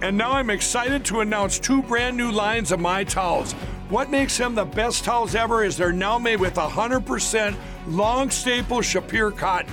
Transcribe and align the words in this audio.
And 0.00 0.16
now 0.16 0.32
I'm 0.32 0.50
excited 0.50 1.04
to 1.06 1.20
announce 1.20 1.58
two 1.58 1.82
brand 1.82 2.16
new 2.16 2.30
lines 2.30 2.72
of 2.72 2.80
my 2.80 3.04
towels. 3.04 3.52
What 3.90 4.10
makes 4.10 4.36
them 4.36 4.54
the 4.54 4.64
best 4.64 5.04
towels 5.04 5.34
ever 5.34 5.64
is 5.64 5.76
they're 5.76 5.92
now 5.92 6.18
made 6.18 6.40
with 6.40 6.54
100% 6.54 7.56
long 7.88 8.30
staple 8.30 8.78
Shapir 8.78 9.36
cotton. 9.36 9.72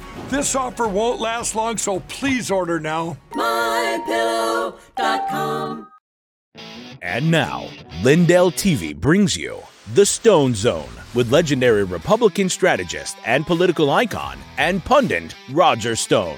This 0.29 0.55
offer 0.55 0.87
won't 0.87 1.19
last 1.19 1.55
long, 1.55 1.77
so 1.77 1.99
please 2.01 2.49
order 2.49 2.79
now. 2.79 3.17
mypillow.com. 3.33 5.87
And 7.01 7.31
now, 7.31 7.67
Lindell 8.03 8.51
TV 8.51 8.95
brings 8.95 9.35
you 9.35 9.57
The 9.95 10.05
Stone 10.05 10.53
Zone 10.53 10.87
with 11.15 11.31
legendary 11.31 11.83
Republican 11.83 12.47
strategist 12.47 13.17
and 13.25 13.45
political 13.45 13.89
icon 13.89 14.37
and 14.57 14.85
pundit 14.85 15.35
Roger 15.51 15.95
Stone. 15.95 16.37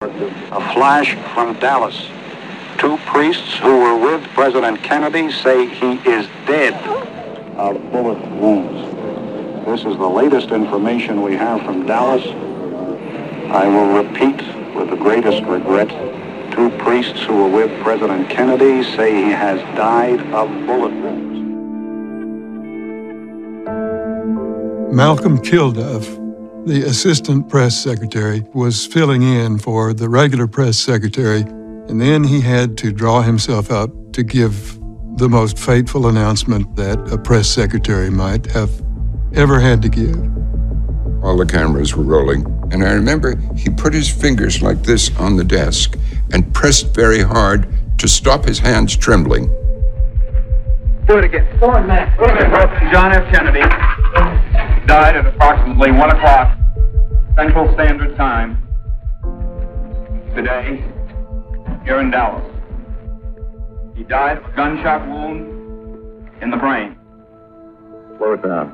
A 0.00 0.72
flash 0.74 1.16
from 1.34 1.58
Dallas. 1.58 2.08
Two 2.78 2.98
priests 2.98 3.56
who 3.58 3.80
were 3.80 3.98
with 3.98 4.22
President 4.28 4.80
Kennedy 4.84 5.32
say 5.32 5.66
he 5.66 5.94
is 6.08 6.28
dead 6.46 6.74
of 7.56 7.74
bullet 7.90 8.20
wounds. 8.30 9.66
This 9.66 9.80
is 9.80 9.98
the 9.98 10.06
latest 10.08 10.50
information 10.50 11.20
we 11.22 11.34
have 11.34 11.62
from 11.62 11.84
Dallas. 11.84 12.24
I 13.52 13.66
will 13.66 14.04
repeat 14.04 14.36
with 14.76 14.90
the 14.90 14.96
greatest 14.96 15.42
regret. 15.46 15.88
Two 16.52 16.70
priests 16.78 17.20
who 17.24 17.42
were 17.42 17.48
with 17.48 17.82
President 17.82 18.30
Kennedy 18.30 18.84
say 18.96 19.14
he 19.14 19.30
has 19.32 19.60
died 19.76 20.20
of 20.32 20.48
bullet 20.64 20.92
wounds. 20.92 21.38
Malcolm 24.94 25.38
Kilduff, 25.38 26.27
the 26.66 26.84
assistant 26.86 27.48
press 27.48 27.76
secretary, 27.76 28.44
was 28.52 28.86
filling 28.86 29.22
in 29.22 29.58
for 29.58 29.92
the 29.94 30.08
regular 30.08 30.46
press 30.46 30.76
secretary, 30.76 31.40
and 31.40 32.00
then 32.00 32.24
he 32.24 32.40
had 32.40 32.76
to 32.78 32.92
draw 32.92 33.22
himself 33.22 33.70
up 33.70 33.90
to 34.12 34.22
give 34.22 34.78
the 35.16 35.28
most 35.28 35.58
fateful 35.58 36.08
announcement 36.08 36.76
that 36.76 36.98
a 37.12 37.18
press 37.18 37.48
secretary 37.48 38.10
might 38.10 38.46
have 38.46 38.70
ever 39.34 39.58
had 39.58 39.82
to 39.82 39.88
give. 39.88 40.16
All 41.24 41.36
the 41.36 41.46
cameras 41.46 41.96
were 41.96 42.04
rolling, 42.04 42.44
and 42.70 42.84
I 42.84 42.92
remember 42.92 43.36
he 43.56 43.70
put 43.70 43.94
his 43.94 44.08
fingers 44.08 44.62
like 44.62 44.82
this 44.82 45.14
on 45.16 45.36
the 45.36 45.44
desk 45.44 45.96
and 46.32 46.52
pressed 46.54 46.94
very 46.94 47.22
hard 47.22 47.66
to 47.98 48.08
stop 48.08 48.44
his 48.44 48.58
hands 48.58 48.96
trembling. 48.96 49.46
Do 51.06 51.18
it 51.18 51.24
again. 51.24 51.58
Go 51.58 51.70
on, 51.70 51.86
Matt. 51.86 52.16
John 52.92 53.12
F. 53.12 53.32
Kennedy 53.32 53.62
died 54.88 55.16
at 55.16 55.26
approximately 55.26 55.92
1 55.92 56.10
o'clock 56.16 56.58
Central 57.36 57.70
Standard 57.74 58.16
Time 58.16 58.56
today 60.34 60.82
here 61.84 62.00
in 62.00 62.10
Dallas. 62.10 62.42
He 63.94 64.02
died 64.04 64.38
of 64.38 64.46
a 64.46 64.56
gunshot 64.56 65.06
wound 65.06 66.32
in 66.40 66.50
the 66.50 66.56
brain. 66.56 66.96
Slow 68.16 68.32
it 68.32 68.42
down. 68.42 68.72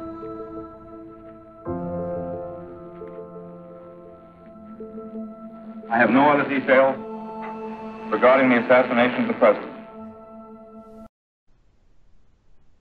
I 5.90 5.98
have 5.98 6.10
no 6.10 6.30
other 6.30 6.48
details 6.48 6.94
regarding 8.12 8.50
the 8.50 8.64
assassination 8.64 9.22
of 9.22 9.26
the 9.26 9.34
president. 9.34 9.72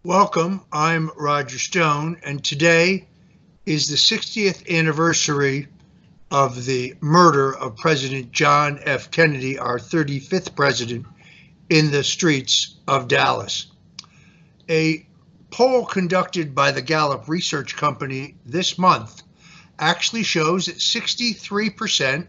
Welcome. 0.03 0.61
I'm 0.71 1.09
Roger 1.17 1.57
Stone, 1.57 2.17
and 2.23 2.43
today 2.43 3.07
is 3.65 3.87
the 3.87 3.95
60th 3.95 4.69
anniversary 4.69 5.67
of 6.31 6.65
the 6.65 6.95
murder 6.99 7.55
of 7.55 7.77
President 7.77 8.31
John 8.31 8.79
F. 8.83 9.09
Kennedy, 9.11 9.57
our 9.57 9.79
35th 9.79 10.55
president, 10.55 11.05
in 11.69 11.91
the 11.91 12.03
streets 12.03 12.75
of 12.87 13.07
Dallas. 13.07 13.67
A 14.69 15.05
poll 15.51 15.85
conducted 15.85 16.53
by 16.53 16.71
the 16.71 16.81
Gallup 16.81 17.27
Research 17.27 17.75
Company 17.75 18.35
this 18.45 18.77
month 18.77 19.23
actually 19.79 20.23
shows 20.23 20.65
that 20.65 20.77
63% 20.77 22.27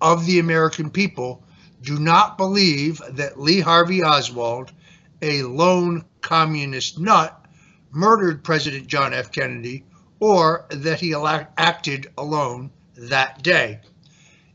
of 0.00 0.26
the 0.26 0.38
American 0.38 0.90
people 0.90 1.44
do 1.82 1.98
not 1.98 2.38
believe 2.38 3.00
that 3.10 3.38
Lee 3.38 3.60
Harvey 3.60 4.02
Oswald, 4.02 4.72
a 5.20 5.42
lone 5.42 6.04
communist 6.22 6.98
nut, 6.98 7.46
murdered 7.92 8.42
President 8.42 8.86
John 8.86 9.12
F. 9.12 9.30
Kennedy 9.30 9.84
or 10.22 10.66
that 10.70 11.00
he 11.00 11.12
acted 11.58 12.08
alone 12.16 12.70
that 12.96 13.42
day. 13.42 13.80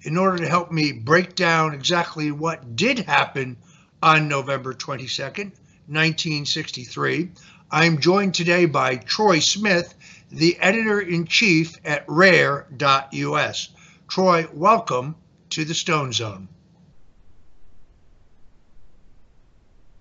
In 0.04 0.16
order 0.16 0.38
to 0.38 0.48
help 0.48 0.72
me 0.72 0.94
break 0.94 1.36
down 1.36 1.74
exactly 1.74 2.32
what 2.32 2.78
did 2.78 3.00
happen 3.00 3.58
on 4.02 4.30
November 4.30 4.74
22nd, 4.74 5.52
1963, 5.88 7.32
I'm 7.70 8.00
joined 8.00 8.34
today 8.34 8.64
by 8.64 8.96
Troy 8.96 9.40
Smith, 9.40 9.94
the 10.32 10.58
editor 10.58 11.02
in 11.02 11.26
chief 11.26 11.76
at 11.84 12.06
rare.us. 12.08 13.70
Troy, 14.08 14.48
welcome 14.54 15.16
to 15.50 15.66
the 15.66 15.74
Stone 15.74 16.14
Zone. 16.14 16.48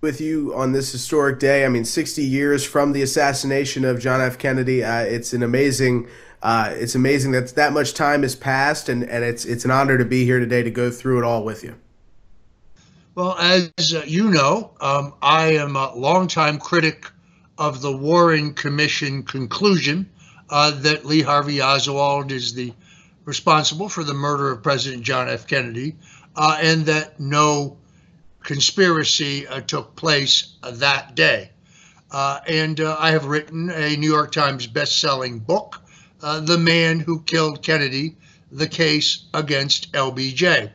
With 0.01 0.21
you 0.21 0.53
on 0.53 0.73
this 0.73 0.91
historic 0.91 1.39
day. 1.39 1.65
I 1.65 1.69
mean, 1.69 1.85
60 1.85 2.21
years 2.23 2.63
from 2.63 2.93
the 2.93 3.01
assassination 3.01 3.83
of 3.83 3.99
John 3.99 4.21
F. 4.21 4.37
Kennedy. 4.37 4.83
Uh, 4.83 5.01
it's 5.01 5.33
an 5.33 5.43
amazing. 5.43 6.07
Uh, 6.41 6.71
it's 6.75 6.93
amazing 6.93 7.31
that 7.31 7.55
that 7.55 7.73
much 7.73 7.93
time 7.93 8.21
has 8.21 8.35
passed, 8.35 8.89
and, 8.89 9.03
and 9.03 9.23
it's 9.23 9.43
it's 9.43 9.65
an 9.65 9.71
honor 9.71 9.97
to 9.97 10.05
be 10.05 10.23
here 10.23 10.39
today 10.39 10.61
to 10.61 10.69
go 10.69 10.91
through 10.91 11.19
it 11.19 11.23
all 11.23 11.43
with 11.43 11.63
you. 11.63 11.75
Well, 13.15 13.35
as 13.39 13.71
uh, 13.95 14.03
you 14.05 14.29
know, 14.29 14.71
um, 14.79 15.15
I 15.21 15.53
am 15.53 15.75
a 15.75 15.95
longtime 15.95 16.59
critic 16.59 17.09
of 17.57 17.81
the 17.81 17.95
Warren 17.95 18.53
Commission 18.53 19.23
conclusion 19.23 20.07
uh, 20.51 20.71
that 20.81 21.05
Lee 21.05 21.23
Harvey 21.23 21.59
Oswald 21.59 22.31
is 22.31 22.53
the 22.53 22.71
responsible 23.25 23.89
for 23.89 24.03
the 24.03 24.13
murder 24.13 24.51
of 24.51 24.61
President 24.61 25.01
John 25.01 25.27
F. 25.27 25.47
Kennedy, 25.47 25.95
uh, 26.35 26.59
and 26.61 26.85
that 26.85 27.19
no 27.19 27.77
conspiracy 28.47 29.45
uh, 29.45 29.59
took 29.59 29.93
place 29.97 30.55
uh, 30.63 30.71
that 30.71 31.15
day. 31.15 31.51
Uh, 32.09 32.39
and 32.47 32.79
I 32.79 33.11
have 33.11 33.25
written 33.25 33.69
a 33.69 33.97
New 33.97 34.09
York 34.09 34.31
Times 34.31 34.65
best-selling 34.65 35.39
book, 35.39 35.81
"The 36.21 36.57
Man 36.57 37.01
Who 37.01 37.21
Killed 37.23 37.61
Kennedy: 37.61 38.15
The 38.49 38.67
Case 38.67 39.25
Against 39.33 39.91
LBJ." 39.91 40.71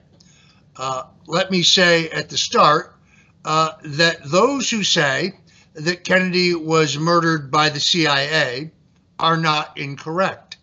Let 1.27 1.51
me 1.51 1.63
say 1.63 2.11
at 2.11 2.29
the 2.29 2.37
start 2.37 2.95
that 3.43 4.19
those 4.27 4.69
who 4.69 4.85
say 4.85 5.39
that 5.73 6.05
Kennedy 6.05 6.55
was 6.55 6.99
murdered 6.99 7.51
by 7.51 7.71
the 7.71 7.81
CIA 7.81 8.71
are 9.19 9.39
not 9.39 9.79
incorrect. 9.79 10.59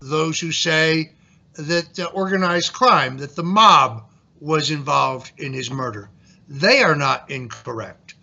Those 0.00 0.38
who 0.38 0.52
say 0.52 1.12
that 1.54 1.98
uh, 1.98 2.04
organized 2.12 2.74
crime, 2.74 3.16
that 3.18 3.36
the 3.36 3.42
mob 3.42 4.04
was 4.40 4.70
involved 4.70 5.32
in 5.38 5.52
his 5.52 5.70
murder, 5.70 6.09
they 6.50 6.82
are 6.82 6.96
not 6.96 7.30
incorrect. 7.30 8.14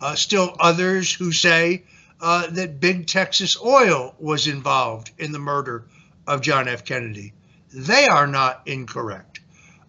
Uh, 0.00 0.14
still 0.14 0.56
others 0.58 1.12
who 1.12 1.30
say 1.30 1.84
uh, 2.22 2.46
that 2.48 2.80
Big 2.80 3.06
Texas 3.06 3.56
Oil 3.62 4.14
was 4.18 4.46
involved 4.46 5.10
in 5.18 5.30
the 5.30 5.38
murder 5.38 5.84
of 6.26 6.40
John 6.40 6.68
F. 6.68 6.86
Kennedy. 6.86 7.34
They 7.72 8.08
are 8.08 8.26
not 8.26 8.62
incorrect. 8.64 9.40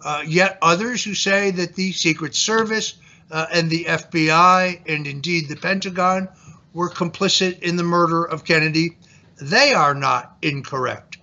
Uh, 0.01 0.24
yet 0.28 0.57
others 0.62 1.04
who 1.04 1.16
say 1.16 1.51
that 1.51 1.75
the 1.75 1.94
Secret 1.94 2.36
Service 2.36 2.95
uh, 3.31 3.48
and 3.54 3.69
the 3.69 3.86
FBI 3.86 4.81
and 4.86 5.07
indeed 5.07 5.48
the 5.48 5.56
Pentagon 5.56 6.28
were 6.74 6.89
complicit 6.89 7.60
in 7.60 7.78
the 7.78 7.84
murder 7.84 8.24
of 8.24 8.44
Kennedy, 8.44 8.98
they 9.42 9.74
are 9.74 9.95
not 9.95 10.38
incorrect. 10.42 11.18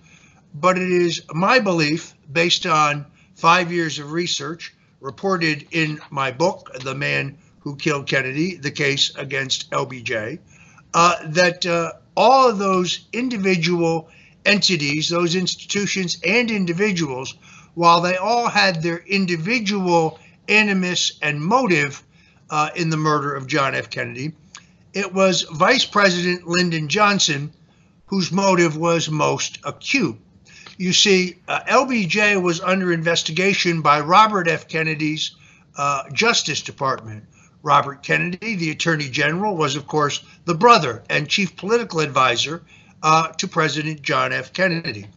But 0.53 0.77
it 0.79 0.91
is 0.91 1.21
my 1.31 1.59
belief, 1.59 2.15
based 2.31 2.65
on 2.65 3.05
five 3.35 3.71
years 3.71 3.99
of 3.99 4.11
research 4.11 4.74
reported 5.05 5.67
in 5.71 5.99
my 6.09 6.31
book, 6.31 6.73
The 6.81 6.95
Man 6.95 7.37
Who 7.59 7.75
Killed 7.75 8.07
Kennedy, 8.07 8.55
the 8.55 8.71
case 8.71 9.15
against 9.15 9.69
LBJ, 9.69 10.39
uh, 10.93 11.15
that 11.27 11.65
uh, 11.65 11.93
all 12.17 12.49
of 12.49 12.57
those 12.57 13.07
individual 13.13 14.09
entities, 14.45 15.09
those 15.09 15.35
institutions 15.35 16.17
and 16.25 16.49
individuals, 16.49 17.35
while 17.75 18.01
they 18.01 18.17
all 18.17 18.47
had 18.47 18.81
their 18.81 18.97
individual 18.97 20.19
animus 20.49 21.19
and 21.21 21.39
motive 21.39 22.03
uh, 22.49 22.69
in 22.75 22.89
the 22.89 22.97
murder 22.97 23.35
of 23.35 23.47
John 23.47 23.75
F. 23.75 23.89
Kennedy, 23.89 24.33
it 24.93 25.13
was 25.13 25.43
Vice 25.43 25.85
President 25.85 26.47
Lyndon 26.47 26.87
Johnson 26.87 27.51
whose 28.07 28.31
motive 28.31 28.77
was 28.77 29.09
most 29.09 29.59
acute. 29.63 30.17
You 30.77 30.91
see, 30.93 31.37
uh, 31.47 31.61
LBJ 31.61 32.41
was 32.41 32.59
under 32.59 32.91
investigation 32.91 33.81
by 33.81 34.01
Robert 34.01 34.47
F. 34.47 34.67
Kennedy's 34.67 35.35
uh, 35.77 36.09
Justice 36.11 36.61
Department. 36.61 37.23
Robert 37.63 38.03
Kennedy, 38.03 38.55
the 38.55 38.71
Attorney 38.71 39.09
General, 39.09 39.55
was, 39.55 39.75
of 39.75 39.87
course, 39.87 40.23
the 40.45 40.53
brother 40.53 41.03
and 41.09 41.27
chief 41.27 41.55
political 41.55 41.99
advisor 41.99 42.61
uh, 43.01 43.29
to 43.29 43.47
President 43.47 44.01
John 44.01 44.33
F. 44.33 44.53
Kennedy. 44.53 45.07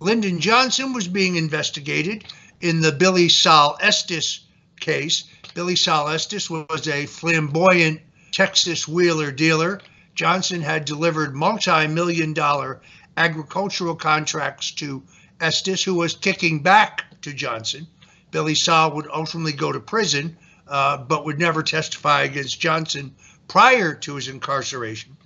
Lyndon 0.00 0.40
Johnson 0.40 0.92
was 0.92 1.08
being 1.08 1.36
investigated 1.36 2.24
in 2.60 2.80
the 2.80 2.92
Billie 2.92 3.28
Sol 3.28 3.78
Estes 3.80 4.40
case. 4.80 5.24
Billie 5.54 5.76
Sol 5.76 6.08
Estes 6.08 6.50
was 6.50 6.88
a 6.88 7.06
flamboyant 7.06 8.00
Texas 8.32 8.88
wheeler 8.88 9.30
dealer. 9.30 9.80
Johnson 10.14 10.60
had 10.60 10.84
delivered 10.84 11.34
multi 11.34 11.86
million 11.86 12.34
dollar 12.34 12.80
agricultural 13.16 13.94
contracts 13.94 14.72
to 14.72 15.02
Estes, 15.40 15.82
who 15.82 15.94
was 15.94 16.14
kicking 16.14 16.60
back 16.60 17.04
to 17.22 17.32
Johnson. 17.32 17.86
Billie 18.30 18.54
Sol 18.54 18.94
would 18.94 19.08
ultimately 19.12 19.52
go 19.52 19.72
to 19.72 19.80
prison, 19.80 20.36
uh, 20.68 20.96
but 20.98 21.24
would 21.24 21.38
never 21.38 21.62
testify 21.62 22.22
against 22.22 22.60
Johnson 22.60 23.14
prior 23.48 23.94
to 23.94 24.14
his 24.14 24.28
incarceration. 24.28 25.16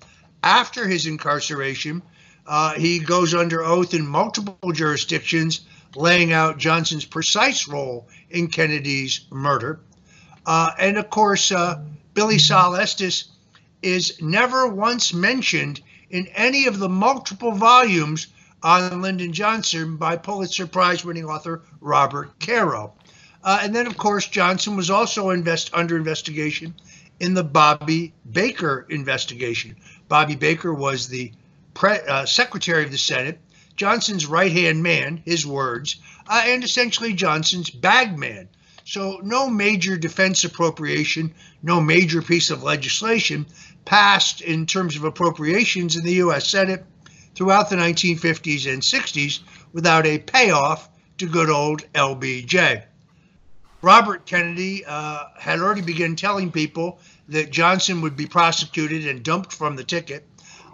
After 0.43 0.87
his 0.87 1.07
incarceration, 1.07 2.03
uh, 2.47 2.75
he 2.75 2.99
goes 2.99 3.35
under 3.35 3.63
oath 3.63 3.95
in 3.95 4.07
multiple 4.07 4.73
jurisdictions, 4.73 5.61
laying 5.95 6.33
out 6.33 6.59
Johnson's 6.59 7.05
precise 7.05 7.69
role 7.69 8.09
in 8.31 8.49
Kennedy's 8.49 9.27
murder. 9.31 9.81
Uh, 10.45 10.71
and 10.79 10.97
of 10.97 11.11
course, 11.11 11.53
uh, 11.53 11.83
Billie 12.15 12.39
Sol 12.39 12.77
Estes 12.77 13.31
is 13.83 14.21
never 14.21 14.67
once 14.67 15.13
mentioned 15.13 15.81
in 16.11 16.27
any 16.29 16.67
of 16.67 16.79
the 16.79 16.89
multiple 16.89 17.53
volumes 17.53 18.29
on 18.63 19.03
Lyndon 19.03 19.33
Johnson 19.33 19.97
by 19.97 20.17
Pulitzer 20.17 20.67
Prize 20.67 21.05
winning 21.05 21.25
author 21.25 21.63
Robert 21.81 22.39
Caro. 22.41 22.95
Uh, 23.43 23.61
and 23.63 23.75
then, 23.75 23.87
of 23.87 23.97
course, 23.97 24.27
Johnson 24.27 24.77
was 24.77 24.91
also 24.91 25.31
invest, 25.31 25.71
under 25.73 25.97
investigation 25.97 26.75
in 27.21 27.35
the 27.35 27.45
Bobby 27.45 28.13
Baker 28.31 28.87
investigation. 28.89 29.77
Bobby 30.09 30.35
Baker 30.35 30.75
was 30.75 31.09
the 31.09 31.33
pre, 31.75 31.99
uh, 32.09 32.27
Secretary 32.27 32.85
of 32.85 32.91
the 32.91 32.99
Senate, 32.99 33.39
Johnson's 33.77 34.27
right 34.27 34.51
hand 34.51 34.83
man, 34.83 35.23
his 35.25 35.47
words, 35.47 35.97
uh, 36.27 36.43
and 36.47 36.65
essentially 36.65 37.13
Johnson's 37.13 37.71
bagman. 37.71 38.49
So, 38.85 39.21
no 39.23 39.51
major 39.51 39.97
defense 39.97 40.45
appropriation, 40.45 41.35
no 41.63 41.81
major 41.81 42.23
piece 42.23 42.51
of 42.51 42.63
legislation 42.63 43.47
passed 43.87 44.43
in 44.43 44.67
terms 44.67 44.97
of 44.97 45.05
appropriations 45.05 45.97
in 45.97 46.05
the 46.05 46.15
U.S. 46.15 46.47
Senate 46.51 46.85
throughout 47.35 47.71
the 47.71 47.77
1950s 47.77 48.71
and 48.71 48.83
60s 48.83 49.41
without 49.73 50.07
a 50.07 50.19
payoff 50.19 50.91
to 51.17 51.27
good 51.27 51.49
old 51.49 51.91
LBJ. 51.95 52.85
Robert 53.81 54.27
Kennedy 54.27 54.85
uh, 54.85 55.25
had 55.39 55.61
already 55.61 55.81
begun 55.81 56.17
telling 56.17 56.51
people 56.51 56.99
that 57.29 57.51
Johnson 57.51 58.01
would 58.01 58.17
be 58.17 58.27
prosecuted 58.27 59.07
and 59.07 59.23
dumped 59.23 59.53
from 59.53 59.77
the 59.77 59.85
ticket. 59.85 60.27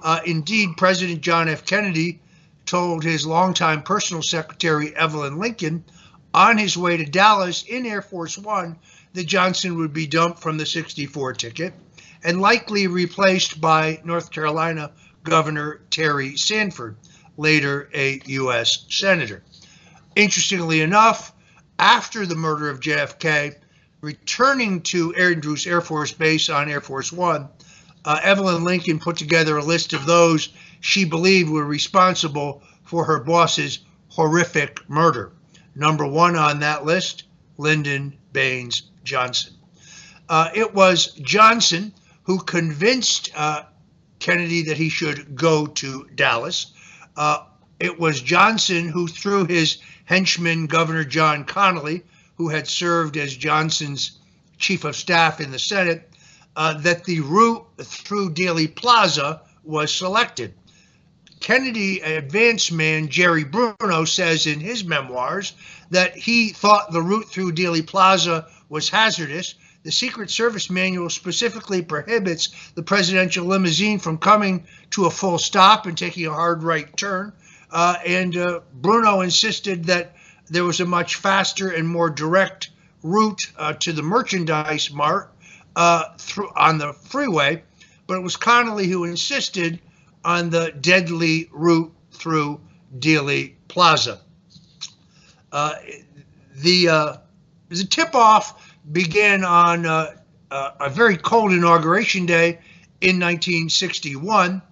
Uh, 0.02 0.20
indeed, 0.24 0.70
President 0.76 1.20
John 1.20 1.48
F. 1.48 1.64
Kennedy 1.64 2.20
told 2.64 3.04
his 3.04 3.26
longtime 3.26 3.82
personal 3.82 4.22
secretary, 4.22 4.96
Evelyn 4.96 5.38
Lincoln, 5.38 5.84
on 6.32 6.56
his 6.56 6.76
way 6.76 6.96
to 6.96 7.04
Dallas 7.04 7.62
in 7.64 7.84
Air 7.84 8.02
Force 8.02 8.38
One 8.38 8.78
that 9.12 9.24
Johnson 9.24 9.76
would 9.76 9.92
be 9.92 10.06
dumped 10.06 10.40
from 10.40 10.56
the 10.56 10.64
64 10.64 11.34
ticket 11.34 11.74
and 12.24 12.40
likely 12.40 12.86
replaced 12.86 13.60
by 13.60 14.00
North 14.04 14.30
Carolina 14.30 14.92
Governor 15.24 15.80
Terry 15.90 16.36
Sanford, 16.36 16.96
later 17.36 17.88
a 17.94 18.20
U.S. 18.26 18.86
Senator. 18.88 19.42
Interestingly 20.16 20.80
enough, 20.80 21.32
after 21.78 22.26
the 22.26 22.34
murder 22.34 22.69
of 22.69 22.80
JFK, 22.80 23.56
returning 24.00 24.82
to 24.82 25.14
Andrews 25.14 25.66
Air 25.66 25.80
Force 25.80 26.12
Base 26.12 26.48
on 26.48 26.69
Air 26.69 26.80
Force 26.80 27.12
One, 27.12 27.48
uh, 28.04 28.20
Evelyn 28.22 28.64
Lincoln 28.64 28.98
put 28.98 29.16
together 29.16 29.56
a 29.56 29.64
list 29.64 29.92
of 29.92 30.06
those 30.06 30.50
she 30.80 31.04
believed 31.04 31.48
were 31.48 31.64
responsible 31.64 32.62
for 32.84 33.04
her 33.04 33.20
boss's 33.20 33.78
horrific 34.08 34.78
murder. 34.88 35.32
Number 35.74 36.06
one 36.06 36.36
on 36.36 36.60
that 36.60 36.84
list, 36.84 37.24
Lyndon 37.56 38.19
Baines 38.32 38.82
Johnson. 39.04 39.54
Uh, 40.28 40.50
it 40.54 40.74
was 40.74 41.12
Johnson 41.14 41.94
who 42.24 42.38
convinced 42.38 43.30
uh, 43.34 43.62
Kennedy 44.19 44.62
that 44.62 44.76
he 44.76 44.88
should 44.88 45.34
go 45.34 45.66
to 45.66 46.08
Dallas. 46.14 46.72
Uh, 47.16 47.44
it 47.80 47.98
was 47.98 48.20
Johnson 48.20 48.88
who, 48.88 49.08
through 49.08 49.46
his 49.46 49.78
henchman, 50.04 50.66
Governor 50.66 51.04
John 51.04 51.44
Connally, 51.44 52.02
who 52.36 52.48
had 52.48 52.69
served 52.69 53.16
as 53.16 53.34
Johnson's 53.34 54.19
chief 54.58 54.84
of 54.84 54.94
staff 54.94 55.40
in 55.40 55.50
the 55.50 55.58
Senate, 55.58 56.08
uh, 56.54 56.74
that 56.74 57.04
the 57.04 57.20
route 57.20 57.66
through 57.82 58.34
Dealey 58.34 58.72
Plaza 58.72 59.42
was 59.64 59.92
selected. 59.92 60.54
Kennedy 61.40 62.00
advance 62.00 62.70
man 62.70 63.08
Jerry 63.08 63.42
Bruno 63.42 64.04
says 64.04 64.46
in 64.46 64.60
his 64.60 64.84
memoirs 64.84 65.54
that 65.90 66.16
he 66.16 66.50
thought 66.50 66.92
the 66.92 67.02
route 67.02 67.28
through 67.28 67.52
Dealey 67.52 67.84
Plaza 67.84 68.46
was 68.69 68.88
hazardous 68.88 69.56
the 69.82 69.93
Secret 69.93 70.31
Service 70.31 70.70
manual 70.70 71.11
specifically 71.11 71.82
prohibits 71.82 72.70
the 72.74 72.82
presidential 72.82 73.46
limousine 73.46 73.98
from 73.98 74.19
coming 74.19 74.65
to 74.91 75.06
a 75.06 75.10
full 75.10 75.39
stop 75.39 75.86
and 75.86 75.98
taking 75.98 76.27
a 76.27 76.32
hard 76.32 76.62
right 76.62 76.96
turn. 76.96 77.32
Uh, 77.70 77.96
and 78.06 78.36
uh, 78.36 78.60
Bruno 78.74 79.22
insisted 79.22 79.86
that 79.86 80.15
there 80.48 80.65
was 80.65 80.81
a 80.81 80.84
much 80.84 81.17
faster 81.17 81.70
and 81.70 81.89
more 81.89 82.10
direct 82.10 82.70
route 83.03 83.41
uh, 83.56 83.72
to 83.72 83.93
the 83.93 84.03
merchandise 84.03 84.93
mart 84.93 85.32
uh, 85.74 86.05
through 86.19 86.51
on 86.55 86.79
the 86.79 86.93
freeway, 86.93 87.62
but 88.06 88.17
it 88.17 88.22
was 88.22 88.36
Connally 88.36 88.86
who 88.86 89.05
insisted 89.05 89.81
on 90.24 90.51
the 90.51 90.72
deadly 90.81 91.48
route 91.51 91.93
through 92.12 92.60
Dealey 92.96 93.55
Plaza. 93.69 94.20
Uh, 95.51 95.74
the 96.56 96.89
uh, 96.89 97.17
a 97.70 97.84
tip 97.84 98.15
off 98.15 98.61
began 98.91 99.44
on 99.44 99.86
uh, 99.86 100.17
uh, 100.51 100.70
a 100.81 100.91
very 100.91 101.17
cold 101.17 101.53
inauguration 101.53 102.27
day 102.27 102.58
in 103.01 103.19
1961 103.19 104.62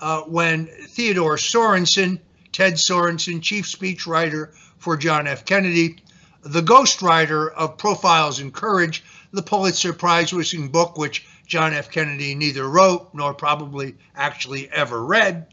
uh, 0.00 0.22
when 0.22 0.66
Theodore 0.66 1.36
Sorensen, 1.36 2.20
Ted 2.52 2.74
Sorensen, 2.74 3.42
chief 3.42 3.66
speechwriter 3.66 4.54
for 4.78 4.96
John 4.96 5.26
F. 5.26 5.44
Kennedy, 5.44 6.02
the 6.42 6.62
ghostwriter 6.62 7.52
of 7.52 7.78
Profiles 7.78 8.40
in 8.40 8.52
Courage, 8.52 9.04
the 9.32 9.42
Pulitzer 9.42 9.92
Prize 9.92 10.32
winning 10.32 10.68
book 10.68 10.96
which 10.96 11.26
John 11.46 11.72
F. 11.72 11.90
Kennedy 11.90 12.34
neither 12.34 12.68
wrote 12.68 13.10
nor 13.14 13.34
probably 13.34 13.96
actually 14.14 14.70
ever 14.70 15.04
read, 15.04 15.46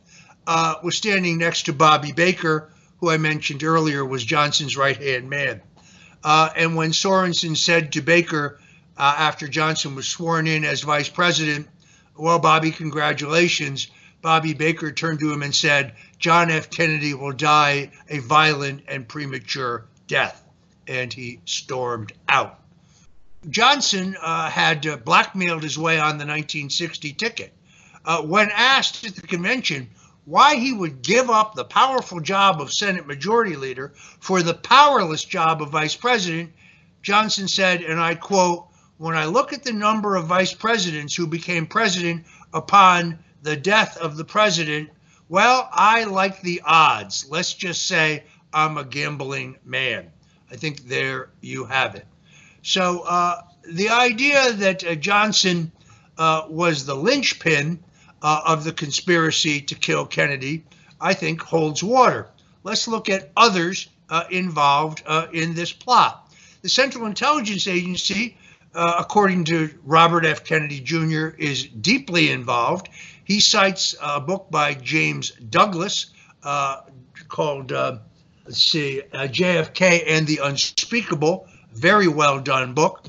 uh, 0.47 0.75
was 0.83 0.95
standing 0.95 1.37
next 1.37 1.63
to 1.63 1.73
Bobby 1.73 2.11
Baker, 2.11 2.69
who 2.99 3.09
I 3.09 3.17
mentioned 3.17 3.63
earlier 3.63 4.05
was 4.05 4.23
Johnson's 4.23 4.77
right 4.77 4.97
hand 4.97 5.29
man. 5.29 5.61
Uh, 6.25 6.49
and 6.55 6.75
when 6.75 6.89
Sorensen 6.89 7.55
said 7.55 7.91
to 7.91 8.01
Baker 8.01 8.59
uh, 8.97 9.15
after 9.15 9.47
Johnson 9.47 9.93
was 9.93 10.07
sworn 10.07 10.47
in 10.47 10.65
as 10.65 10.81
vice 10.81 11.07
president, 11.07 11.67
well, 12.17 12.39
Bobby, 12.39 12.71
congratulations. 12.71 13.89
Bobby 14.23 14.55
Baker 14.55 14.91
turned 14.91 15.19
to 15.19 15.31
him 15.31 15.43
and 15.43 15.53
said, 15.53 15.93
John 16.17 16.49
F. 16.49 16.71
Kennedy 16.71 17.13
will 17.13 17.31
die 17.31 17.91
a 18.09 18.17
violent 18.17 18.85
and 18.87 19.07
premature 19.07 19.85
death. 20.07 20.43
And 20.87 21.13
he 21.13 21.41
stormed 21.45 22.11
out. 22.27 22.59
Johnson 23.47 24.17
uh, 24.19 24.49
had 24.49 24.87
uh, 24.87 24.97
blackmailed 24.97 25.61
his 25.61 25.77
way 25.77 25.99
on 25.99 26.17
the 26.17 26.25
1960 26.25 27.13
ticket. 27.13 27.53
Uh, 28.03 28.23
when 28.23 28.49
asked 28.51 29.05
at 29.05 29.15
the 29.15 29.27
convention 29.27 29.91
why 30.25 30.55
he 30.55 30.73
would 30.73 31.01
give 31.01 31.29
up 31.29 31.53
the 31.53 31.63
powerful 31.63 32.19
job 32.19 32.59
of 32.59 32.73
Senate 32.73 33.05
Majority 33.05 33.55
Leader 33.55 33.93
for 34.19 34.41
the 34.41 34.53
powerless 34.53 35.23
job 35.23 35.61
of 35.61 35.69
Vice 35.69 35.95
President, 35.95 36.51
Johnson 37.03 37.47
said, 37.47 37.83
and 37.83 37.99
I 37.99 38.15
quote, 38.15 38.67
When 38.97 39.15
I 39.15 39.25
look 39.25 39.53
at 39.53 39.63
the 39.63 39.73
number 39.73 40.15
of 40.15 40.25
vice 40.25 40.53
presidents 40.53 41.15
who 41.15 41.27
became 41.27 41.67
president 41.67 42.25
upon 42.53 43.19
the 43.43 43.55
death 43.55 43.97
of 43.97 44.17
the 44.17 44.25
president, 44.25 44.89
well, 45.29 45.69
I 45.71 46.05
like 46.05 46.41
the 46.41 46.61
odds. 46.65 47.27
Let's 47.29 47.53
just 47.53 47.87
say 47.87 48.23
I'm 48.51 48.77
a 48.77 48.83
gambling 48.83 49.57
man. 49.63 50.11
I 50.51 50.55
think 50.55 50.87
there 50.87 51.29
you 51.41 51.65
have 51.65 51.95
it. 51.95 52.05
So 52.63 53.01
uh, 53.01 53.41
the 53.69 53.89
idea 53.89 54.53
that 54.53 54.83
uh, 54.83 54.95
Johnson 54.95 55.71
uh, 56.17 56.45
was 56.49 56.85
the 56.85 56.95
linchpin 56.95 57.83
uh, 58.21 58.41
of 58.45 58.63
the 58.63 58.73
conspiracy 58.73 59.61
to 59.61 59.75
kill 59.75 60.05
Kennedy, 60.05 60.63
I 60.99 61.13
think 61.13 61.41
holds 61.41 61.83
water. 61.83 62.27
Let's 62.63 62.87
look 62.87 63.09
at 63.09 63.31
others 63.37 63.87
uh, 64.09 64.23
involved 64.29 65.03
uh, 65.05 65.27
in 65.31 65.53
this 65.53 65.71
plot. 65.71 66.33
The 66.61 66.69
Central 66.69 67.05
Intelligence 67.05 67.67
Agency, 67.67 68.37
uh, 68.73 68.95
according 68.99 69.45
to 69.45 69.69
Robert 69.83 70.25
F. 70.25 70.43
Kennedy 70.43 70.79
Jr., 70.79 71.27
is 71.37 71.65
deeply 71.65 72.31
involved. 72.31 72.89
He 73.23 73.39
cites 73.39 73.95
a 74.01 74.19
book 74.19 74.47
by 74.49 74.73
James 74.73 75.31
Douglas 75.31 76.07
uh, 76.43 76.81
called, 77.27 77.71
uh, 77.71 77.97
let's 78.45 78.61
see, 78.61 79.01
JFK 79.13 80.03
and 80.07 80.25
the 80.25 80.39
Unspeakable. 80.43 81.47
Very 81.73 82.07
well 82.07 82.39
done 82.39 82.73
book. 82.73 83.05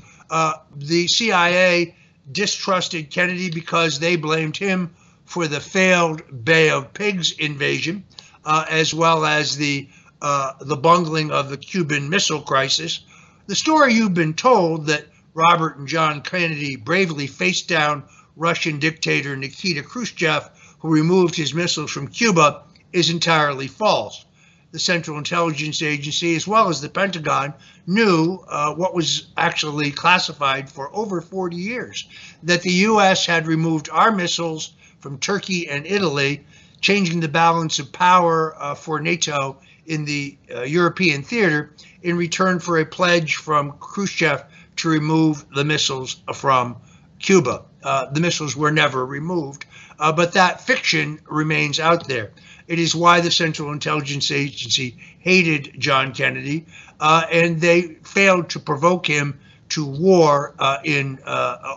the 0.75 1.07
CIA 1.07 1.95
distrusted 2.31 3.09
Kennedy 3.09 3.49
because 3.49 3.99
they 3.99 4.17
blamed 4.17 4.57
him 4.57 4.93
for 5.27 5.47
the 5.47 5.59
failed 5.59 6.45
Bay 6.45 6.69
of 6.69 6.93
Pigs 6.93 7.33
invasion, 7.33 8.05
uh, 8.45 8.65
as 8.69 8.93
well 8.93 9.25
as 9.25 9.57
the 9.57 9.89
uh, 10.21 10.53
the 10.61 10.77
bungling 10.77 11.31
of 11.31 11.49
the 11.49 11.57
Cuban 11.57 12.09
Missile 12.09 12.41
Crisis. 12.41 13.01
The 13.45 13.55
story 13.55 13.93
you've 13.93 14.13
been 14.13 14.33
told 14.33 14.87
that 14.87 15.05
Robert 15.33 15.77
and 15.77 15.87
John 15.87 16.21
Kennedy 16.21 16.77
bravely 16.77 17.27
faced 17.27 17.67
down 17.67 18.03
Russian 18.37 18.79
dictator 18.79 19.35
Nikita 19.35 19.83
Khrushchev, 19.83 20.49
who 20.79 20.89
removed 20.89 21.35
his 21.35 21.53
missiles 21.53 21.91
from 21.91 22.07
Cuba, 22.07 22.63
is 22.93 23.09
entirely 23.09 23.67
false. 23.67 24.25
The 24.71 24.79
Central 24.79 25.17
Intelligence 25.17 25.81
Agency, 25.81 26.35
as 26.35 26.47
well 26.47 26.69
as 26.69 26.81
the 26.81 26.89
Pentagon, 26.89 27.53
knew 27.85 28.43
uh, 28.47 28.73
what 28.73 28.95
was 28.95 29.27
actually 29.35 29.91
classified 29.91 30.69
for 30.69 30.89
over 30.95 31.19
40 31.21 31.57
years 31.57 32.07
that 32.43 32.61
the 32.61 32.71
U.S. 32.71 33.25
had 33.25 33.45
removed 33.45 33.89
our 33.91 34.11
missiles 34.11 34.71
from 35.07 35.17
Turkey 35.19 35.69
and 35.69 35.85
Italy, 35.85 36.43
changing 36.81 37.21
the 37.21 37.29
balance 37.29 37.79
of 37.79 37.93
power 37.93 38.53
uh, 38.57 38.75
for 38.75 38.99
NATO 38.99 39.55
in 39.85 40.03
the 40.03 40.37
uh, 40.53 40.63
European 40.63 41.23
theater 41.23 41.71
in 42.03 42.17
return 42.17 42.59
for 42.59 42.77
a 42.77 42.85
pledge 42.85 43.37
from 43.37 43.71
Khrushchev 43.79 44.43
to 44.75 44.89
remove 44.89 45.45
the 45.55 45.63
missiles 45.63 46.17
from 46.33 46.75
Cuba. 47.19 47.63
Uh, 47.81 48.07
the 48.11 48.19
missiles 48.19 48.57
were 48.57 48.69
never 48.69 49.05
removed, 49.05 49.65
uh, 49.97 50.11
but 50.11 50.33
that 50.33 50.59
fiction 50.59 51.21
remains 51.29 51.79
out 51.79 52.09
there. 52.09 52.31
It 52.67 52.77
is 52.77 52.93
why 52.93 53.21
the 53.21 53.31
Central 53.31 53.71
Intelligence 53.71 54.29
Agency 54.29 54.97
hated 55.19 55.73
John 55.79 56.13
Kennedy, 56.13 56.65
uh, 56.99 57.23
and 57.31 57.61
they 57.61 57.95
failed 58.03 58.49
to 58.49 58.59
provoke 58.59 59.07
him 59.07 59.39
to 59.69 59.85
war 59.85 60.53
uh, 60.59 60.79
in 60.83 61.17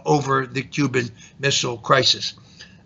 over 0.04 0.48
the 0.48 0.62
Cuban 0.62 1.12
Missile 1.38 1.78
Crisis. 1.78 2.34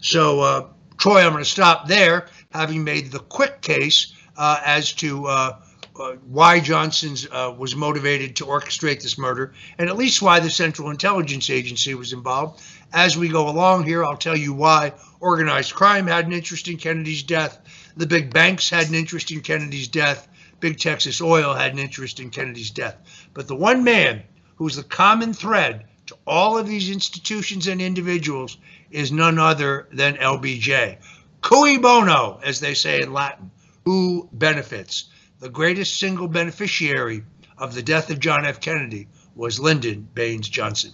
So, 0.05 0.41
uh, 0.41 0.67
Troy, 0.99 1.23
I'm 1.23 1.33
going 1.33 1.43
to 1.43 1.49
stop 1.49 1.89
there, 1.89 2.29
having 2.53 2.85
made 2.85 3.11
the 3.11 3.21
quick 3.21 3.63
case 3.63 4.13
uh, 4.37 4.61
as 4.63 4.93
to 4.93 5.27
uh, 5.27 5.57
uh 5.99 6.13
why 6.29 6.61
Johnson 6.61 7.17
uh, 7.33 7.55
was 7.57 7.75
motivated 7.75 8.37
to 8.37 8.45
orchestrate 8.45 9.03
this 9.03 9.17
murder, 9.17 9.55
and 9.79 9.89
at 9.89 9.97
least 9.97 10.21
why 10.21 10.41
the 10.41 10.51
Central 10.51 10.91
Intelligence 10.91 11.49
Agency 11.49 11.95
was 11.95 12.13
involved. 12.13 12.63
As 12.93 13.17
we 13.17 13.29
go 13.29 13.49
along 13.49 13.85
here, 13.85 14.05
I'll 14.05 14.19
tell 14.19 14.37
you 14.37 14.53
why 14.53 14.93
organized 15.21 15.75
crime 15.75 16.07
had 16.07 16.27
an 16.27 16.35
interest 16.35 16.69
in 16.69 16.77
Kennedy's 16.77 17.23
death, 17.23 17.59
the 17.97 18.07
big 18.07 18.31
banks 18.31 18.69
had 18.69 18.89
an 18.89 18.95
interest 18.95 19.31
in 19.31 19.41
Kennedy's 19.41 19.89
death, 19.89 20.29
Big 20.61 20.79
Texas 20.79 21.23
Oil 21.23 21.55
had 21.55 21.73
an 21.73 21.79
interest 21.79 22.21
in 22.21 22.29
Kennedy's 22.29 22.71
death. 22.71 22.99
But 23.33 23.49
the 23.49 23.57
one 23.57 23.85
man 23.85 24.23
who's 24.57 24.77
the 24.77 24.83
common 24.83 25.33
thread 25.33 25.87
to 26.07 26.17
all 26.27 26.59
of 26.59 26.67
these 26.67 26.91
institutions 26.91 27.67
and 27.67 27.81
individuals 27.81 28.59
is 28.91 29.13
none 29.13 29.39
other 29.39 29.89
than 29.93 30.15
LBJ. 30.17 30.99
Cui 31.41 31.79
bono, 31.79 32.41
as 32.43 32.61
they 32.61 32.75
say 32.75 33.03
in 33.03 33.13
Latin, 33.13 33.51
who 33.85 34.29
benefits. 34.33 35.07
The 35.41 35.49
greatest 35.49 35.99
single 35.99 36.29
beneficiary 36.29 37.23
of 37.59 37.75
the 37.75 37.83
death 37.83 38.11
of 38.11 38.19
John 38.19 38.45
F. 38.45 38.61
Kennedy 38.61 39.09
was 39.35 39.61
Lyndon 39.61 40.09
Baines 40.15 40.49
Johnson. 40.49 40.93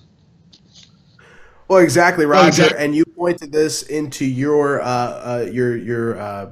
Well, 1.68 1.78
exactly, 1.78 2.26
Roger. 2.26 2.48
exactly. 2.48 2.84
And 2.84 2.96
you 2.96 3.04
pointed 3.04 3.52
this 3.52 3.82
into 3.82 4.24
your 4.24 4.82
uh, 4.82 4.86
uh, 4.86 5.48
your 5.52 5.76
your 5.76 6.18
uh, 6.18 6.50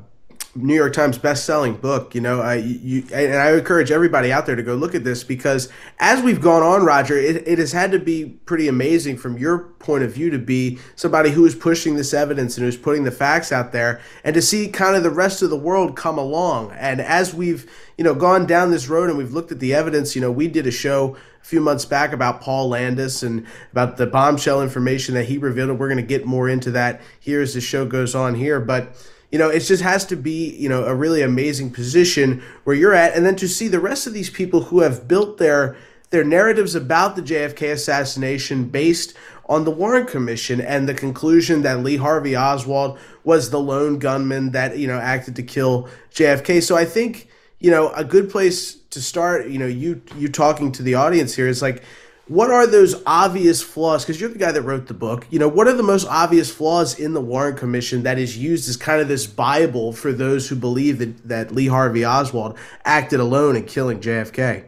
New 0.63 0.75
York 0.75 0.93
Times 0.93 1.19
best-selling 1.19 1.75
book. 1.77 2.15
You 2.15 2.21
know, 2.21 2.41
I 2.41 2.57
you 2.57 3.05
and 3.13 3.35
I 3.35 3.57
encourage 3.57 3.91
everybody 3.91 4.33
out 4.33 4.47
there 4.47 4.57
to 4.57 4.63
go 4.63 4.75
look 4.75 4.95
at 4.95 5.05
this 5.05 5.25
because 5.25 5.69
as 6.01 6.23
we've 6.23 6.41
gone 6.41 6.63
on, 6.63 6.85
Roger, 6.85 7.17
it, 7.17 7.47
it 7.47 7.59
has 7.59 7.73
had 7.73 7.93
to 7.93 7.99
be 7.99 8.27
pretty 8.47 8.69
amazing 8.69 9.17
from 9.17 9.39
your 9.39 9.59
point 9.79 10.03
of 10.05 10.13
view 10.13 10.31
to 10.31 10.39
be 10.39 10.79
somebody 10.97 11.31
who 11.31 11.47
is 11.47 11.55
pushing 11.55 11.97
this 11.97 12.13
evidence 12.13 12.57
and 12.57 12.65
who's 12.65 12.77
putting 12.77 13.05
the 13.05 13.11
facts 13.11 13.53
out 13.53 13.73
there, 13.73 14.01
and 14.25 14.35
to 14.35 14.43
see 14.43 14.69
kind 14.69 14.97
of 14.97 15.03
the 15.03 15.11
rest 15.11 15.43
of 15.43 15.51
the 15.51 15.57
world 15.57 15.97
come 15.97 16.19
along. 16.19 16.73
And 16.73 17.01
as 17.01 17.33
we've 17.33 17.71
you 17.97 18.05
know 18.05 18.15
gone 18.15 18.47
down 18.47 18.71
this 18.71 18.89
road 18.89 19.09
and 19.09 19.19
we've 19.19 19.33
looked 19.33 19.53
at 19.53 19.61
the 19.61 19.75
evidence, 19.75 20.15
you 20.15 20.21
know, 20.21 20.33
we 20.33 20.49
did 20.49 20.67
a 20.67 20.73
show 20.73 21.17
a 21.41 21.45
few 21.45 21.61
months 21.61 21.85
back 21.85 22.13
about 22.13 22.41
Paul 22.41 22.69
Landis 22.69 23.23
and 23.23 23.47
about 23.73 23.97
the 23.97 24.07
bombshell 24.07 24.63
information 24.63 25.15
that 25.15 25.25
he 25.25 25.39
revealed. 25.39 25.71
And 25.71 25.79
We're 25.79 25.89
going 25.89 25.97
to 25.97 26.03
get 26.03 26.27
more 26.27 26.49
into 26.49 26.71
that 26.73 27.01
here 27.21 27.41
as 27.41 27.55
the 27.55 27.61
show 27.61 27.87
goes 27.87 28.15
on 28.15 28.35
here, 28.35 28.61
but 28.61 28.97
you 29.31 29.39
know, 29.39 29.49
it 29.49 29.61
just 29.61 29.83
has 29.83 30.07
to 30.07 30.17
be, 30.17 30.55
you 30.57 30.69
know, 30.69 30.85
a 30.85 30.95
really 30.95 31.23
amazing 31.23 31.71
position 31.71 32.43
where 32.65 32.75
you're 32.75 32.95
at. 32.95 33.15
And 33.15 33.27
then 33.27 33.37
to 33.37 33.49
see 33.49 33.69
the 33.69 33.81
rest 33.81 34.07
of 34.07 34.15
these 34.15 34.31
people 34.31 34.65
who 34.65 34.81
have 34.81 35.07
built 35.07 35.39
their 35.39 35.77
their 36.11 36.25
narratives 36.25 36.75
about 36.75 37.17
the 37.17 37.23
JFK 37.23 37.71
assassination 37.73 38.65
based 38.65 39.13
on 39.47 39.65
the 39.65 39.71
Warren 39.71 40.07
Commission 40.07 40.59
and 40.59 40.89
the 40.89 40.95
conclusion 40.95 41.63
that 41.63 41.81
Lee 41.81 41.97
Harvey 41.97 42.35
Oswald 42.35 42.99
was 43.25 43.51
the 43.51 43.61
lone 43.61 43.99
gunman 43.99 44.53
that, 44.53 44.79
you 44.79 44.87
know, 44.87 44.99
acted 44.99 45.37
to 45.37 45.43
kill 45.43 45.89
JFK. 46.15 46.63
So 46.63 46.77
I 46.77 46.87
think, 46.87 47.29
you 47.59 47.71
know, 47.71 47.91
a 47.91 48.05
good 48.05 48.31
place 48.31 48.75
to 48.91 49.03
start, 49.03 49.49
you 49.49 49.59
know, 49.59 49.67
you 49.67 50.01
you 50.17 50.29
talking 50.29 50.73
to 50.73 50.83
the 50.83 50.95
audience 50.95 51.35
here 51.35 51.49
is 51.49 51.61
like 51.61 51.83
what 52.29 52.51
are 52.51 52.67
those 52.67 53.03
obvious 53.07 53.63
flaws? 53.63 54.05
Because 54.05 54.21
you're 54.21 54.31
the 54.31 54.39
guy 54.39 54.53
that 54.53 54.63
wrote 54.63 54.87
the 54.87 54.95
book. 54.95 55.27
You 55.31 55.39
know, 55.39 55.49
what 55.49 55.67
are 55.67 55.73
the 55.73 55.83
most 55.83 56.07
obvious 56.07 56.51
flaws 56.51 56.99
in 56.99 57.15
the 57.15 57.21
Warren 57.21 57.57
Commission 57.57 58.03
that 58.03 58.19
is 58.19 58.37
used 58.37 58.69
as 58.69 58.77
kind 58.77 59.01
of 59.01 59.09
this 59.09 59.27
Bible 59.27 59.93
for 59.93 60.13
those 60.13 60.49
who 60.49 60.57
believe 60.57 60.99
that, 60.99 61.29
that 61.29 61.53
Lee 61.53 61.67
Harvey 61.67 62.05
Oswald 62.05 62.59
acted 62.85 63.21
alone 63.21 63.57
in 63.57 63.65
killing 63.65 64.01
JFK? 64.01 64.65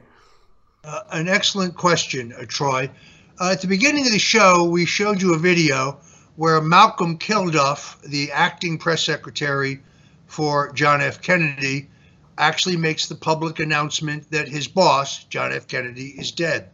Uh, 0.82 1.00
an 1.12 1.28
excellent 1.28 1.76
question, 1.76 2.32
uh, 2.32 2.44
Troy. 2.48 2.90
Uh, 3.38 3.50
at 3.52 3.60
the 3.60 3.66
beginning 3.66 4.06
of 4.06 4.12
the 4.12 4.18
show, 4.18 4.64
we 4.64 4.86
showed 4.86 5.20
you 5.20 5.34
a 5.34 5.38
video 5.38 5.98
where 6.36 6.60
Malcolm 6.62 7.18
Kilduff, 7.18 8.00
the 8.02 8.32
acting 8.32 8.78
press 8.78 9.02
secretary 9.02 9.80
for 10.26 10.72
John 10.72 11.02
F. 11.02 11.20
Kennedy, 11.20 11.90
actually 12.38 12.78
makes 12.78 13.06
the 13.06 13.14
public 13.14 13.58
announcement 13.58 14.30
that 14.30 14.48
his 14.48 14.66
boss, 14.66 15.24
John 15.24 15.52
F. 15.52 15.66
Kennedy, 15.68 16.14
is 16.18 16.32
dead. 16.32 16.70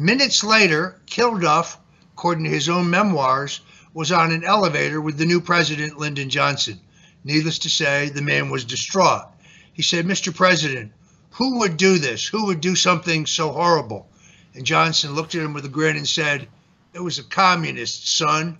Minutes 0.00 0.44
later, 0.44 1.00
Kilduff, 1.06 1.76
according 2.12 2.44
to 2.44 2.50
his 2.50 2.68
own 2.68 2.88
memoirs, 2.88 3.62
was 3.92 4.12
on 4.12 4.30
an 4.30 4.44
elevator 4.44 5.00
with 5.00 5.18
the 5.18 5.26
new 5.26 5.40
president, 5.40 5.98
Lyndon 5.98 6.30
Johnson. 6.30 6.78
Needless 7.24 7.58
to 7.58 7.68
say, 7.68 8.08
the 8.08 8.22
man 8.22 8.48
was 8.48 8.64
distraught. 8.64 9.26
He 9.72 9.82
said, 9.82 10.06
Mr. 10.06 10.32
President, 10.32 10.92
who 11.30 11.58
would 11.58 11.76
do 11.76 11.98
this? 11.98 12.24
Who 12.24 12.46
would 12.46 12.60
do 12.60 12.76
something 12.76 13.26
so 13.26 13.50
horrible? 13.50 14.08
And 14.54 14.64
Johnson 14.64 15.16
looked 15.16 15.34
at 15.34 15.42
him 15.42 15.52
with 15.52 15.64
a 15.64 15.68
grin 15.68 15.96
and 15.96 16.08
said, 16.08 16.46
It 16.94 17.00
was 17.00 17.18
a 17.18 17.24
communist, 17.24 18.16
son. 18.16 18.56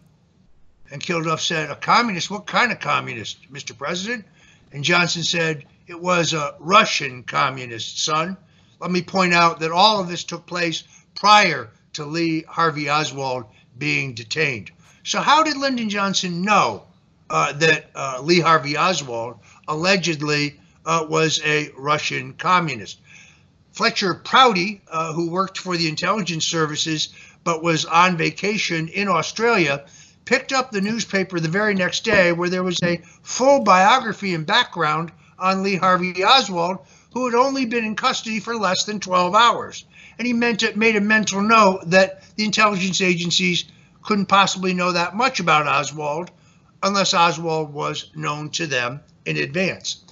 And 0.90 1.00
Kilduff 1.00 1.40
said, 1.40 1.70
A 1.70 1.76
communist? 1.76 2.32
What 2.32 2.48
kind 2.48 2.72
of 2.72 2.80
communist, 2.80 3.52
Mr. 3.52 3.78
President? 3.78 4.24
And 4.72 4.82
Johnson 4.82 5.22
said, 5.22 5.66
It 5.86 6.00
was 6.00 6.32
a 6.32 6.56
Russian 6.58 7.22
communist, 7.22 8.04
son. 8.04 8.36
Let 8.80 8.90
me 8.90 9.02
point 9.02 9.34
out 9.34 9.60
that 9.60 9.70
all 9.70 10.00
of 10.00 10.08
this 10.08 10.24
took 10.24 10.44
place 10.44 10.82
prior 11.18 11.70
to 11.94 12.04
Lee 12.04 12.44
Harvey 12.48 12.88
Oswald 12.88 13.44
being 13.76 14.14
detained. 14.14 14.70
So, 15.02 15.20
how 15.20 15.42
did 15.42 15.56
Lyndon 15.56 15.90
Johnson 15.90 16.42
know 16.42 16.84
uh, 17.28 17.52
that 17.54 17.90
uh, 17.94 18.20
Lee 18.22 18.40
Harvey 18.40 18.76
Oswald 18.76 19.38
allegedly 19.66 20.60
uh, 20.86 21.06
was 21.08 21.40
a 21.44 21.70
Russian 21.76 22.34
communist? 22.34 23.00
Fletcher 23.72 24.14
Prouty, 24.14 24.80
uh, 24.90 25.12
who 25.12 25.30
worked 25.30 25.58
for 25.58 25.76
the 25.76 25.88
intelligence 25.88 26.44
services 26.44 27.10
but 27.44 27.62
was 27.62 27.84
on 27.84 28.16
vacation 28.16 28.88
in 28.88 29.08
Australia, 29.08 29.84
picked 30.24 30.52
up 30.52 30.70
the 30.70 30.80
newspaper 30.80 31.40
the 31.40 31.48
very 31.48 31.74
next 31.74 32.04
day 32.04 32.32
where 32.32 32.50
there 32.50 32.62
was 32.62 32.78
a 32.82 33.00
full 33.22 33.60
biography 33.60 34.34
and 34.34 34.46
background 34.46 35.10
on 35.38 35.62
Lee 35.62 35.76
Harvey 35.76 36.24
Oswald, 36.24 36.78
who 37.12 37.24
had 37.24 37.34
only 37.34 37.64
been 37.64 37.84
in 37.84 37.96
custody 37.96 38.40
for 38.40 38.56
less 38.56 38.84
than 38.84 39.00
12 39.00 39.34
hours. 39.34 39.84
And 40.18 40.26
he 40.26 40.32
meant 40.32 40.60
to, 40.60 40.76
made 40.76 40.96
a 40.96 41.00
mental 41.00 41.40
note 41.40 41.90
that 41.90 42.22
the 42.36 42.44
intelligence 42.44 43.00
agencies 43.00 43.64
couldn't 44.02 44.26
possibly 44.26 44.74
know 44.74 44.92
that 44.92 45.14
much 45.14 45.40
about 45.40 45.66
Oswald 45.66 46.30
unless 46.82 47.14
Oswald 47.14 47.72
was 47.72 48.10
known 48.14 48.50
to 48.50 48.66
them 48.66 49.00
in 49.24 49.36
advance. 49.36 50.04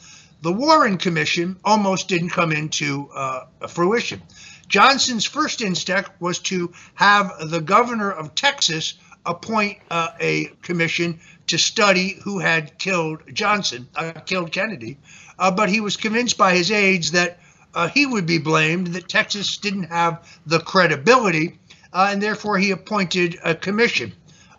The 0.42 0.52
Warren 0.52 0.98
Commission 0.98 1.56
almost 1.64 2.08
didn't 2.08 2.30
come 2.30 2.52
into 2.52 3.08
uh, 3.14 3.46
fruition. 3.68 4.22
Johnson's 4.68 5.24
first 5.24 5.62
instinct 5.62 6.10
was 6.20 6.38
to 6.40 6.72
have 6.94 7.32
the 7.50 7.60
governor 7.60 8.10
of 8.10 8.34
Texas 8.34 8.94
appoint 9.24 9.78
uh, 9.90 10.10
a 10.20 10.46
commission 10.62 11.20
to 11.48 11.58
study 11.58 12.18
who 12.22 12.38
had 12.38 12.78
killed 12.78 13.22
Johnson, 13.32 13.88
uh, 13.94 14.12
killed 14.12 14.52
Kennedy, 14.52 14.98
uh, 15.38 15.50
but 15.50 15.68
he 15.68 15.80
was 15.80 15.96
convinced 15.96 16.36
by 16.36 16.54
his 16.54 16.70
aides 16.70 17.12
that 17.12 17.38
uh, 17.76 17.88
he 17.88 18.06
would 18.06 18.26
be 18.26 18.38
blamed, 18.38 18.88
that 18.88 19.08
Texas 19.08 19.58
didn't 19.58 19.84
have 19.84 20.40
the 20.46 20.58
credibility, 20.58 21.58
uh, 21.92 22.08
and 22.10 22.22
therefore 22.22 22.58
he 22.58 22.70
appointed 22.70 23.38
a 23.44 23.54
commission. 23.54 24.12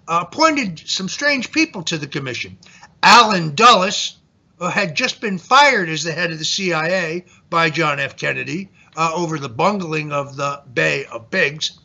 appointed 0.08 0.82
some 0.86 1.10
strange 1.10 1.52
people 1.52 1.84
to 1.84 1.98
the 1.98 2.08
commission. 2.08 2.58
Allen 3.04 3.56
Dulles, 3.56 4.18
who 4.60 4.66
had 4.66 4.96
just 4.96 5.20
been 5.20 5.38
fired 5.38 5.90
as 5.90 6.04
the 6.04 6.12
head 6.12 6.32
of 6.32 6.40
the 6.40 6.46
CIA 6.46 7.26
by 7.50 7.70
John 7.70 8.00
F. 8.00 8.16
Kennedy 8.16 8.70
uh, 8.96 9.12
over 9.14 9.38
the 9.38 9.50
bungling 9.50 10.12
of 10.12 10.36
the 10.36 10.62
Bay 10.74 11.06
of 11.06 11.30
Pigs. 11.30 11.80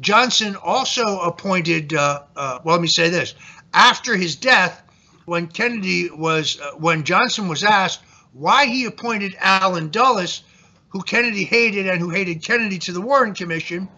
Johnson 0.00 0.56
also 0.56 1.20
appointed, 1.20 1.92
uh, 1.92 2.22
uh, 2.36 2.60
well, 2.64 2.76
let 2.76 2.82
me 2.82 2.88
say 2.88 3.08
this 3.08 3.34
after 3.74 4.16
his 4.16 4.36
death, 4.36 4.82
when 5.24 5.46
Kennedy 5.46 6.08
was, 6.10 6.60
uh, 6.60 6.70
when 6.76 7.04
Johnson 7.04 7.48
was 7.48 7.64
asked 7.64 8.00
why 8.32 8.66
he 8.66 8.84
appointed 8.84 9.36
Allen 9.40 9.90
Dulles, 9.90 10.42
who 10.90 11.02
Kennedy 11.02 11.44
hated 11.44 11.86
and 11.86 12.00
who 12.00 12.10
hated 12.10 12.42
Kennedy 12.42 12.78
to 12.80 12.92
the 12.92 13.00
Warren 13.00 13.34
Commission, 13.34 13.88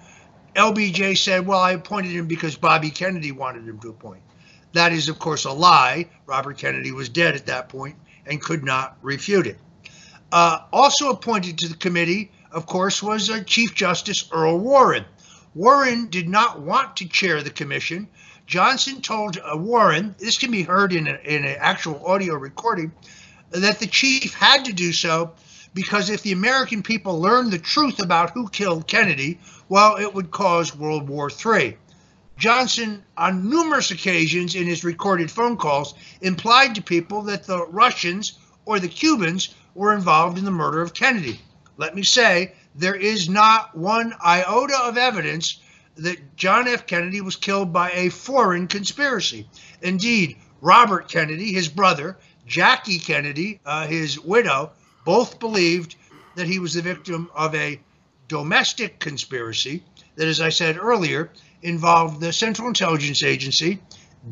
LBJ 0.56 1.16
said, 1.16 1.47
Well, 1.47 1.61
I 1.61 1.73
appointed 1.73 2.12
him 2.12 2.26
because 2.26 2.56
Bobby 2.56 2.90
Kennedy 2.90 3.32
wanted 3.32 3.66
him 3.66 3.78
to 3.80 3.90
appoint. 3.90 4.23
That 4.73 4.92
is, 4.92 5.09
of 5.09 5.18
course, 5.18 5.44
a 5.44 5.52
lie. 5.52 6.09
Robert 6.26 6.59
Kennedy 6.59 6.92
was 6.92 7.09
dead 7.09 7.35
at 7.35 7.47
that 7.47 7.68
point 7.68 7.97
and 8.26 8.40
could 8.40 8.64
not 8.64 8.97
refute 9.02 9.47
it. 9.47 9.59
Uh, 10.32 10.61
also 10.73 11.11
appointed 11.11 11.59
to 11.59 11.68
the 11.68 11.76
committee, 11.76 12.30
of 12.52 12.66
course, 12.66 13.02
was 13.02 13.30
uh, 13.30 13.42
Chief 13.44 13.75
Justice 13.75 14.28
Earl 14.32 14.59
Warren. 14.59 15.04
Warren 15.54 16.09
did 16.09 16.28
not 16.28 16.61
want 16.61 16.97
to 16.97 17.09
chair 17.09 17.42
the 17.42 17.50
commission. 17.50 18.09
Johnson 18.47 19.00
told 19.00 19.38
uh, 19.38 19.56
Warren, 19.56 20.14
this 20.18 20.38
can 20.38 20.50
be 20.50 20.62
heard 20.62 20.92
in, 20.92 21.06
in 21.06 21.44
an 21.44 21.56
actual 21.59 22.04
audio 22.06 22.35
recording, 22.35 22.92
that 23.50 23.80
the 23.80 23.87
chief 23.87 24.35
had 24.35 24.64
to 24.66 24.73
do 24.73 24.92
so 24.92 25.32
because 25.75 26.11
if 26.11 26.23
the 26.23 26.33
American 26.33 26.83
people 26.83 27.21
learned 27.21 27.53
the 27.53 27.59
truth 27.59 28.03
about 28.03 28.31
who 28.31 28.49
killed 28.49 28.87
Kennedy, 28.87 29.39
well, 29.69 29.97
it 29.97 30.12
would 30.15 30.31
cause 30.31 30.77
World 30.77 31.09
War 31.09 31.31
III. 31.31 31.77
Johnson, 32.37 33.05
on 33.17 33.49
numerous 33.50 33.91
occasions 33.91 34.55
in 34.55 34.67
his 34.67 34.83
recorded 34.83 35.31
phone 35.31 35.57
calls, 35.57 35.95
implied 36.23 36.75
to 36.75 36.83
people 36.83 37.23
that 37.23 37.47
the 37.47 37.67
Russians 37.67 38.39
or 38.65 38.81
the 38.81 38.89
Cubans 38.89 39.55
were 39.75 39.95
involved 39.95 40.39
in 40.39 40.45
the 40.45 40.50
murder 40.50 40.81
of 40.81 40.95
Kennedy. 40.95 41.41
Let 41.77 41.95
me 41.95 42.03
say, 42.03 42.55
there 42.75 42.95
is 42.95 43.29
not 43.29 43.77
one 43.77 44.15
iota 44.25 44.79
of 44.85 44.97
evidence 44.97 45.61
that 45.97 46.37
John 46.37 46.67
F. 46.67 46.87
Kennedy 46.87 47.21
was 47.21 47.37
killed 47.37 47.73
by 47.73 47.91
a 47.93 48.09
foreign 48.09 48.67
conspiracy. 48.69 49.47
Indeed, 49.83 50.37
Robert 50.61 51.09
Kennedy, 51.09 51.53
his 51.53 51.69
brother, 51.69 52.17
Jackie 52.47 52.99
Kennedy, 52.99 53.61
uh, 53.67 53.87
his 53.87 54.19
widow, 54.19 54.73
both 55.04 55.38
believed 55.38 55.97
that 56.37 56.47
he 56.47 56.59
was 56.59 56.75
the 56.75 56.83
victim 56.83 57.30
of 57.35 57.54
a 57.54 57.80
domestic 58.28 58.99
conspiracy 58.99 59.83
that, 60.16 60.28
as 60.28 60.40
I 60.40 60.50
said 60.50 60.78
earlier, 60.78 61.30
involved 61.62 62.21
the 62.21 62.33
Central 62.33 62.69
Intelligence 62.69 63.23
Agency, 63.23 63.80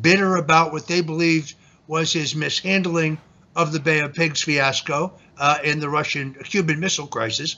bitter 0.01 0.37
about 0.37 0.71
what 0.71 0.87
they 0.87 1.01
believed 1.01 1.55
was 1.87 2.13
his 2.13 2.35
mishandling 2.35 3.17
of 3.55 3.71
the 3.71 3.79
Bay 3.79 3.99
of 3.99 4.13
Pigs 4.13 4.41
fiasco 4.41 5.13
uh, 5.37 5.57
in 5.63 5.79
the 5.79 5.89
Russian 5.89 6.33
Cuban 6.33 6.79
Missile 6.79 7.07
Crisis, 7.07 7.57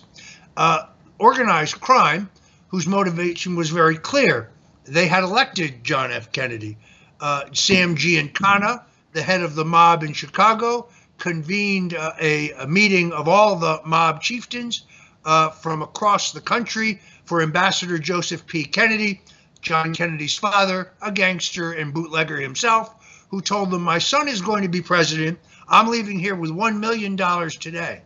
uh, 0.57 0.85
organized 1.19 1.79
crime 1.79 2.29
whose 2.69 2.87
motivation 2.87 3.55
was 3.55 3.69
very 3.69 3.97
clear. 3.97 4.49
They 4.85 5.07
had 5.07 5.23
elected 5.23 5.83
John 5.83 6.11
F. 6.11 6.31
Kennedy. 6.31 6.77
Uh, 7.19 7.43
Sam 7.53 7.95
Giancana, 7.95 8.83
the 9.11 9.21
head 9.21 9.41
of 9.41 9.53
the 9.53 9.65
mob 9.65 10.03
in 10.03 10.13
Chicago, 10.13 10.87
convened 11.21 11.93
uh, 11.93 12.13
a, 12.19 12.51
a, 12.53 12.67
meeting 12.67 13.13
of 13.13 13.27
all 13.27 13.55
the 13.55 13.79
mob 13.85 14.23
chieftains 14.23 14.85
uh, 15.23 15.51
from 15.51 15.83
across 15.83 16.31
the 16.31 16.41
country 16.41 16.99
for 17.25 17.43
Ambassador 17.43 17.99
Joseph 17.99 18.47
P. 18.47 18.65
Kennedy, 18.65 19.21
John 19.61 19.93
Kennedy's 19.93 20.35
father, 20.35 20.91
a 20.99 21.11
gangster 21.11 21.73
and 21.73 21.93
bootlegger 21.93 22.41
himself, 22.41 23.25
who 23.29 23.39
told 23.39 23.69
them, 23.69 23.83
My 23.83 23.99
son 23.99 24.27
is 24.27 24.41
going 24.41 24.63
to 24.63 24.67
be 24.67 24.81
president. 24.81 25.37
I'm 25.69 25.89
leaving 25.89 26.17
here 26.17 26.35
with 26.35 26.49
$1 26.49 26.79
million 26.79 27.15
today. 27.15 28.01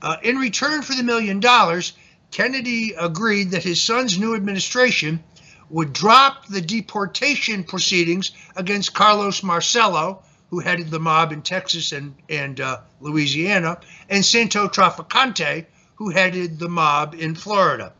Uh, 0.00 0.16
in 0.22 0.36
return 0.36 0.80
for 0.80 0.94
the 0.94 1.02
million 1.02 1.40
dollars, 1.40 1.92
Kennedy 2.30 2.94
agreed 2.98 3.50
that 3.50 3.64
his 3.64 3.82
son's 3.82 4.18
new 4.18 4.34
administration 4.34 5.22
would 5.68 5.92
drop 5.92 6.46
the 6.46 6.62
deportation 6.62 7.64
proceedings 7.64 8.30
against 8.56 8.94
Carlos 8.94 9.42
Marcello, 9.42 10.22
who 10.50 10.60
headed 10.60 10.90
the 10.90 11.00
mob 11.00 11.32
in 11.32 11.42
Texas 11.42 11.92
and, 11.92 12.14
and 12.28 12.60
uh, 12.60 12.80
Louisiana, 13.00 13.80
and 14.08 14.24
Santo 14.24 14.68
Trafficante, 14.68 15.66
who 15.96 16.10
headed 16.10 16.58
the 16.58 16.68
mob 16.68 17.14
in 17.14 17.34
Florida. 17.34 17.92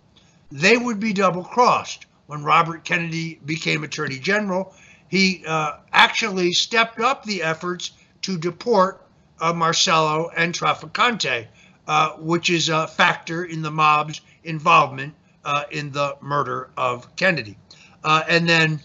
They 0.53 0.77
would 0.77 1.01
be 1.01 1.13
double 1.13 1.45
crossed. 1.45 2.07
When 2.27 2.43
Robert 2.43 2.85
Kennedy 2.85 3.41
became 3.45 3.85
Attorney 3.85 4.19
General, 4.19 4.75
he 5.09 5.45
uh, 5.47 5.79
actually 5.93 6.53
stepped 6.53 7.01
up 7.01 7.25
the 7.25 7.43
efforts 7.43 7.93
to 8.23 8.37
deport 8.37 9.07
uh, 9.41 9.53
Marcello 9.53 10.31
and 10.37 10.53
Trafficante, 10.53 11.47
uh, 11.87 12.11
which 12.19 12.51
is 12.51 12.69
a 12.69 12.87
factor 12.87 13.45
in 13.45 13.63
the 13.63 13.71
mob's 13.71 14.21
involvement 14.45 15.15
uh, 15.45 15.65
in 15.71 15.93
the 15.93 16.17
murder 16.21 16.71
of 16.77 17.15
Kennedy. 17.17 17.57
Uh, 18.03 18.23
and 18.29 18.49
then 18.49 18.81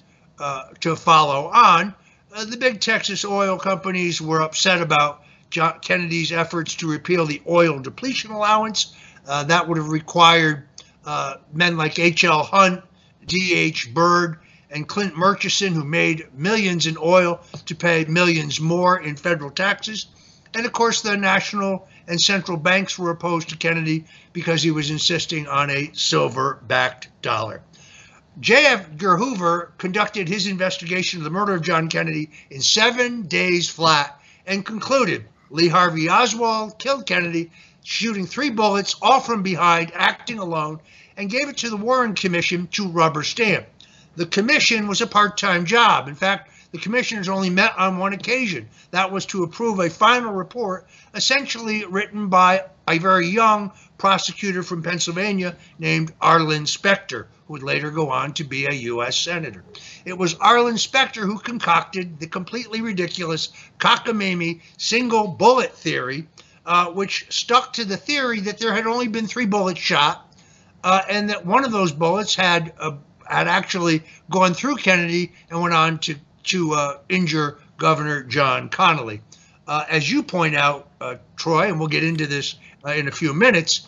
to 0.79 0.95
follow 0.95 1.47
on, 1.47 1.93
uh, 2.33 2.45
the 2.45 2.57
big 2.57 2.79
Texas 2.79 3.25
oil 3.25 3.57
companies 3.57 4.21
were 4.21 4.41
upset 4.41 4.81
about 4.81 5.23
John 5.49 5.79
Kennedy's 5.81 6.31
efforts 6.31 6.75
to 6.75 6.89
repeal 6.89 7.25
the 7.25 7.41
oil 7.47 7.79
depletion 7.79 8.31
allowance. 8.31 8.95
Uh, 9.27 9.43
that 9.43 9.67
would 9.67 9.77
have 9.77 9.89
required 9.89 10.63
uh, 11.05 11.35
men 11.51 11.77
like 11.77 11.99
H.L. 11.99 12.43
Hunt, 12.43 12.83
D.H. 13.25 13.93
Byrd, 13.93 14.39
and 14.69 14.87
Clint 14.87 15.17
Murchison, 15.17 15.73
who 15.73 15.83
made 15.83 16.27
millions 16.33 16.87
in 16.87 16.97
oil, 16.97 17.41
to 17.65 17.75
pay 17.75 18.05
millions 18.05 18.61
more 18.61 18.99
in 18.99 19.17
federal 19.17 19.51
taxes. 19.51 20.07
And 20.53 20.65
of 20.65 20.71
course, 20.71 21.01
the 21.01 21.17
national 21.17 21.87
and 22.07 22.19
central 22.19 22.57
banks 22.57 22.97
were 22.97 23.11
opposed 23.11 23.49
to 23.49 23.57
Kennedy 23.57 24.05
because 24.33 24.63
he 24.63 24.71
was 24.71 24.89
insisting 24.89 25.47
on 25.47 25.69
a 25.69 25.91
silver 25.93 26.59
backed 26.67 27.09
dollar. 27.21 27.61
J. 28.39 28.65
Edgar 28.65 29.17
Hoover 29.17 29.73
conducted 29.77 30.29
his 30.29 30.47
investigation 30.47 31.19
of 31.19 31.25
the 31.25 31.29
murder 31.29 31.53
of 31.53 31.63
John 31.63 31.89
Kennedy 31.89 32.29
in 32.49 32.61
seven 32.61 33.23
days 33.23 33.69
flat 33.69 34.19
and 34.47 34.65
concluded 34.65 35.25
Lee 35.49 35.67
Harvey 35.67 36.09
Oswald 36.09 36.79
killed 36.79 37.05
Kennedy, 37.05 37.51
shooting 37.83 38.25
three 38.25 38.49
bullets, 38.49 38.95
all 39.01 39.19
from 39.19 39.43
behind, 39.43 39.91
acting 39.93 40.39
alone, 40.39 40.79
and 41.17 41.29
gave 41.29 41.49
it 41.49 41.57
to 41.57 41.69
the 41.69 41.77
Warren 41.77 42.15
Commission 42.15 42.67
to 42.67 42.87
rubber 42.87 43.23
stamp. 43.23 43.65
The 44.15 44.25
commission 44.25 44.87
was 44.87 45.01
a 45.01 45.07
part 45.07 45.37
time 45.37 45.65
job. 45.65 46.07
In 46.07 46.15
fact, 46.15 46.50
the 46.71 46.77
commissioners 46.77 47.27
only 47.27 47.49
met 47.49 47.77
on 47.77 47.97
one 47.97 48.13
occasion. 48.13 48.69
That 48.91 49.11
was 49.11 49.25
to 49.27 49.43
approve 49.43 49.79
a 49.79 49.89
final 49.89 50.33
report, 50.33 50.87
essentially 51.13 51.85
written 51.85 52.29
by 52.29 52.65
a 52.87 52.97
very 52.97 53.27
young 53.27 53.71
prosecutor 53.97 54.63
from 54.63 54.81
Pennsylvania 54.81 55.55
named 55.79 56.13
Arlen 56.21 56.65
Specter, 56.65 57.27
who 57.45 57.53
would 57.53 57.63
later 57.63 57.91
go 57.91 58.09
on 58.09 58.33
to 58.33 58.43
be 58.43 58.65
a 58.65 58.71
U.S. 58.71 59.17
Senator. 59.17 59.63
It 60.05 60.17
was 60.17 60.35
Arlen 60.35 60.77
Specter 60.77 61.25
who 61.25 61.37
concocted 61.37 62.19
the 62.19 62.27
completely 62.27 62.81
ridiculous 62.81 63.49
cockamamie 63.77 64.61
single 64.77 65.27
bullet 65.27 65.75
theory, 65.75 66.27
uh, 66.65 66.87
which 66.87 67.25
stuck 67.29 67.73
to 67.73 67.85
the 67.85 67.97
theory 67.97 68.39
that 68.41 68.57
there 68.57 68.73
had 68.73 68.87
only 68.87 69.07
been 69.07 69.27
three 69.27 69.45
bullets 69.45 69.79
shot, 69.79 70.33
uh, 70.83 71.01
and 71.09 71.29
that 71.29 71.45
one 71.45 71.63
of 71.63 71.71
those 71.71 71.91
bullets 71.91 72.33
had 72.33 72.73
uh, 72.79 72.93
had 73.27 73.47
actually 73.47 74.03
gone 74.29 74.53
through 74.53 74.75
Kennedy 74.75 75.31
and 75.49 75.61
went 75.61 75.73
on 75.73 75.99
to 75.99 76.15
to 76.43 76.73
uh, 76.73 76.97
injure 77.09 77.59
Governor 77.77 78.23
John 78.23 78.69
Connally. 78.69 79.21
Uh, 79.67 79.85
as 79.89 80.11
you 80.11 80.23
point 80.23 80.55
out, 80.55 80.89
uh, 80.99 81.15
Troy, 81.35 81.67
and 81.67 81.79
we'll 81.79 81.87
get 81.87 82.03
into 82.03 82.27
this 82.27 82.55
in 82.85 83.07
a 83.07 83.11
few 83.11 83.33
minutes, 83.33 83.87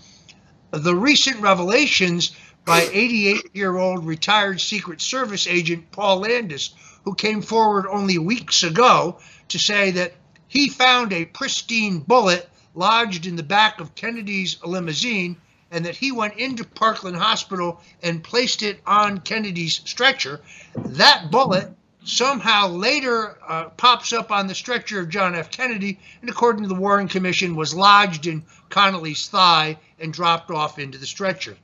the 0.72 0.96
recent 0.96 1.40
revelations 1.42 2.32
by 2.66 2.88
88 2.92 3.56
year 3.56 3.78
old 3.78 4.06
retired 4.06 4.62
Secret 4.62 5.02
Service 5.02 5.48
agent 5.48 5.92
Paul 5.92 6.20
Landis, 6.20 6.74
who 7.04 7.14
came 7.16 7.42
forward 7.42 7.86
only 7.88 8.18
weeks 8.18 8.64
ago 8.64 9.20
to 9.50 9.60
say 9.60 9.92
that 9.92 10.14
he 10.48 10.70
found 10.70 11.12
a 11.12 11.26
pristine 11.26 12.00
bullet 12.00 12.50
lodged 12.74 13.26
in 13.26 13.36
the 13.36 13.44
back 13.44 13.80
of 13.80 13.96
Kennedy's 13.96 14.58
limousine 14.64 15.38
and 15.72 15.86
that 15.86 15.96
he 15.96 16.12
went 16.12 16.36
into 16.38 16.64
Parkland 16.64 17.18
Hospital 17.18 17.82
and 18.02 18.24
placed 18.24 18.62
it 18.62 18.80
on 18.86 19.20
Kennedy's 19.20 19.82
stretcher. 19.86 20.40
That 20.76 21.32
bullet 21.32 21.76
somehow 22.04 22.68
later 22.68 23.38
uh, 23.48 23.70
pops 23.70 24.14
up 24.14 24.32
on 24.32 24.48
the 24.48 24.56
stretcher 24.56 25.00
of 25.00 25.10
John 25.10 25.36
F. 25.36 25.50
Kennedy, 25.50 26.00
and 26.22 26.30
according 26.30 26.64
to 26.64 26.68
the 26.68 26.76
Warren 26.76 27.08
Commission, 27.08 27.56
was 27.56 27.74
lodged 27.74 28.28
in 28.28 28.44
Connally's 28.70 29.28
thigh 29.28 29.78
and 30.00 30.14
dropped 30.14 30.52
off 30.52 30.80
into 30.80 30.98
the 30.98 31.06
stretcher. 31.06 31.58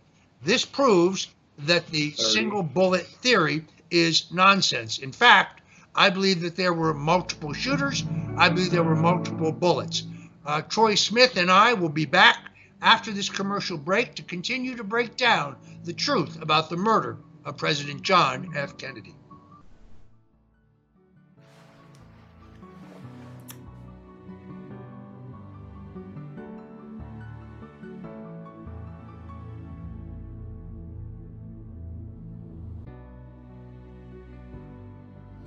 This 0.44 0.66
proves 0.66 1.28
that 1.60 1.88
the 1.88 2.12
single 2.12 2.64
bullet 2.64 3.06
theory 3.06 3.66
is 3.92 4.32
nonsense. 4.32 4.98
In 5.00 5.12
fact, 5.12 5.62
I 5.96 6.10
believe 6.10 6.42
that 6.42 6.56
there 6.56 6.74
were 6.74 6.94
multiple 6.94 7.54
shooters. 7.54 8.04
I 8.38 8.50
believe 8.50 8.72
there 8.72 8.84
were 8.84 8.96
multiple 8.96 9.52
bullets. 9.52 10.04
Uh, 10.46 10.62
Troy 10.62 10.96
Smith 10.96 11.36
and 11.36 11.52
I 11.52 11.74
will 11.74 11.90
be 11.90 12.06
back 12.06 12.38
after 12.82 13.12
this 13.12 13.30
commercial 13.30 13.78
break 13.78 14.16
to 14.16 14.24
continue 14.24 14.78
to 14.78 14.84
break 14.84 15.18
down 15.18 15.58
the 15.84 15.94
truth 15.94 16.42
about 16.42 16.70
the 16.70 16.78
murder 16.78 17.18
of 17.44 17.58
President 17.58 18.02
John 18.02 18.54
F. 18.56 18.78
Kennedy. 18.78 19.16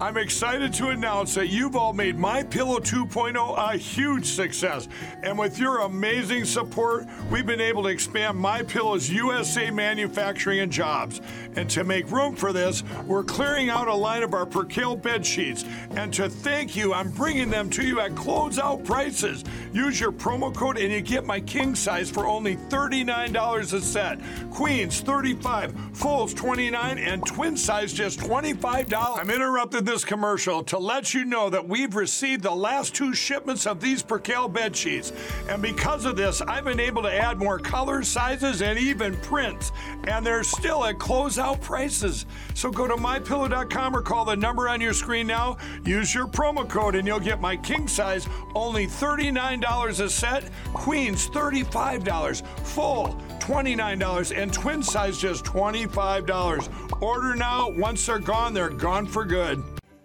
I'm 0.03 0.17
excited 0.17 0.75
to 0.75 0.89
announce 0.89 1.33
that 1.37 1.47
you've 1.47 1.77
all 1.77 1.93
made 1.93 2.19
My 2.19 2.43
Pillow 2.43 2.81
2.0 2.81 3.57
a 3.57 3.77
huge 3.77 4.27
success. 4.27 4.89
And 5.23 5.39
with 5.39 5.61
your 5.61 5.83
amazing 5.83 6.45
support, 6.45 7.07
we've 7.31 7.47
been 7.47 7.61
able 7.61 7.85
to 7.85 7.89
expand 7.89 8.37
My 8.37 8.65
Pillow's 8.65 9.09
USA 9.09 9.71
manufacturing 9.71 10.59
and 10.59 10.73
jobs. 10.73 11.21
And 11.55 11.71
to 11.71 11.85
make 11.85 12.11
room 12.11 12.35
for 12.35 12.53
this, 12.53 12.83
we're 13.07 13.23
clearing 13.23 13.71
out 13.71 13.87
a 13.87 13.95
line 13.95 14.25
of 14.25 14.35
our 14.35 14.45
Percale 14.45 14.97
bed 14.97 15.25
sheets. 15.25 15.65
And 15.93 16.13
to 16.15 16.29
thank 16.29 16.75
you, 16.75 16.93
I'm 16.93 17.13
bringing 17.13 17.49
them 17.49 17.71
to 17.71 17.87
you 17.87 18.01
at 18.01 18.11
closeout 18.17 18.85
prices. 18.85 19.45
Use 19.73 20.01
your 20.01 20.11
promo 20.11 20.53
code 20.53 20.79
and 20.79 20.93
you 20.93 21.01
get 21.01 21.25
my 21.25 21.39
king 21.39 21.77
size 21.77 22.11
for 22.11 22.27
only 22.27 22.57
$39 22.57 23.73
a 23.73 23.81
set. 23.81 24.19
Queens 24.51 25.01
35, 25.01 25.73
fulls 25.93 26.35
29, 26.35 26.99
and 26.99 27.25
twin 27.25 27.57
size 27.57 27.93
just 27.93 28.19
$25. 28.19 29.21
I'm 29.21 29.31
interrupted 29.31 29.92
this 29.93 30.05
commercial 30.07 30.65
to 30.65 30.79
let 30.79 31.13
you 31.13 31.23
know 31.23 31.51
that 31.51 31.69
we've 31.69 31.95
received 31.95 32.43
the 32.43 32.51
last 32.51 32.95
two 32.95 33.13
shipments 33.13 33.67
of 33.67 33.79
these 33.79 34.03
Percale 34.03 34.49
bed 34.49 34.75
sheets. 34.75 35.13
And 35.51 35.61
because 35.61 36.07
of 36.07 36.17
this, 36.17 36.41
I've 36.41 36.65
been 36.65 36.81
able 36.81 37.03
to 37.03 37.13
add 37.13 37.39
more 37.39 37.59
colors, 37.59 38.09
sizes, 38.09 38.63
and 38.63 38.79
even 38.79 39.15
prints. 39.19 39.71
And 40.09 40.25
they're 40.25 40.45
still 40.45 40.83
at 40.87 40.97
closeout 40.97 41.61
prices. 41.61 42.25
So 42.55 42.71
go 42.71 42.89
to 42.89 42.95
mypillow.com 42.95 43.95
or 43.95 44.01
call 44.01 44.25
the 44.25 44.35
number 44.35 44.67
on 44.67 44.81
your 44.81 44.95
screen 44.95 45.27
now. 45.27 45.59
Use 45.85 46.15
your 46.15 46.27
promo 46.27 46.67
code 46.67 46.95
and 46.95 47.07
you'll 47.07 47.21
get 47.21 47.43
my 47.43 47.55
king 47.55 47.87
size 47.87 48.27
only 48.55 48.87
$39 48.87 50.01
a 50.01 50.09
set, 50.09 50.49
queens 50.73 51.29
$35, 51.29 52.47
full 52.65 53.21
$29, 53.41 54.41
and 54.41 54.53
twin 54.53 54.83
size 54.83 55.19
just 55.19 55.45
$25. 55.45 57.03
Order 57.03 57.35
now. 57.35 57.69
Once 57.71 58.07
they're 58.07 58.21
gone, 58.21 58.55
they're 58.55 58.71
gone 58.71 59.05
for 59.05 59.25
good. 59.25 59.63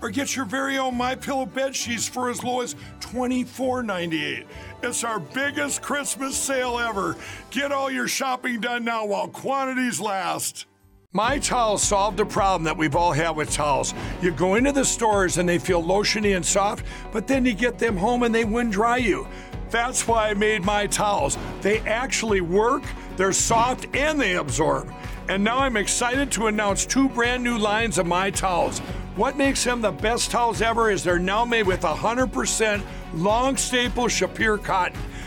or 0.00 0.10
get 0.10 0.36
your 0.36 0.44
very 0.44 0.78
own 0.78 0.96
My 0.96 1.14
Pillow 1.14 1.46
bed 1.46 1.74
sheets 1.74 2.08
for 2.08 2.30
as 2.30 2.42
low 2.44 2.60
as 2.60 2.74
$24.98. 3.00 4.44
It's 4.82 5.04
our 5.04 5.18
biggest 5.18 5.82
Christmas 5.82 6.36
sale 6.36 6.78
ever. 6.78 7.16
Get 7.50 7.72
all 7.72 7.90
your 7.90 8.08
shopping 8.08 8.60
done 8.60 8.84
now 8.84 9.06
while 9.06 9.28
quantities 9.28 10.00
last. 10.00 10.66
My 11.12 11.38
Towels 11.38 11.82
solved 11.82 12.20
a 12.20 12.26
problem 12.26 12.64
that 12.64 12.76
we've 12.76 12.94
all 12.94 13.12
had 13.12 13.30
with 13.30 13.50
towels. 13.50 13.94
You 14.20 14.32
go 14.32 14.56
into 14.56 14.70
the 14.70 14.84
stores 14.84 15.38
and 15.38 15.48
they 15.48 15.58
feel 15.58 15.82
lotiony 15.82 16.36
and 16.36 16.44
soft, 16.44 16.84
but 17.10 17.26
then 17.26 17.46
you 17.46 17.54
get 17.54 17.78
them 17.78 17.96
home 17.96 18.22
and 18.22 18.34
they 18.34 18.44
wind 18.44 18.72
dry 18.72 18.98
you. 18.98 19.26
That's 19.70 20.06
why 20.06 20.28
I 20.28 20.34
made 20.34 20.62
my 20.62 20.86
towels. 20.86 21.38
They 21.62 21.80
actually 21.80 22.42
work, 22.42 22.82
they're 23.16 23.32
soft, 23.32 23.86
and 23.96 24.20
they 24.20 24.36
absorb. 24.36 24.92
And 25.28 25.42
now 25.42 25.58
I'm 25.58 25.76
excited 25.76 26.30
to 26.32 26.46
announce 26.46 26.86
two 26.86 27.08
brand 27.08 27.42
new 27.42 27.58
lines 27.58 27.98
of 27.98 28.06
my 28.06 28.30
towels. 28.30 28.78
What 29.16 29.36
makes 29.36 29.64
them 29.64 29.80
the 29.80 29.90
best 29.90 30.30
towels 30.30 30.62
ever 30.62 30.88
is 30.88 31.02
they're 31.02 31.18
now 31.18 31.44
made 31.44 31.66
with 31.66 31.80
100% 31.80 32.82
long 33.14 33.56
staple 33.56 34.04
Shapir 34.04 34.62
cotton. 34.62 35.00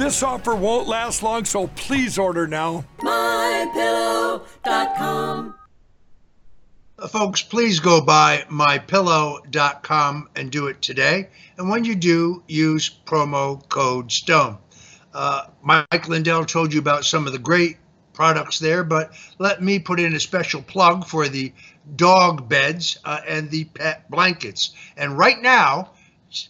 This 0.00 0.22
offer 0.22 0.54
won't 0.54 0.88
last 0.88 1.22
long, 1.22 1.44
so 1.44 1.66
please 1.66 2.16
order 2.16 2.46
now. 2.46 2.86
MyPillow.com. 3.00 5.54
Uh, 6.98 7.06
Folks, 7.06 7.42
please 7.42 7.80
go 7.80 8.00
by 8.00 8.46
mypillow.com 8.48 10.30
and 10.36 10.50
do 10.50 10.68
it 10.68 10.80
today. 10.80 11.28
And 11.58 11.68
when 11.68 11.84
you 11.84 11.94
do, 11.94 12.42
use 12.48 12.88
promo 13.04 13.68
code 13.68 14.10
STONE. 14.10 14.56
Uh, 15.12 15.42
Mike 15.60 16.08
Lindell 16.08 16.46
told 16.46 16.72
you 16.72 16.80
about 16.80 17.04
some 17.04 17.26
of 17.26 17.34
the 17.34 17.38
great 17.38 17.76
products 18.14 18.58
there, 18.58 18.82
but 18.82 19.12
let 19.38 19.62
me 19.62 19.78
put 19.78 20.00
in 20.00 20.14
a 20.14 20.20
special 20.20 20.62
plug 20.62 21.06
for 21.06 21.28
the 21.28 21.52
dog 21.96 22.48
beds 22.48 22.98
uh, 23.04 23.20
and 23.28 23.50
the 23.50 23.64
pet 23.64 24.10
blankets. 24.10 24.70
And 24.96 25.18
right 25.18 25.42
now, 25.42 25.90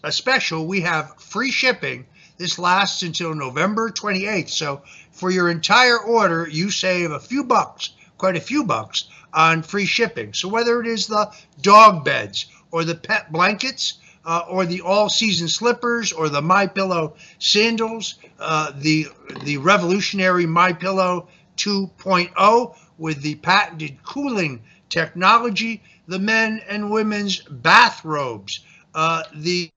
a 0.05 0.13
special, 0.13 0.69
we 0.69 0.83
have 0.83 1.21
free 1.21 1.51
shipping. 1.51 2.07
This 2.41 2.59
lasts 2.59 3.03
until 3.03 3.35
November 3.35 3.91
28th. 3.91 4.49
So 4.49 4.81
for 5.13 5.31
your 5.31 5.51
entire 5.51 5.99
order, 5.99 6.49
you 6.51 6.71
save 6.71 7.11
a 7.11 7.21
few 7.21 7.45
bucks, 7.45 7.91
quite 8.17 8.35
a 8.35 8.41
few 8.41 8.65
bucks 8.65 9.11
on 9.35 9.63
free 9.63 9.85
shipping. 9.85 10.33
So 10.33 10.49
whether 10.49 10.81
it 10.81 10.87
is 10.87 11.07
the 11.07 11.31
dog 11.61 12.03
beds 12.03 12.47
or 12.71 12.85
the 12.85 12.95
pet 12.95 13.31
blankets, 13.31 13.99
uh, 14.25 14.45
or 14.49 14.65
the 14.65 14.81
all-season 14.81 15.49
slippers, 15.49 16.15
or 16.15 16.31
the 16.31 16.41
My 16.41 16.67
Pillow 16.67 17.15
sandals, 17.39 18.15
uh, 18.39 18.73
the 18.75 19.09
the 19.43 19.59
revolutionary 19.59 20.47
My 20.47 20.73
Pillow 20.73 21.29
2.0 21.59 22.75
with 22.97 23.21
the 23.21 23.35
patented 23.35 24.03
cooling 24.03 24.63
technology, 24.89 25.83
the 26.09 26.19
men 26.19 26.63
and 26.71 26.91
women's 26.91 27.43
bathrobes, 27.43 28.61
uh, 28.95 29.25
the 29.35 29.71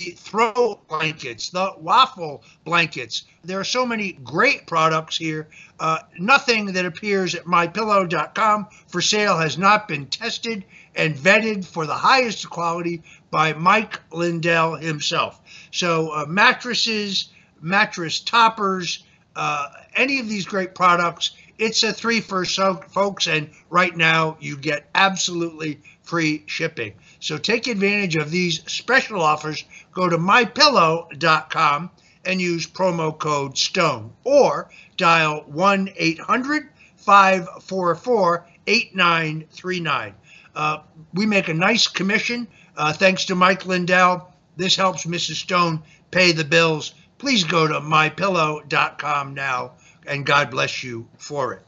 throw 0.00 0.80
blankets, 0.88 1.50
the 1.50 1.72
waffle 1.78 2.42
blankets. 2.64 3.24
There 3.44 3.60
are 3.60 3.64
so 3.64 3.86
many 3.86 4.12
great 4.12 4.66
products 4.66 5.16
here. 5.16 5.48
Uh, 5.78 5.98
nothing 6.18 6.66
that 6.72 6.84
appears 6.84 7.34
at 7.34 7.44
mypillow.com 7.44 8.68
for 8.88 9.00
sale 9.00 9.38
has 9.38 9.58
not 9.58 9.88
been 9.88 10.06
tested 10.06 10.64
and 10.96 11.14
vetted 11.14 11.64
for 11.64 11.86
the 11.86 11.94
highest 11.94 12.48
quality 12.50 13.02
by 13.30 13.52
Mike 13.52 14.00
Lindell 14.12 14.76
himself. 14.76 15.40
So, 15.70 16.10
uh, 16.10 16.26
mattresses, 16.26 17.28
mattress 17.60 18.20
toppers, 18.20 19.04
uh, 19.36 19.68
any 19.94 20.18
of 20.18 20.28
these 20.28 20.44
great 20.44 20.74
products, 20.74 21.30
it's 21.58 21.82
a 21.82 21.92
three 21.92 22.20
for 22.20 22.44
so 22.44 22.74
folks, 22.88 23.26
and 23.26 23.50
right 23.68 23.94
now 23.94 24.36
you 24.40 24.56
get 24.56 24.88
absolutely 24.94 25.80
free 26.02 26.42
shipping. 26.46 26.94
So 27.20 27.38
take 27.38 27.66
advantage 27.66 28.16
of 28.16 28.30
these 28.30 28.62
special 28.70 29.20
offers. 29.20 29.64
Go 29.92 30.08
to 30.08 30.18
mypillow.com 30.18 31.90
and 32.24 32.40
use 32.40 32.66
promo 32.66 33.16
code 33.16 33.56
STONE 33.56 34.12
or 34.24 34.70
dial 34.96 35.44
1 35.46 35.90
800 35.96 36.68
544 36.96 38.46
8939. 38.66 40.14
Uh, 40.54 40.78
we 41.14 41.26
make 41.26 41.48
a 41.48 41.54
nice 41.54 41.88
commission 41.88 42.48
uh, 42.76 42.92
thanks 42.92 43.26
to 43.26 43.34
Mike 43.34 43.66
Lindell. 43.66 44.32
This 44.56 44.76
helps 44.76 45.06
Mrs. 45.06 45.36
Stone 45.36 45.82
pay 46.10 46.32
the 46.32 46.44
bills. 46.44 46.94
Please 47.18 47.44
go 47.44 47.66
to 47.66 47.80
mypillow.com 47.80 49.34
now 49.34 49.72
and 50.06 50.26
God 50.26 50.50
bless 50.50 50.82
you 50.82 51.08
for 51.18 51.54
it. 51.54 51.62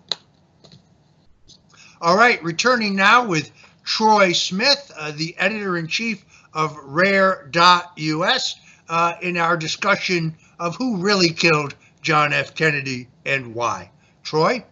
All 2.00 2.16
right, 2.16 2.42
returning 2.42 2.96
now 2.96 3.26
with 3.26 3.50
Troy 3.84 4.32
Smith, 4.32 4.90
uh, 4.96 5.12
the 5.14 5.36
editor 5.38 5.76
in 5.76 5.86
chief 5.86 6.24
of 6.54 6.76
Rare.us, 6.82 8.56
uh, 8.88 9.14
in 9.22 9.36
our 9.36 9.56
discussion 9.56 10.36
of 10.58 10.76
who 10.76 10.98
really 10.98 11.30
killed 11.30 11.74
John 12.02 12.32
F. 12.32 12.54
Kennedy 12.54 13.08
and 13.24 13.54
why. 13.54 13.90
Troy? 14.22 14.64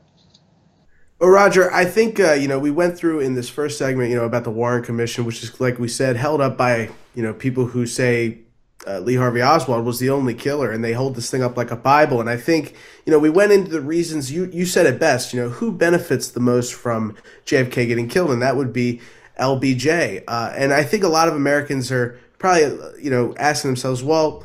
Well, 1.19 1.31
Roger, 1.31 1.71
I 1.73 1.85
think 1.85 2.19
uh, 2.19 2.33
you 2.33 2.49
know 2.49 2.59
we 2.59 2.71
went 2.71 2.97
through 2.97 3.21
in 3.21 3.35
this 3.35 3.49
first 3.49 3.77
segment, 3.77 4.11
you 4.11 4.17
know, 4.17 4.25
about 4.25 4.45
the 4.45 4.51
Warren 4.51 4.83
Commission, 4.83 5.25
which 5.25 5.43
is 5.43 5.61
like 5.61 5.79
we 5.79 5.89
said, 5.89 6.17
held 6.17 6.41
up 6.41 6.57
by 6.57 6.91
you 7.15 7.23
know 7.23 7.35
people 7.35 7.67
who 7.67 7.87
say 7.87 8.39
uh, 8.87 8.99
Lee 9.01 9.17
Harvey 9.17 9.43
Oswald 9.43 9.85
was 9.85 9.99
the 9.99 10.11
only 10.11 10.35
killer, 10.35 10.71
and 10.73 10.83
they 10.83 10.93
hold 10.93 11.15
this 11.15 11.31
thing 11.31 11.43
up 11.43 11.57
like 11.57 11.71
a 11.71 11.77
Bible. 11.77 12.21
And 12.21 12.31
I 12.31 12.37
think, 12.37 12.75
you 13.05 13.13
know, 13.13 13.19
we 13.19 13.29
went 13.29 13.53
into 13.53 13.71
the 13.71 13.81
reasons 13.81 14.33
you 14.33 14.47
you 14.53 14.65
said 14.65 14.87
it 14.87 14.99
best. 14.99 15.35
You 15.35 15.43
know, 15.43 15.49
who 15.51 15.73
benefits 15.73 16.29
the 16.29 16.41
most 16.41 16.73
from 16.73 17.17
JFK 17.45 17.87
getting 17.87 18.09
killed, 18.09 18.31
and 18.31 18.41
that 18.43 18.57
would 18.57 18.73
be 18.73 19.01
LBJ. 19.39 20.25
Uh, 20.27 20.53
and 20.57 20.73
I 20.73 20.83
think 20.83 21.05
a 21.05 21.09
lot 21.09 21.29
of 21.29 21.35
Americans 21.35 21.93
are 21.93 22.19
probably, 22.39 23.03
you 23.03 23.11
know, 23.11 23.35
asking 23.37 23.69
themselves, 23.69 24.03
well, 24.03 24.45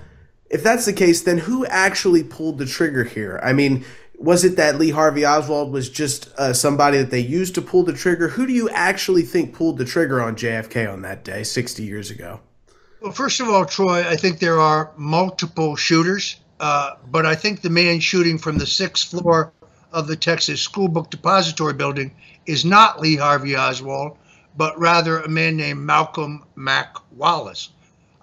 if 0.49 0.63
that's 0.63 0.85
the 0.85 0.93
case, 0.93 1.21
then 1.21 1.37
who 1.37 1.65
actually 1.67 2.23
pulled 2.23 2.57
the 2.57 2.65
trigger 2.65 3.03
here? 3.03 3.39
I 3.43 3.53
mean. 3.53 3.85
Was 4.17 4.45
it 4.45 4.55
that 4.55 4.79
Lee 4.79 4.91
Harvey 4.91 5.25
Oswald 5.25 5.73
was 5.73 5.89
just 5.89 6.33
uh, 6.37 6.53
somebody 6.53 6.99
that 6.99 7.11
they 7.11 7.19
used 7.19 7.53
to 7.55 7.61
pull 7.61 7.83
the 7.83 7.91
trigger? 7.91 8.29
Who 8.29 8.47
do 8.47 8.53
you 8.53 8.69
actually 8.69 9.23
think 9.23 9.53
pulled 9.53 9.77
the 9.77 9.83
trigger 9.83 10.21
on 10.21 10.37
JFK 10.37 10.89
on 10.89 11.01
that 11.01 11.25
day, 11.25 11.43
60 11.43 11.83
years 11.83 12.09
ago? 12.09 12.39
Well, 13.05 13.13
first 13.13 13.39
of 13.39 13.47
all, 13.47 13.65
Troy, 13.67 13.99
I 13.99 14.15
think 14.15 14.39
there 14.39 14.59
are 14.59 14.89
multiple 14.97 15.75
shooters, 15.75 16.37
uh, 16.59 16.95
but 17.11 17.23
I 17.23 17.35
think 17.35 17.61
the 17.61 17.69
man 17.69 17.99
shooting 17.99 18.39
from 18.39 18.57
the 18.57 18.65
sixth 18.65 19.11
floor 19.11 19.53
of 19.91 20.07
the 20.07 20.15
Texas 20.15 20.59
School 20.59 20.87
Book 20.87 21.11
Depository 21.11 21.73
building 21.73 22.15
is 22.47 22.65
not 22.65 22.99
Lee 22.99 23.15
Harvey 23.15 23.55
Oswald, 23.55 24.17
but 24.57 24.79
rather 24.79 25.19
a 25.19 25.29
man 25.29 25.55
named 25.55 25.81
Malcolm 25.81 26.45
Mac 26.55 26.95
Wallace. 27.11 27.69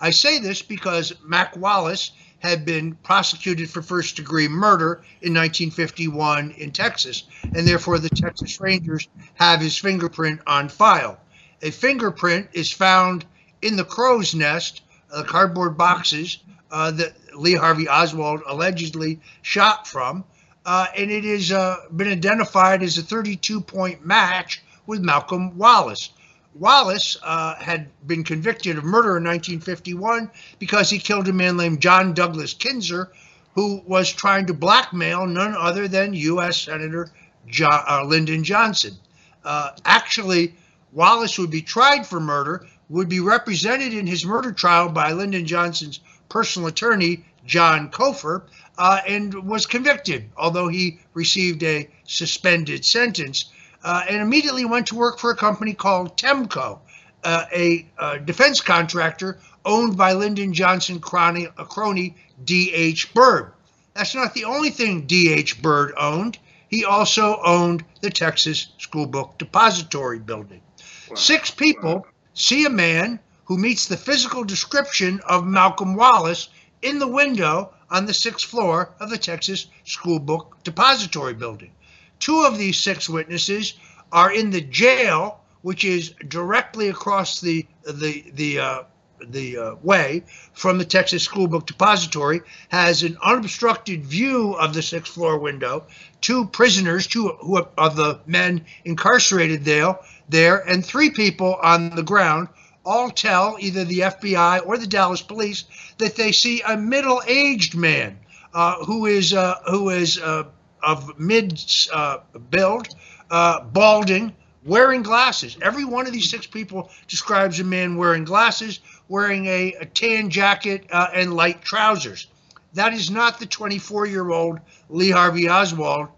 I 0.01 0.11
say 0.11 0.41
this 0.41 0.63
because 0.63 1.13
Mac 1.25 1.57
Wallace 1.57 2.11
had 2.41 2.65
been 2.65 2.97
prosecuted 3.05 3.71
for 3.71 3.83
first 3.83 4.17
degree 4.17 4.49
murder 4.49 5.05
in 5.21 5.33
1951 5.33 6.51
in 6.59 6.73
Texas, 6.73 7.23
and 7.55 7.69
therefore 7.69 8.01
the 8.01 8.11
Texas 8.11 8.61
Rangers 8.61 9.07
have 9.35 9.61
his 9.61 9.79
fingerprint 9.79 10.41
on 10.45 10.69
file. 10.69 11.21
A 11.63 11.71
fingerprint 11.71 12.49
is 12.53 12.73
found 12.73 13.25
in 13.63 13.77
the 13.77 13.85
crow's 13.85 14.35
nest, 14.35 14.83
the 15.09 15.19
uh, 15.19 15.23
cardboard 15.23 15.79
boxes 15.79 16.39
uh, 16.71 16.91
that 16.91 17.15
Lee 17.35 17.55
Harvey 17.55 17.89
Oswald 17.89 18.43
allegedly 18.47 19.21
shot 19.41 19.87
from. 19.87 20.25
Uh, 20.65 20.87
and 20.97 21.11
it 21.11 21.25
has 21.25 21.51
uh, 21.51 21.77
been 21.95 22.09
identified 22.09 22.83
as 22.83 22.99
a 22.99 23.03
32 23.03 23.61
point 23.61 24.05
match 24.05 24.63
with 24.87 25.01
Malcolm 25.01 25.57
Wallace. 25.57 26.11
Wallace 26.55 27.17
uh, 27.23 27.55
had 27.57 27.89
been 28.07 28.25
convicted 28.25 28.79
of 28.79 28.85
murder 28.85 29.17
in 29.17 29.25
1951 29.25 30.31
because 30.59 30.91
he 30.91 30.99
killed 30.99 31.29
a 31.29 31.33
man 31.33 31.57
named 31.57 31.81
John 31.81 32.13
Douglas 32.15 32.55
Kinser, 32.55 33.09
who 33.55 33.83
was 33.87 34.13
trying 34.13 34.47
to 34.47 34.55
blackmail 34.55 35.27
none 35.27 35.55
other 35.57 35.89
than 35.89 36.15
U.S. 36.15 36.63
Senator 36.63 37.11
John, 37.49 37.83
uh, 37.89 38.05
Lyndon 38.05 38.45
Johnson. 38.45 38.97
actually, 39.45 40.55
Wallace 40.93 41.39
would 41.39 41.51
be 41.51 41.63
tried 41.63 42.07
for 42.07 42.21
murder, 42.21 42.67
would 42.89 43.09
be 43.09 43.21
represented 43.21 43.95
in 43.95 44.07
his 44.07 44.25
murder 44.25 44.53
trial 44.53 44.89
by 44.89 45.13
Lyndon 45.13 45.47
Johnson's 45.47 46.01
personal 46.29 46.69
attorney, 46.69 47.25
John 47.45 47.91
Cofer, 47.91 48.43
uh, 48.79 49.01
and 49.07 49.35
was 49.35 49.67
convicted, 49.67 50.31
although 50.37 50.69
he 50.69 51.01
received 51.15 51.63
a 51.63 51.89
suspended 52.05 52.85
sentence, 52.85 53.47
uh, 53.85 54.03
and 54.09 54.23
immediately 54.23 54.65
went 54.65 54.87
to 54.89 54.95
work 54.95 55.19
for 55.19 55.31
a 55.31 55.37
company 55.37 55.75
called 55.75 56.17
Temco, 56.17 56.79
uh, 57.25 57.45
a, 57.53 57.87
a, 57.99 58.19
defense 58.19 58.61
contractor 58.61 59.39
owned 59.65 59.97
by 59.97 60.13
Lyndon 60.13 60.53
Johnson 60.53 61.01
crony, 61.01 61.47
crony 61.57 62.17
D.H. 62.45 63.15
Byrd. 63.15 63.53
That's 63.95 64.15
not 64.15 64.35
the 64.35 64.45
only 64.45 64.71
thing 64.71 65.03
D.H. 65.03 65.63
Byrd 65.63 65.93
owned. 65.97 66.39
He 66.69 66.85
also 66.85 67.39
owned 67.45 67.85
the 68.01 68.11
Texas 68.11 68.69
School 68.79 69.07
Book 69.07 69.37
Depository 69.39 70.19
building. 70.19 70.63
Wow. 71.11 71.17
Six 71.17 71.51
people 71.51 72.07
see 72.35 72.65
a 72.65 72.71
man 72.71 73.21
who 73.45 73.59
meets 73.59 73.87
the 73.87 73.97
physical 73.97 74.45
description 74.45 75.21
of 75.27 75.47
Malcolm 75.47 75.95
Wallace 75.95 76.49
in 76.81 76.99
the 76.99 77.09
window 77.09 77.73
on 77.91 78.07
the 78.07 78.15
sixth 78.15 78.49
floor 78.49 78.95
of 79.01 79.11
the 79.11 79.19
Texas 79.19 79.67
School 79.85 80.19
Book 80.19 80.57
Depository 80.65 81.35
building. 81.35 81.71
Two 82.19 82.45
of 82.45 82.57
these 82.57 82.79
six 82.79 83.09
witnesses 83.09 83.75
are 84.11 84.33
in 84.33 84.51
the 84.51 84.61
jail, 84.61 85.41
which 85.63 85.85
is 85.85 86.15
directly 86.29 86.89
across 86.89 87.41
the 87.41 87.67
the 87.85 88.25
the 88.35 88.59
uh, 88.59 88.83
the 89.29 89.57
uh, 89.57 89.75
way 89.83 90.25
from 90.53 90.79
the 90.79 90.85
Texas 90.85 91.23
School 91.23 91.47
Book 91.47 91.67
Depository, 91.67 92.41
has 92.69 93.03
an 93.03 93.17
unobstructed 93.23 94.05
view 94.05 94.55
of 94.55 94.75
the 94.75 94.83
sixth 94.83 95.13
floor 95.15 95.39
window. 95.39 95.85
Two 96.21 96.47
prisoners, 96.47 97.07
two 97.07 97.31
of 97.79 97.97
the 97.97 98.21
men 98.27 98.65
incarcerated 98.85 99.65
there, 99.65 99.97
there, 100.33 100.59
and 100.69 100.85
three 100.85 101.11
people 101.11 101.55
on 101.63 101.91
the 101.91 102.03
ground 102.03 102.49
all 102.85 103.11
tell 103.11 103.57
either 103.61 103.85
the 103.85 104.01
FBI 104.01 104.67
or 104.67 104.77
the 104.77 104.87
Dallas 104.87 105.23
police 105.23 105.65
that 105.99 106.17
they 106.17 106.33
see 106.33 106.63
a 106.63 106.77
middle-aged 106.77 107.77
man 107.77 108.19
uh, 108.55 108.85
who 108.85 109.07
is 109.07 109.33
uh, 109.33 109.55
who 109.71 109.91
is 109.91 110.19
uh, 110.19 110.45
of 110.83 111.19
mid 111.19 111.63
uh, 111.93 112.19
build, 112.51 112.89
uh, 113.31 113.61
balding, 113.61 114.35
wearing 114.65 115.03
glasses. 115.03 115.57
Every 115.63 115.85
one 115.85 116.07
of 116.07 116.13
these 116.13 116.29
six 116.29 116.47
people 116.47 116.91
describes 117.07 117.61
a 117.61 117.65
man 117.65 117.97
wearing 117.97 118.25
glasses, 118.25 118.81
wearing 119.09 119.47
a, 119.47 119.75
a 119.75 119.87
tan 119.87 120.29
jacket 120.31 120.87
uh, 120.91 121.09
and 121.15 121.35
light 121.35 121.63
trousers. 121.63 122.27
That 122.75 122.95
is 122.95 123.11
not 123.11 123.39
the 123.39 123.47
24-year-old 123.47 124.59
Lee 124.89 125.11
Harvey 125.11 125.49
Oswald 125.49 126.09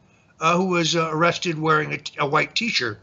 who 0.41 0.67
was 0.67 0.95
arrested 0.95 1.59
wearing 1.59 1.95
a, 1.95 2.25
a 2.25 2.29
white 2.29 2.55
T-shirt. 2.55 3.01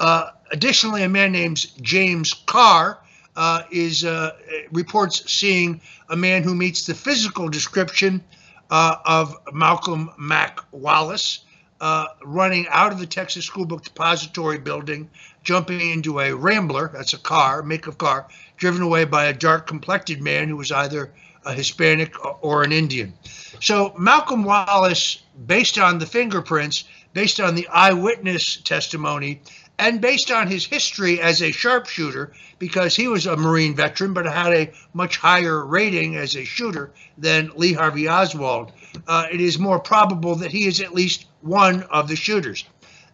Uh, 0.00 0.30
additionally, 0.50 1.02
a 1.02 1.08
man 1.08 1.32
named 1.32 1.66
James 1.80 2.34
Carr 2.34 2.98
uh, 3.36 3.62
is 3.70 4.04
uh, 4.04 4.30
reports 4.72 5.30
seeing 5.30 5.80
a 6.08 6.16
man 6.16 6.42
who 6.42 6.54
meets 6.54 6.86
the 6.86 6.94
physical 6.94 7.48
description 7.48 8.22
uh, 8.70 8.96
of 9.04 9.36
Malcolm 9.52 10.10
Mac 10.18 10.60
Wallace 10.72 11.44
running 12.24 12.66
out 12.70 12.92
of 12.92 12.98
the 12.98 13.06
Texas 13.06 13.44
School 13.44 13.66
Book 13.66 13.84
Depository 13.84 14.58
building, 14.58 15.10
jumping 15.42 15.90
into 15.90 16.20
a 16.20 16.32
Rambler, 16.32 16.90
that's 16.92 17.12
a 17.12 17.18
car, 17.18 17.62
make 17.62 17.86
of 17.86 17.98
car, 17.98 18.26
driven 18.56 18.80
away 18.82 19.04
by 19.04 19.26
a 19.26 19.34
dark 19.34 19.66
complected 19.66 20.22
man 20.22 20.48
who 20.48 20.56
was 20.56 20.72
either 20.72 21.12
a 21.44 21.52
Hispanic 21.52 22.14
or 22.42 22.62
an 22.62 22.72
Indian. 22.72 23.12
So 23.60 23.94
Malcolm 23.98 24.44
Wallace, 24.44 25.22
based 25.46 25.78
on 25.78 25.98
the 25.98 26.06
fingerprints, 26.06 26.84
based 27.12 27.40
on 27.40 27.54
the 27.54 27.68
eyewitness 27.68 28.56
testimony, 28.56 29.40
and 29.78 30.00
based 30.00 30.30
on 30.30 30.46
his 30.46 30.64
history 30.64 31.20
as 31.20 31.42
a 31.42 31.50
sharpshooter, 31.50 32.32
because 32.58 32.94
he 32.94 33.08
was 33.08 33.26
a 33.26 33.36
Marine 33.36 33.74
veteran 33.74 34.14
but 34.14 34.26
had 34.26 34.52
a 34.52 34.72
much 34.92 35.18
higher 35.18 35.64
rating 35.64 36.16
as 36.16 36.36
a 36.36 36.44
shooter 36.44 36.90
than 37.18 37.50
Lee 37.56 37.72
Harvey 37.72 38.08
Oswald, 38.08 38.72
uh, 39.08 39.26
it 39.32 39.40
is 39.40 39.58
more 39.58 39.78
probable 39.78 40.36
that 40.36 40.52
he 40.52 40.66
is 40.66 40.80
at 40.80 40.94
least 40.94 41.26
one 41.42 41.82
of 41.84 42.08
the 42.08 42.16
shooters. 42.16 42.64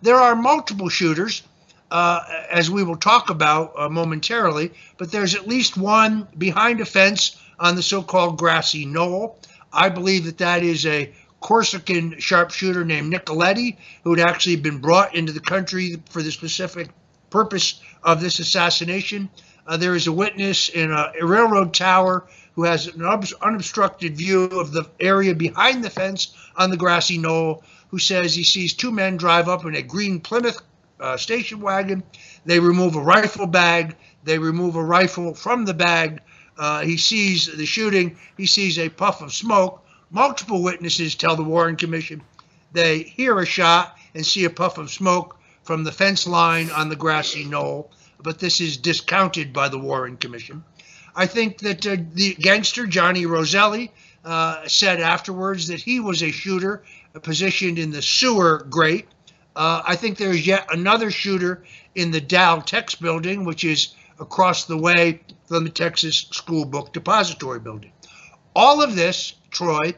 There 0.03 0.17
are 0.17 0.37
multiple 0.37 0.89
shooters, 0.89 1.43
uh, 1.91 2.21
as 2.51 2.71
we 2.71 2.85
will 2.85 2.97
talk 2.97 3.31
about 3.31 3.73
uh, 3.77 3.89
momentarily, 3.89 4.73
but 4.99 5.11
there's 5.11 5.35
at 5.35 5.49
least 5.49 5.77
one 5.77 6.29
behind 6.39 6.81
a 6.81 6.87
fence 6.87 7.41
on 7.59 7.75
the 7.77 7.83
so 7.83 8.03
called 8.03 8.39
grassy 8.39 8.85
knoll. 8.87 9.39
I 9.73 9.89
believe 9.89 10.25
that 10.25 10.39
that 10.39 10.63
is 10.63 10.87
a 10.87 11.13
Corsican 11.41 12.19
sharpshooter 12.19 12.85
named 12.85 13.13
Nicoletti, 13.13 13.77
who 14.05 14.15
had 14.15 14.29
actually 14.29 14.57
been 14.57 14.79
brought 14.79 15.15
into 15.15 15.33
the 15.33 15.41
country 15.41 15.97
for 16.11 16.23
the 16.23 16.31
specific 16.31 16.91
purpose 17.31 17.81
of 18.03 18.21
this 18.21 18.39
assassination. 18.39 19.31
Uh, 19.67 19.77
there 19.77 19.95
is 19.95 20.07
a 20.07 20.13
witness 20.13 20.69
in 20.69 20.91
a, 20.91 21.13
a, 21.21 21.25
railroad 21.25 21.73
tower 21.73 22.27
who 22.55 22.65
has 22.65 22.89
an 22.89 23.05
unobstructed 23.05 24.17
view 24.17 24.45
of 24.45 24.73
the 24.73 24.85
area 24.99 25.35
behind 25.35 25.85
the 25.85 25.91
fence 25.91 26.35
on 26.57 26.71
the 26.71 26.77
grassy 26.77 27.17
knoll, 27.17 27.63
who 27.89 27.99
says 27.99 28.35
he 28.35 28.45
sees 28.45 28.75
two 28.75 28.91
men 28.91 29.17
drive 29.17 29.49
up 29.49 29.65
in 29.65 29.75
a 29.75 29.83
green 29.83 30.21
Plymouth 30.21 30.61
uh, 30.99 31.17
station 31.17 31.61
wagon. 31.61 32.03
They 32.45 32.59
remove 32.61 32.97
a 32.97 33.01
rifle 33.01 33.47
bag. 33.47 33.97
They 34.25 34.39
remove 34.39 34.77
a 34.77 34.85
rifle 34.85 35.35
from 35.35 35.65
the 35.65 35.75
bag. 35.75 36.21
Uh, 36.59 36.83
he 36.83 36.97
sees 36.97 37.47
the 37.47 37.67
shooting. 37.67 38.19
He 38.37 38.47
sees 38.47 38.79
a 38.79 38.89
puff 38.89 39.23
of 39.23 39.33
smoke. 39.33 39.83
Multiple 40.11 40.63
witnesses 40.63 41.15
tell 41.15 41.37
the 41.37 41.45
Warren 41.45 41.77
Commission 41.77 42.23
they 42.73 43.05
hear 43.05 43.39
a 43.39 43.47
shot 43.47 43.97
and 44.15 44.27
see 44.27 44.45
a 44.45 44.51
puff 44.51 44.77
of 44.77 44.91
smoke 44.91 45.39
from 45.63 45.85
the 45.85 45.93
fence 45.93 46.27
line 46.27 46.71
on 46.71 46.89
the 46.89 46.97
grassy 46.97 47.45
knoll, 47.45 47.91
but 48.21 48.39
this 48.39 48.61
is 48.61 48.77
discounted 48.77 49.53
by 49.53 49.69
the 49.69 49.79
Warren 49.79 50.17
Commission. 50.17 50.65
I 51.15 51.27
think 51.27 51.59
that 51.59 51.87
uh, 51.87 51.97
the 52.13 52.35
gangster 52.35 52.87
Johnny 52.87 53.25
Roselli 53.27 53.93
uh, 54.25 54.67
said 54.67 55.01
afterwards 55.01 55.69
that 55.69 55.81
he 55.81 56.01
was 56.01 56.23
a 56.23 56.31
shooter 56.31 56.83
positioned 57.23 57.79
in 57.79 57.91
the 57.91 58.03
sewer 58.03 58.67
grate. 58.69 59.07
Uh, 59.55 59.83
I 59.87 59.97
think 59.97 60.19
there's 60.19 60.47
yet 60.47 60.67
another 60.73 61.11
shooter 61.11 61.65
in 61.95 62.11
the 62.11 62.21
Dal-Tex 62.21 62.97
building, 62.97 63.45
which 63.45 63.65
is 63.65 63.95
across 64.19 64.65
the 64.65 64.77
way 64.77 65.21
from 65.47 65.65
the 65.65 65.71
Texas 65.71 66.27
School 66.31 66.65
Book 66.65 66.93
Depository 66.93 67.61
building. 67.61 67.93
All 68.55 68.83
of 68.83 68.97
this, 68.97 69.35
Troy, 69.51 69.95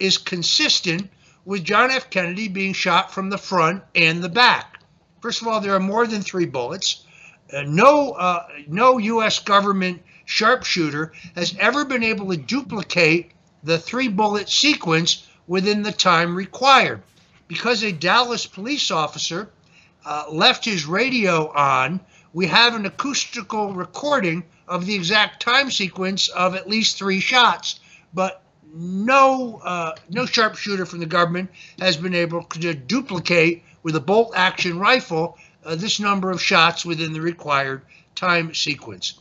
is 0.00 0.18
consistent 0.18 1.10
with 1.44 1.64
John 1.64 1.90
F. 1.90 2.10
Kennedy 2.10 2.48
being 2.48 2.72
shot 2.72 3.12
from 3.12 3.30
the 3.30 3.38
front 3.38 3.84
and 3.94 4.22
the 4.22 4.28
back. 4.28 4.80
First 5.20 5.40
of 5.40 5.48
all, 5.48 5.60
there 5.60 5.74
are 5.74 5.80
more 5.80 6.06
than 6.06 6.22
three 6.22 6.46
bullets. 6.46 7.04
Uh, 7.52 7.62
no, 7.62 8.12
uh, 8.12 8.46
no 8.66 8.98
U.S. 8.98 9.38
government 9.38 10.02
sharpshooter 10.24 11.12
has 11.36 11.54
ever 11.58 11.84
been 11.84 12.02
able 12.02 12.30
to 12.30 12.36
duplicate 12.36 13.32
the 13.62 13.78
three 13.78 14.08
bullet 14.08 14.48
sequence 14.48 15.28
within 15.46 15.82
the 15.82 15.92
time 15.92 16.34
required. 16.34 17.02
Because 17.46 17.82
a 17.82 17.92
Dallas 17.92 18.46
police 18.46 18.90
officer 18.90 19.50
uh, 20.04 20.24
left 20.30 20.64
his 20.64 20.86
radio 20.86 21.52
on, 21.52 22.00
we 22.32 22.46
have 22.46 22.74
an 22.74 22.86
acoustical 22.86 23.72
recording 23.72 24.42
of 24.66 24.86
the 24.86 24.94
exact 24.94 25.42
time 25.42 25.70
sequence 25.70 26.28
of 26.28 26.54
at 26.54 26.68
least 26.68 26.96
three 26.96 27.20
shots. 27.20 27.78
But 28.14 28.42
no, 28.74 29.60
uh, 29.62 29.94
no 30.08 30.26
sharpshooter 30.26 30.86
from 30.86 31.00
the 31.00 31.06
government 31.06 31.50
has 31.78 31.96
been 31.96 32.14
able 32.14 32.44
to 32.44 32.74
duplicate 32.74 33.62
with 33.82 33.96
a 33.96 34.00
bolt 34.00 34.32
action 34.34 34.78
rifle 34.78 35.38
uh, 35.64 35.74
this 35.74 36.00
number 36.00 36.30
of 36.30 36.42
shots 36.42 36.84
within 36.84 37.12
the 37.12 37.20
required 37.20 37.82
time 38.14 38.54
sequence. 38.54 39.18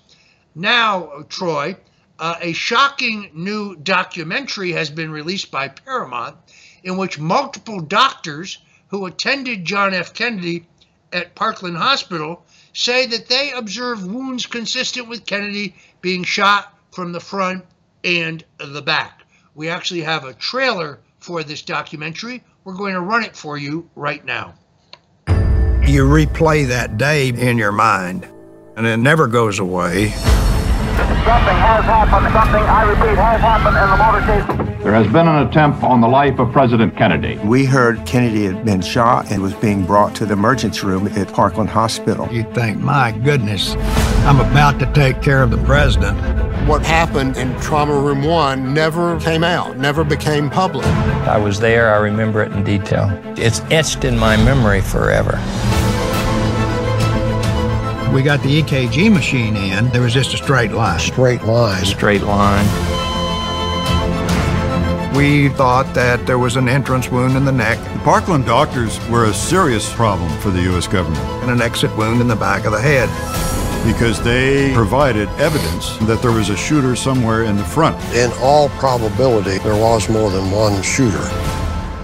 Now, 0.56 1.26
Troy, 1.30 1.78
uh, 2.20 2.36
a 2.42 2.54
shocking 2.54 3.32
new 3.34 3.76
documentary 3.76 4.72
has 4.74 4.90
been 4.90 5.12
released 5.12 5.52
by 5.52 5.70
Paramount 5.70 6.36
in 6.84 6.98
which 6.98 7.20
multiple 7.20 7.80
doctors 7.80 8.60
who 8.90 9.06
attended 9.06 9.66
John 9.66 9.94
F. 9.94 10.14
Kennedy 10.14 10.68
at 11.14 11.36
Parkland 11.36 11.78
Hospital 11.78 12.46
say 12.74 13.06
that 13.06 13.28
they 13.28 13.52
observed 13.52 14.06
wounds 14.06 14.46
consistent 14.46 15.08
with 15.08 15.26
Kennedy 15.26 15.76
being 16.02 16.24
shot 16.24 16.78
from 16.92 17.12
the 17.12 17.20
front 17.20 17.66
and 18.04 18.44
the 18.58 18.82
back. 18.82 19.24
We 19.56 19.70
actually 19.70 20.02
have 20.02 20.24
a 20.24 20.34
trailer 20.34 21.00
for 21.20 21.44
this 21.44 21.62
documentary. 21.62 22.44
We're 22.64 22.76
going 22.76 22.94
to 22.94 23.02
run 23.02 23.24
it 23.24 23.36
for 23.36 23.58
you 23.58 23.90
right 23.96 24.24
now. 24.24 24.54
You 25.28 26.06
replay 26.06 26.68
that 26.68 26.98
day 26.98 27.30
in 27.30 27.58
your 27.58 27.72
mind, 27.72 28.28
and 28.76 28.86
it 28.86 28.98
never 28.98 29.28
goes 29.28 29.60
away. 29.60 30.10
Something 30.10 31.58
has 31.58 31.84
happened. 31.86 32.34
Something, 32.34 32.64
I 32.64 32.84
repeat, 32.84 33.18
has 33.18 33.42
happened 33.42 33.78
in 33.78 33.90
the 33.90 33.98
motorcade. 33.98 34.61
There 34.84 34.94
has 34.96 35.06
been 35.13 35.28
an 35.28 35.48
attempt 35.48 35.84
on 35.84 36.02
the 36.02 36.08
life 36.08 36.39
of 36.39 36.52
President 36.52 36.98
Kennedy. 36.98 37.38
We 37.44 37.65
heard 37.65 38.04
Kennedy 38.08 38.46
had 38.46 38.65
been 38.65 38.82
shot 38.82 39.32
and 39.32 39.39
was 39.39 39.54
being 39.54 39.86
brought 39.86 40.15
to 40.15 40.26
the 40.26 40.34
emergency 40.34 40.88
room 40.88 41.08
at 41.10 41.32
Parkland 41.32 41.70
Hospital. 41.70 42.28
You 42.32 42.41
think, 42.54 42.80
my 42.80 43.12
goodness, 43.12 43.76
I'm 44.26 44.39
about 44.39 44.80
to 44.80 44.91
take 44.91 45.22
care 45.22 45.44
of 45.44 45.52
the 45.52 45.60
president. 45.65 46.17
What 46.67 46.84
happened 46.84 47.38
in 47.38 47.56
Trauma 47.62 47.94
Room 47.94 48.24
1 48.24 48.74
never 48.74 49.20
came 49.20 49.44
out, 49.44 49.78
never 49.78 50.04
became 50.04 50.50
public. 50.50 50.88
I 51.28 51.38
was 51.38 51.60
there, 51.60 51.94
I 51.94 52.00
remember 52.00 52.41
it 52.41 52.52
in 52.52 52.63
detail. 52.63 53.08
It's 53.38 53.60
etched 53.70 54.04
in 54.04 54.17
my 54.17 54.36
memory 54.38 54.82
forever 54.82 55.39
we 58.12 58.22
got 58.22 58.44
the 58.44 58.62
EKG 58.62 59.10
machine 59.10 59.56
in, 59.56 59.89
there 59.91 60.02
was 60.02 60.13
just 60.13 60.34
a 60.34 60.38
straight 60.38 60.74
line. 60.74 61.00
Straight 61.00 61.44
line. 61.44 61.86
Straight 61.86 62.22
line. 62.24 63.01
We 65.15 65.50
thought 65.50 65.93
that 65.93 66.26
there 66.26 66.39
was 66.39 66.56
an 66.56 66.69
entrance 66.69 67.10
wound 67.10 67.36
in 67.36 67.43
the 67.43 67.52
neck. 67.52 67.78
The 67.93 68.00
Parkland 68.00 68.45
doctors 68.45 68.97
were 69.10 69.26
a 69.26 69.34
serious 69.34 69.91
problem 69.93 70.32
for 70.39 70.52
the 70.52 70.62
U.S. 70.63 70.88
government. 70.88 71.21
And 71.43 71.52
an 71.52 71.62
exit 71.62 71.95
wound 71.97 72.21
in 72.21 72.30
the 72.30 72.36
back 72.36 72.63
of 72.63 72.71
the 72.71 72.80
head. 72.80 73.10
Because 73.86 74.24
they 74.24 74.74
provided 74.74 75.28
evidence 75.32 75.97
that 76.08 76.21
there 76.21 76.32
was 76.32 76.50
a 76.50 76.56
shooter 76.56 76.95
somewhere 76.95 77.43
in 77.43 77.58
the 77.58 77.63
front. 77.65 78.02
In 78.15 78.32
all 78.39 78.69
probability, 78.69 79.58
there 79.58 79.76
was 79.76 80.08
more 80.08 80.32
than 80.32 80.50
one 80.50 80.82
shooter. 80.82 81.28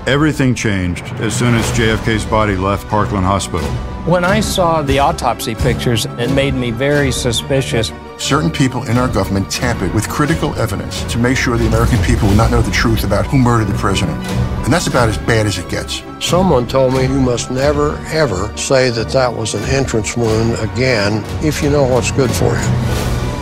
Everything 0.05 0.53
changed 0.53 1.05
as 1.21 1.33
soon 1.33 1.55
as 1.55 1.65
JFK's 1.71 2.25
body 2.25 2.57
left 2.57 2.87
Parkland 2.89 3.25
Hospital. 3.25 3.69
When 4.05 4.25
I 4.25 4.41
saw 4.41 4.81
the 4.81 4.99
autopsy 4.99 5.55
pictures, 5.55 6.05
it 6.05 6.31
made 6.31 6.55
me 6.55 6.71
very 6.71 7.11
suspicious. 7.11 7.91
Certain 8.17 8.49
people 8.49 8.81
in 8.85 8.97
our 8.97 9.07
government 9.07 9.49
tampered 9.49 9.93
with 9.93 10.09
critical 10.09 10.55
evidence 10.55 11.03
to 11.03 11.19
make 11.19 11.37
sure 11.37 11.55
the 11.55 11.67
American 11.67 11.99
people 12.03 12.27
would 12.27 12.35
not 12.35 12.49
know 12.49 12.63
the 12.63 12.71
truth 12.71 13.03
about 13.03 13.27
who 13.27 13.37
murdered 13.37 13.67
the 13.67 13.77
president. 13.77 14.17
And 14.65 14.73
that's 14.73 14.87
about 14.87 15.07
as 15.07 15.19
bad 15.19 15.45
as 15.45 15.59
it 15.59 15.69
gets. 15.69 16.01
Someone 16.19 16.67
told 16.67 16.95
me 16.95 17.03
you 17.03 17.21
must 17.21 17.51
never, 17.51 17.95
ever 18.07 18.55
say 18.57 18.89
that 18.89 19.09
that 19.09 19.31
was 19.31 19.53
an 19.53 19.63
entrance 19.65 20.17
wound 20.17 20.57
again 20.71 21.23
if 21.45 21.61
you 21.61 21.69
know 21.69 21.83
what's 21.83 22.11
good 22.11 22.31
for 22.31 22.45
you. 22.45 22.67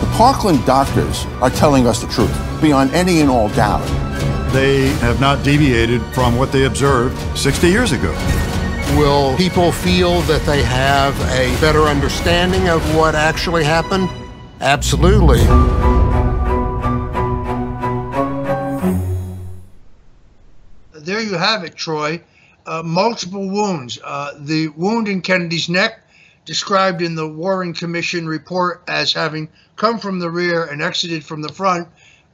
The 0.00 0.12
Parkland 0.12 0.64
doctors 0.66 1.24
are 1.40 1.50
telling 1.50 1.86
us 1.86 2.02
the 2.02 2.08
truth, 2.08 2.60
beyond 2.60 2.90
any 2.92 3.22
and 3.22 3.30
all 3.30 3.48
doubt. 3.48 3.84
They 4.52 4.88
have 5.00 5.20
not 5.20 5.42
deviated 5.42 6.02
from 6.14 6.36
what 6.36 6.52
they 6.52 6.64
observed 6.64 7.16
60 7.36 7.66
years 7.66 7.92
ago. 7.92 8.12
Will 8.98 9.34
people 9.38 9.72
feel 9.72 10.20
that 10.22 10.42
they 10.42 10.62
have 10.62 11.18
a 11.30 11.58
better 11.62 11.84
understanding 11.84 12.68
of 12.68 12.82
what 12.94 13.14
actually 13.14 13.64
happened? 13.64 14.10
Absolutely. 14.60 15.40
There 20.94 21.20
you 21.20 21.34
have 21.34 21.62
it, 21.64 21.76
Troy. 21.76 22.22
Uh, 22.64 22.82
multiple 22.82 23.48
wounds. 23.48 23.98
Uh, 24.02 24.32
the 24.38 24.68
wound 24.68 25.08
in 25.08 25.20
Kennedy's 25.20 25.68
neck, 25.68 26.00
described 26.46 27.02
in 27.02 27.14
the 27.14 27.28
Warren 27.28 27.74
Commission 27.74 28.26
report 28.26 28.82
as 28.88 29.12
having 29.12 29.48
come 29.76 29.98
from 29.98 30.18
the 30.18 30.30
rear 30.30 30.64
and 30.64 30.80
exited 30.82 31.24
from 31.24 31.42
the 31.42 31.52
front, 31.52 31.88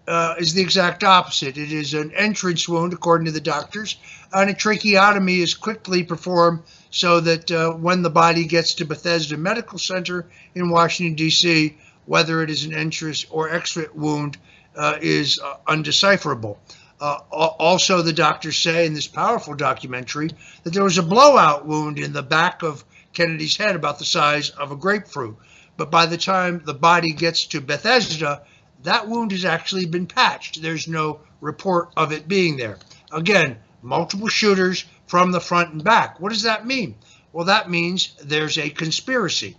uh, 0.07 0.35
is 0.39 0.55
the 0.55 0.63
exact 0.63 1.05
opposite. 1.05 1.57
It 1.57 1.73
is 1.73 1.95
an 1.95 2.13
entrance 2.15 2.69
wound, 2.69 2.93
according 2.93 3.27
to 3.27 3.33
the 3.33 3.41
doctors, 3.41 3.97
and 4.33 4.51
a 4.51 4.55
tracheotomy 4.55 5.41
is 5.41 5.55
quickly 5.55 6.03
performed 6.03 6.63
so 6.91 7.21
that 7.21 7.51
uh, 7.51 7.73
when 7.73 8.03
the 8.03 8.11
body 8.11 8.45
gets 8.45 8.75
to 8.75 8.85
Bethesda 8.85 9.37
Medical 9.37 9.79
Center 9.79 10.27
in 10.55 10.71
Washington, 10.71 11.15
D.C., 11.15 11.77
whether 12.07 12.43
it 12.43 12.51
is 12.51 12.65
an 12.65 12.75
entrance 12.75 13.25
or 13.31 13.51
exit 13.51 13.95
wound 13.95 14.39
uh, 14.77 14.99
is 15.01 15.39
uh, 15.39 15.57
undecipherable. 15.67 16.59
Uh, 17.01 17.19
also, 17.31 18.01
the 18.01 18.13
doctors 18.13 18.57
say 18.57 18.87
in 18.87 18.95
this 18.95 19.09
powerful 19.09 19.55
documentary 19.55 20.31
that 20.63 20.73
there 20.73 20.85
was 20.85 20.99
a 20.99 21.03
blowout 21.03 21.67
wound 21.67 21.99
in 21.99 22.13
the 22.13 22.23
back 22.23 22.63
of 22.63 22.85
Kennedy's 23.13 23.57
head 23.57 23.75
about 23.75 23.99
the 23.99 24.05
size 24.05 24.51
of 24.51 24.71
a 24.71 24.77
grapefruit. 24.77 25.37
But 25.77 25.91
by 25.91 26.07
the 26.07 26.17
time 26.17 26.63
the 26.65 26.75
body 26.75 27.13
gets 27.13 27.47
to 27.47 27.61
Bethesda, 27.61 28.43
that 28.85 29.09
wound 29.09 29.33
has 29.33 29.45
actually 29.45 29.87
been 29.87 30.07
patched. 30.07 30.63
There's 30.63 30.87
no 30.87 31.21
report 31.41 31.91
of 31.97 32.13
it 32.13 32.29
being 32.29 32.57
there. 32.57 32.79
Again, 33.11 33.59
multiple 33.83 34.29
shooters 34.29 34.85
from 35.07 35.33
the 35.33 35.41
front 35.41 35.73
and 35.73 35.83
back. 35.83 36.21
What 36.21 36.33
does 36.33 36.43
that 36.43 36.67
mean? 36.67 36.95
Well, 37.33 37.47
that 37.47 37.69
means 37.69 38.15
there's 38.23 38.59
a 38.59 38.71
conspiracy. 38.71 39.57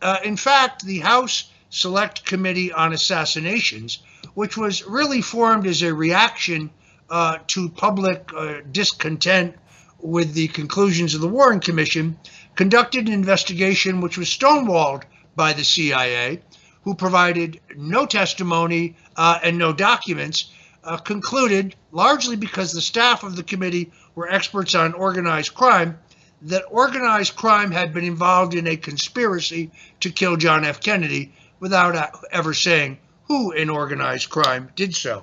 Uh, 0.00 0.18
in 0.24 0.36
fact, 0.36 0.84
the 0.84 0.98
House 0.98 1.50
Select 1.74 2.26
Committee 2.26 2.70
on 2.70 2.92
Assassinations, 2.92 4.00
which 4.34 4.58
was 4.58 4.86
really 4.86 5.22
formed 5.22 5.66
as 5.66 5.80
a 5.80 5.94
reaction 5.94 6.68
uh, 7.08 7.38
to 7.46 7.70
public 7.70 8.30
uh, 8.36 8.56
discontent 8.70 9.56
with 9.98 10.34
the 10.34 10.48
conclusions 10.48 11.14
of 11.14 11.22
the 11.22 11.28
Warren 11.28 11.60
Commission, 11.60 12.18
conducted 12.56 13.06
an 13.06 13.14
investigation 13.14 14.02
which 14.02 14.18
was 14.18 14.28
stonewalled 14.28 15.04
by 15.34 15.54
the 15.54 15.64
CIA 15.64 16.42
who 16.82 16.94
provided 16.94 17.58
no 17.74 18.04
testimony 18.04 18.94
uh, 19.16 19.38
and 19.42 19.56
no 19.56 19.72
documents, 19.72 20.50
uh, 20.84 20.98
concluded, 20.98 21.74
largely 21.90 22.36
because 22.36 22.74
the 22.74 22.82
staff 22.82 23.22
of 23.22 23.34
the 23.34 23.42
committee 23.42 23.90
were 24.14 24.28
experts 24.28 24.74
on 24.74 24.92
organized 24.92 25.54
crime, 25.54 25.98
that 26.42 26.64
organized 26.68 27.34
crime 27.34 27.70
had 27.70 27.94
been 27.94 28.04
involved 28.04 28.52
in 28.52 28.66
a 28.66 28.76
conspiracy 28.76 29.70
to 30.00 30.10
kill 30.10 30.36
John 30.36 30.66
F. 30.66 30.78
Kennedy 30.78 31.32
without 31.62 32.12
ever 32.32 32.52
saying 32.52 32.98
who 33.28 33.52
in 33.52 33.70
organized 33.70 34.28
crime 34.28 34.68
did 34.74 34.96
so. 34.96 35.22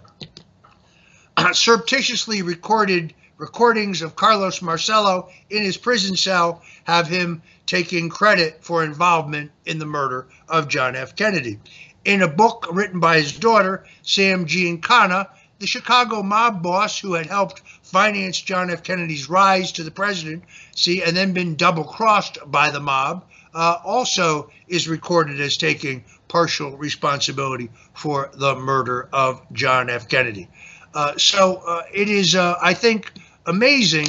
Surreptitiously 1.52 2.42
recorded 2.42 3.14
recordings 3.38 4.02
of 4.02 4.16
Carlos 4.16 4.62
Marcello 4.62 5.30
in 5.50 5.64
his 5.64 5.76
prison 5.76 6.16
cell 6.16 6.62
have 6.86 7.08
him 7.08 7.42
taking 7.66 8.08
credit 8.08 8.64
for 8.64 8.86
involvement 8.86 9.52
in 9.66 9.80
the 9.80 9.86
murder 9.86 10.28
of 10.48 10.70
John 10.70 10.96
F. 10.96 11.14
Kennedy. 11.14 11.60
In 12.06 12.22
a 12.22 12.28
book 12.30 12.68
written 12.72 13.02
by 13.02 13.18
his 13.18 13.34
daughter, 13.34 13.86
Sam 14.02 14.46
Giancana, 14.46 15.28
the 15.60 15.68
Chicago 15.68 16.24
mob 16.24 16.64
boss 16.64 17.00
who 17.00 17.16
had 17.16 17.26
helped 17.26 17.62
finance 17.84 18.40
John 18.40 18.70
F. 18.70 18.82
Kennedy's 18.82 19.30
rise 19.30 19.74
to 19.74 19.84
the 19.84 19.92
presidency 19.92 21.04
and 21.04 21.18
then 21.18 21.34
been 21.34 21.58
double 21.58 21.84
crossed 21.84 22.38
by 22.50 22.70
the 22.70 22.80
mob, 22.80 23.26
uh, 23.54 23.78
also 23.84 24.50
is 24.70 24.88
recorded 24.88 25.42
as 25.42 25.58
taking 25.58 26.06
partial 26.30 26.78
responsibility 26.78 27.70
for 27.94 28.32
the 28.34 28.56
murder 28.56 29.10
of 29.12 29.42
John 29.52 29.90
F. 29.90 30.08
Kennedy. 30.08 30.48
Uh, 30.94 31.18
so 31.18 31.58
uh, 31.68 31.84
it 31.94 32.08
is, 32.08 32.36
uh, 32.36 32.56
I 32.62 32.74
think, 32.74 33.12
amazing 33.46 34.08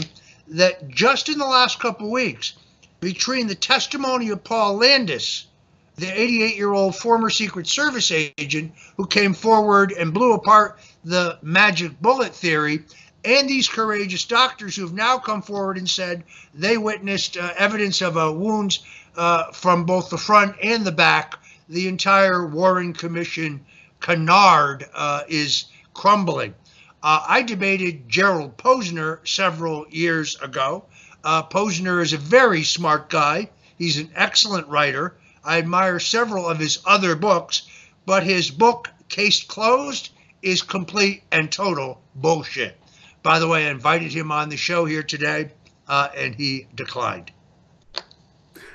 that 0.48 0.88
just 0.88 1.28
in 1.28 1.38
the 1.38 1.46
last 1.46 1.80
couple 1.80 2.06
of 2.06 2.12
weeks, 2.12 2.54
between 3.00 3.46
the 3.46 3.54
testimony 3.54 4.28
of 4.28 4.44
Paul 4.44 4.76
Landis, 4.76 5.46
the 5.96 6.08
88 6.08 6.56
year 6.56 6.72
old 6.72 6.96
former 6.96 7.30
Secret 7.30 7.66
Service 7.66 8.10
agent 8.12 8.72
who 8.96 9.06
came 9.06 9.34
forward 9.34 9.92
and 9.92 10.14
blew 10.14 10.32
apart 10.32 10.78
the 11.04 11.38
magic 11.42 12.00
bullet 12.00 12.34
theory, 12.34 12.84
and 13.24 13.48
these 13.48 13.68
courageous 13.68 14.24
doctors 14.24 14.76
who 14.76 14.82
have 14.82 14.94
now 14.94 15.18
come 15.18 15.42
forward 15.42 15.76
and 15.76 15.88
said 15.88 16.24
they 16.54 16.78
witnessed 16.78 17.36
uh, 17.36 17.52
evidence 17.56 18.00
of 18.00 18.16
uh, 18.16 18.32
wounds 18.32 18.80
uh, 19.16 19.50
from 19.52 19.84
both 19.84 20.10
the 20.10 20.18
front 20.18 20.56
and 20.62 20.84
the 20.84 20.92
back. 20.92 21.38
The 21.70 21.86
entire 21.86 22.44
Warren 22.44 22.94
Commission 22.94 23.64
canard 24.00 24.90
uh, 24.92 25.22
is 25.28 25.66
crumbling. 25.94 26.56
Uh, 27.00 27.24
I 27.28 27.42
debated 27.42 28.08
Gerald 28.08 28.56
Posner 28.56 29.20
several 29.24 29.86
years 29.88 30.34
ago. 30.42 30.86
Uh, 31.22 31.44
Posner 31.44 32.02
is 32.02 32.12
a 32.12 32.18
very 32.18 32.64
smart 32.64 33.08
guy. 33.08 33.50
He's 33.78 33.98
an 33.98 34.10
excellent 34.16 34.66
writer. 34.66 35.16
I 35.44 35.58
admire 35.58 36.00
several 36.00 36.48
of 36.48 36.58
his 36.58 36.80
other 36.84 37.14
books, 37.14 37.62
but 38.04 38.24
his 38.24 38.50
book, 38.50 38.90
Case 39.08 39.44
Closed, 39.44 40.10
is 40.42 40.62
complete 40.62 41.22
and 41.30 41.52
total 41.52 42.02
bullshit. 42.16 42.80
By 43.22 43.38
the 43.38 43.46
way, 43.46 43.68
I 43.68 43.70
invited 43.70 44.12
him 44.12 44.32
on 44.32 44.48
the 44.48 44.56
show 44.56 44.86
here 44.86 45.04
today, 45.04 45.52
uh, 45.86 46.08
and 46.16 46.34
he 46.34 46.66
declined. 46.74 47.30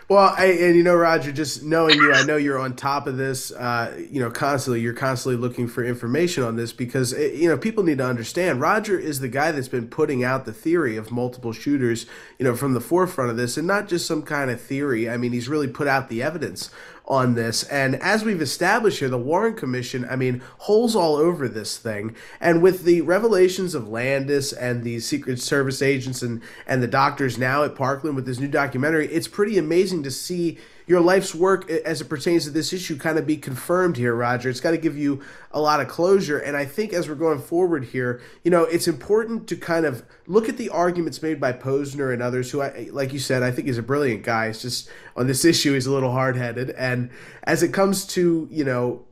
Well, 0.08 0.36
I, 0.38 0.46
and 0.46 0.76
you 0.76 0.84
know, 0.84 0.94
Roger, 0.94 1.32
just 1.32 1.64
knowing 1.64 1.96
you, 1.96 2.14
I 2.14 2.22
know 2.24 2.36
you're 2.36 2.60
on 2.60 2.76
top 2.76 3.08
of 3.08 3.18
this. 3.18 3.52
Uh, 3.52 4.06
you 4.12 4.20
know, 4.20 4.30
constantly, 4.30 4.80
you're 4.80 4.94
constantly 4.94 5.42
looking 5.42 5.68
for 5.68 5.84
information 5.84 6.44
on 6.44 6.56
this 6.56 6.72
because 6.72 7.12
eh, 7.12 7.32
you 7.34 7.50
know 7.50 7.58
people 7.58 7.84
need 7.84 7.98
to 7.98 8.06
understand. 8.06 8.62
Roger 8.62 9.00
is 9.00 9.20
the 9.20 9.28
guy 9.28 9.52
that's 9.52 9.68
been 9.68 9.88
putting 9.88 10.24
out 10.24 10.46
the 10.46 10.54
theory 10.54 10.96
of 10.96 11.12
multiple 11.12 11.54
shooters, 11.54 12.06
you 12.38 12.46
know, 12.46 12.56
from 12.56 12.74
the 12.74 12.82
forefront 12.82 13.32
of 13.32 13.38
this, 13.38 13.58
and 13.58 13.66
not 13.66 13.88
just 13.88 14.06
some 14.06 14.22
kind 14.22 14.52
of 14.52 14.62
theory. 14.62 15.10
I 15.10 15.18
mean, 15.18 15.32
he's 15.32 15.50
really 15.50 15.68
put 15.68 15.88
out 15.88 16.08
the 16.08 16.22
evidence 16.22 16.70
on 17.08 17.36
this. 17.36 17.64
And 17.64 17.96
as 18.02 18.24
we've 18.24 18.42
established 18.42 19.00
here, 19.00 19.10
the 19.10 19.18
Warren 19.18 19.54
Commission, 19.54 20.06
I 20.10 20.16
mean, 20.16 20.42
holes 20.60 20.96
all 20.96 21.16
over 21.16 21.48
this 21.48 21.78
thing. 21.78 22.16
And 22.40 22.62
with 22.62 22.84
the 22.84 23.02
revelations 23.02 23.76
of 23.76 23.88
Landis 23.88 24.52
and 24.54 24.84
the 24.84 25.00
Secret 25.00 25.40
Service 25.40 25.82
agents 25.82 26.22
and, 26.22 26.42
and 26.66 26.82
the 26.82 26.88
doctors 26.88 27.38
now 27.38 27.64
at 27.64 27.76
Parkland 27.76 28.16
with 28.16 28.26
this 28.26 28.40
new 28.40 28.48
documentary, 28.48 29.08
it's 29.08 29.28
pretty 29.28 29.58
amazing 29.58 30.04
to 30.04 30.12
see 30.12 30.58
your 30.88 31.02
life's 31.02 31.34
work 31.34 31.70
as 31.70 32.02
it 32.02 32.06
pertains 32.06 32.46
to 32.46 32.52
this 32.52 32.72
issue 32.72 32.98
kind 32.98 33.18
of 33.18 33.26
be 33.26 33.38
confirmed 33.38 33.98
here, 33.98 34.14
Roger. 34.16 34.50
It's 34.50 34.60
got 34.60 34.72
to 34.72 34.78
give 34.78 34.98
you 34.98 35.22
a 35.52 35.60
lot 35.60 35.82
of 35.82 35.88
closure. 35.88 36.38
And 36.38 36.56
I 36.56 36.66
think 36.66 36.94
as 36.94 37.10
we're 37.10 37.16
going 37.16 37.40
forward 37.40 37.86
here, 37.86 38.22
you 38.44 38.52
know, 38.52 38.64
it's 38.64 38.88
important 38.88 39.48
to 39.48 39.56
kind 39.56 39.86
of 39.86 40.04
look 40.28 40.48
at 40.48 40.58
the 40.58 40.70
arguments 40.70 41.22
made 41.22 41.40
by 41.40 41.54
Posner 41.54 42.14
and 42.14 42.22
others 42.22 42.52
who, 42.52 42.62
I, 42.62 42.90
like 42.92 43.14
you 43.14 43.20
said, 43.20 43.42
I 43.42 43.52
think 43.52 43.68
is 43.68 43.78
a 43.78 43.84
brilliant 43.84 44.24
guy. 44.24 44.48
It's 44.48 44.62
just 44.62 44.90
on 45.16 45.28
this 45.28 45.44
issue, 45.44 45.74
he's 45.74 45.88
a 45.88 45.92
little 45.92 46.12
hard 46.12 46.38
headed. 46.38 46.70
And 46.72 47.10
as 47.44 47.64
it 47.64 47.74
comes 47.74 48.06
to, 48.08 48.48
you 48.52 48.64
know, 48.64 49.06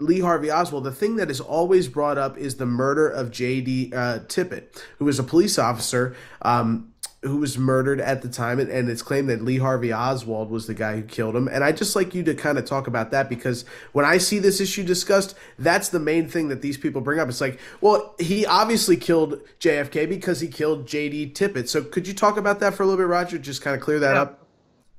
Lee 0.00 0.20
Harvey 0.20 0.50
Oswald, 0.50 0.84
the 0.84 0.92
thing 0.92 1.16
that 1.16 1.30
is 1.30 1.40
always 1.40 1.88
brought 1.88 2.18
up 2.18 2.38
is 2.38 2.56
the 2.56 2.66
murder 2.66 3.08
of 3.08 3.30
J.D. 3.32 3.92
Uh, 3.92 4.20
Tippit, 4.20 4.80
who 4.98 5.04
was 5.04 5.18
a 5.18 5.24
police 5.24 5.58
officer. 5.58 6.14
Um, 6.42 6.92
who 7.22 7.38
was 7.38 7.58
murdered 7.58 8.00
at 8.00 8.22
the 8.22 8.28
time, 8.28 8.60
and, 8.60 8.70
and 8.70 8.88
it's 8.88 9.02
claimed 9.02 9.28
that 9.28 9.42
Lee 9.42 9.58
Harvey 9.58 9.92
Oswald 9.92 10.50
was 10.50 10.68
the 10.68 10.74
guy 10.74 10.94
who 10.94 11.02
killed 11.02 11.34
him. 11.34 11.48
And 11.48 11.64
I 11.64 11.72
just 11.72 11.96
like 11.96 12.14
you 12.14 12.22
to 12.22 12.34
kind 12.34 12.58
of 12.58 12.64
talk 12.64 12.86
about 12.86 13.10
that 13.10 13.28
because 13.28 13.64
when 13.92 14.04
I 14.04 14.18
see 14.18 14.38
this 14.38 14.60
issue 14.60 14.84
discussed, 14.84 15.34
that's 15.58 15.88
the 15.88 15.98
main 15.98 16.28
thing 16.28 16.48
that 16.48 16.62
these 16.62 16.76
people 16.76 17.00
bring 17.00 17.18
up. 17.18 17.28
It's 17.28 17.40
like, 17.40 17.58
well, 17.80 18.14
he 18.20 18.46
obviously 18.46 18.96
killed 18.96 19.40
JFK 19.58 20.08
because 20.08 20.38
he 20.38 20.46
killed 20.46 20.86
JD 20.86 21.32
Tippit. 21.32 21.68
So 21.68 21.82
could 21.82 22.06
you 22.06 22.14
talk 22.14 22.36
about 22.36 22.60
that 22.60 22.74
for 22.74 22.84
a 22.84 22.86
little 22.86 23.02
bit, 23.02 23.08
Roger? 23.08 23.36
Just 23.36 23.62
kind 23.62 23.74
of 23.74 23.82
clear 23.82 23.98
that 23.98 24.14
yeah. 24.14 24.22
up. 24.22 24.46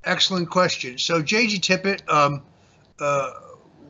Excellent 0.03 0.49
question. 0.49 0.97
So 0.97 1.21
JD 1.21 1.61
Tippit 1.61 2.09
um, 2.13 2.41
uh, 2.99 3.31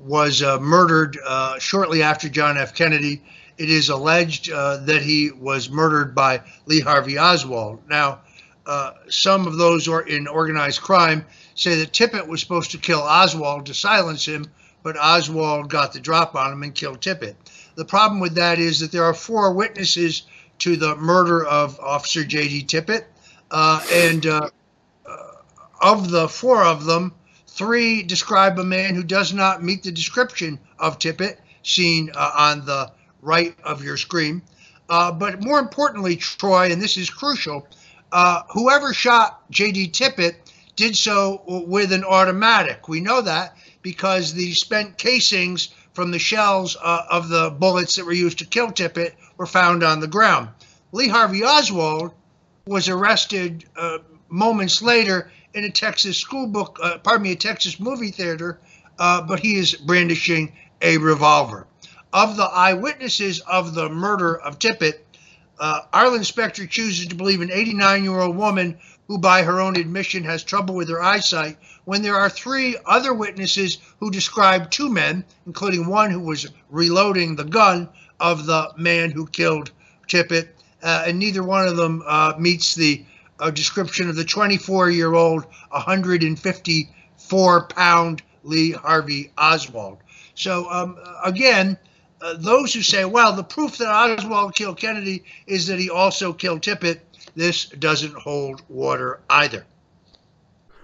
was 0.03 0.43
uh, 0.43 0.59
murdered 0.59 1.17
uh, 1.25 1.57
shortly 1.57 2.03
after 2.03 2.29
John 2.29 2.59
F. 2.59 2.75
Kennedy 2.75 3.23
it 3.59 3.69
is 3.69 3.89
alleged 3.89 4.49
uh, 4.49 4.77
that 4.77 5.01
he 5.01 5.31
was 5.31 5.69
murdered 5.69 6.15
by 6.15 6.41
Lee 6.65 6.79
Harvey 6.79 7.19
Oswald. 7.19 7.81
Now, 7.89 8.21
uh, 8.65 8.93
some 9.09 9.47
of 9.47 9.57
those 9.57 9.87
in 10.07 10.27
organized 10.27 10.81
crime 10.81 11.25
say 11.55 11.75
that 11.75 11.91
Tippit 11.91 12.25
was 12.25 12.39
supposed 12.39 12.71
to 12.71 12.77
kill 12.77 13.01
Oswald 13.01 13.65
to 13.65 13.73
silence 13.73 14.25
him, 14.25 14.45
but 14.81 14.95
Oswald 14.97 15.69
got 15.69 15.91
the 15.91 15.99
drop 15.99 16.35
on 16.35 16.53
him 16.53 16.63
and 16.63 16.73
killed 16.73 17.01
Tippit. 17.01 17.35
The 17.75 17.83
problem 17.83 18.21
with 18.21 18.35
that 18.35 18.59
is 18.59 18.79
that 18.79 18.93
there 18.93 19.03
are 19.03 19.13
four 19.13 19.53
witnesses 19.53 20.23
to 20.59 20.77
the 20.77 20.95
murder 20.95 21.45
of 21.45 21.79
Officer 21.81 22.23
J.D. 22.23 22.63
Tippit, 22.63 23.03
uh, 23.51 23.85
and 23.91 24.25
uh, 24.25 24.49
uh, 25.05 25.17
of 25.81 26.09
the 26.11 26.29
four 26.29 26.63
of 26.63 26.85
them, 26.85 27.13
three 27.47 28.03
describe 28.03 28.57
a 28.57 28.63
man 28.63 28.95
who 28.95 29.03
does 29.03 29.33
not 29.33 29.61
meet 29.61 29.83
the 29.83 29.91
description 29.91 30.59
of 30.77 30.97
Tippit, 30.97 31.37
seen 31.63 32.09
uh, 32.15 32.31
on 32.37 32.65
the 32.65 32.91
right 33.21 33.55
of 33.63 33.83
your 33.83 33.97
screen. 33.97 34.41
Uh, 34.89 35.11
but 35.11 35.41
more 35.43 35.59
importantly, 35.59 36.15
Troy, 36.15 36.71
and 36.71 36.81
this 36.81 36.97
is 36.97 37.09
crucial, 37.09 37.67
uh, 38.11 38.41
whoever 38.51 38.93
shot 38.93 39.49
J.D. 39.51 39.89
Tippit 39.89 40.35
did 40.75 40.95
so 40.95 41.43
with 41.67 41.91
an 41.91 42.03
automatic. 42.03 42.87
We 42.87 43.01
know 43.01 43.21
that 43.21 43.55
because 43.81 44.33
the 44.33 44.53
spent 44.53 44.97
casings 44.97 45.69
from 45.93 46.11
the 46.11 46.19
shells 46.19 46.77
uh, 46.81 47.03
of 47.09 47.29
the 47.29 47.49
bullets 47.51 47.95
that 47.95 48.05
were 48.05 48.13
used 48.13 48.39
to 48.39 48.45
kill 48.45 48.69
Tippit 48.69 49.13
were 49.37 49.45
found 49.45 49.83
on 49.83 49.99
the 49.99 50.07
ground. 50.07 50.49
Lee 50.91 51.07
Harvey 51.07 51.43
Oswald 51.43 52.13
was 52.65 52.89
arrested 52.89 53.65
uh, 53.75 53.99
moments 54.29 54.81
later 54.81 55.31
in 55.53 55.63
a 55.63 55.69
Texas 55.69 56.17
school 56.17 56.47
book, 56.47 56.79
uh, 56.81 56.97
pardon 56.99 57.23
me, 57.23 57.31
a 57.31 57.35
Texas 57.35 57.79
movie 57.79 58.11
theater, 58.11 58.59
uh, 58.97 59.21
but 59.21 59.39
he 59.39 59.55
is 59.55 59.75
brandishing 59.75 60.53
a 60.81 60.97
revolver 60.97 61.67
of 62.13 62.37
the 62.37 62.43
eyewitnesses 62.43 63.39
of 63.41 63.73
the 63.75 63.89
murder 63.89 64.37
of 64.37 64.59
Tippit, 64.59 64.99
uh, 65.59 65.81
Arlen 65.91 66.23
Specter 66.23 66.65
chooses 66.65 67.07
to 67.07 67.15
believe 67.15 67.41
an 67.41 67.51
89 67.51 68.03
year 68.03 68.19
old 68.19 68.35
woman 68.35 68.77
who, 69.07 69.17
by 69.17 69.43
her 69.43 69.59
own 69.59 69.75
admission, 69.75 70.23
has 70.23 70.43
trouble 70.43 70.75
with 70.75 70.89
her 70.89 71.01
eyesight, 71.01 71.57
when 71.85 72.01
there 72.01 72.15
are 72.15 72.29
three 72.29 72.77
other 72.85 73.13
witnesses 73.13 73.79
who 73.99 74.11
describe 74.11 74.69
two 74.69 74.89
men, 74.89 75.25
including 75.47 75.87
one 75.87 76.11
who 76.11 76.19
was 76.19 76.47
reloading 76.69 77.35
the 77.35 77.43
gun 77.43 77.89
of 78.19 78.45
the 78.45 78.71
man 78.77 79.11
who 79.11 79.25
killed 79.27 79.71
Tippit, 80.07 80.49
uh, 80.83 81.03
and 81.07 81.19
neither 81.19 81.43
one 81.43 81.67
of 81.67 81.75
them 81.75 82.03
uh, 82.05 82.33
meets 82.37 82.75
the 82.75 83.03
uh, 83.39 83.49
description 83.49 84.09
of 84.09 84.15
the 84.15 84.23
24 84.23 84.89
year 84.91 85.13
old, 85.13 85.45
154 85.69 87.67
pound 87.67 88.21
Lee 88.43 88.71
Harvey 88.71 89.31
Oswald. 89.37 89.97
So, 90.35 90.69
um, 90.69 90.97
again, 91.23 91.77
uh, 92.21 92.33
those 92.37 92.73
who 92.73 92.81
say, 92.81 93.05
well, 93.05 93.33
the 93.33 93.43
proof 93.43 93.77
that 93.77 93.87
Oswald 93.87 94.55
killed 94.55 94.77
Kennedy 94.77 95.23
is 95.47 95.67
that 95.67 95.79
he 95.79 95.89
also 95.89 96.33
killed 96.33 96.61
Tippit, 96.61 96.99
this 97.35 97.65
doesn't 97.65 98.15
hold 98.15 98.61
water 98.69 99.19
either. 99.29 99.65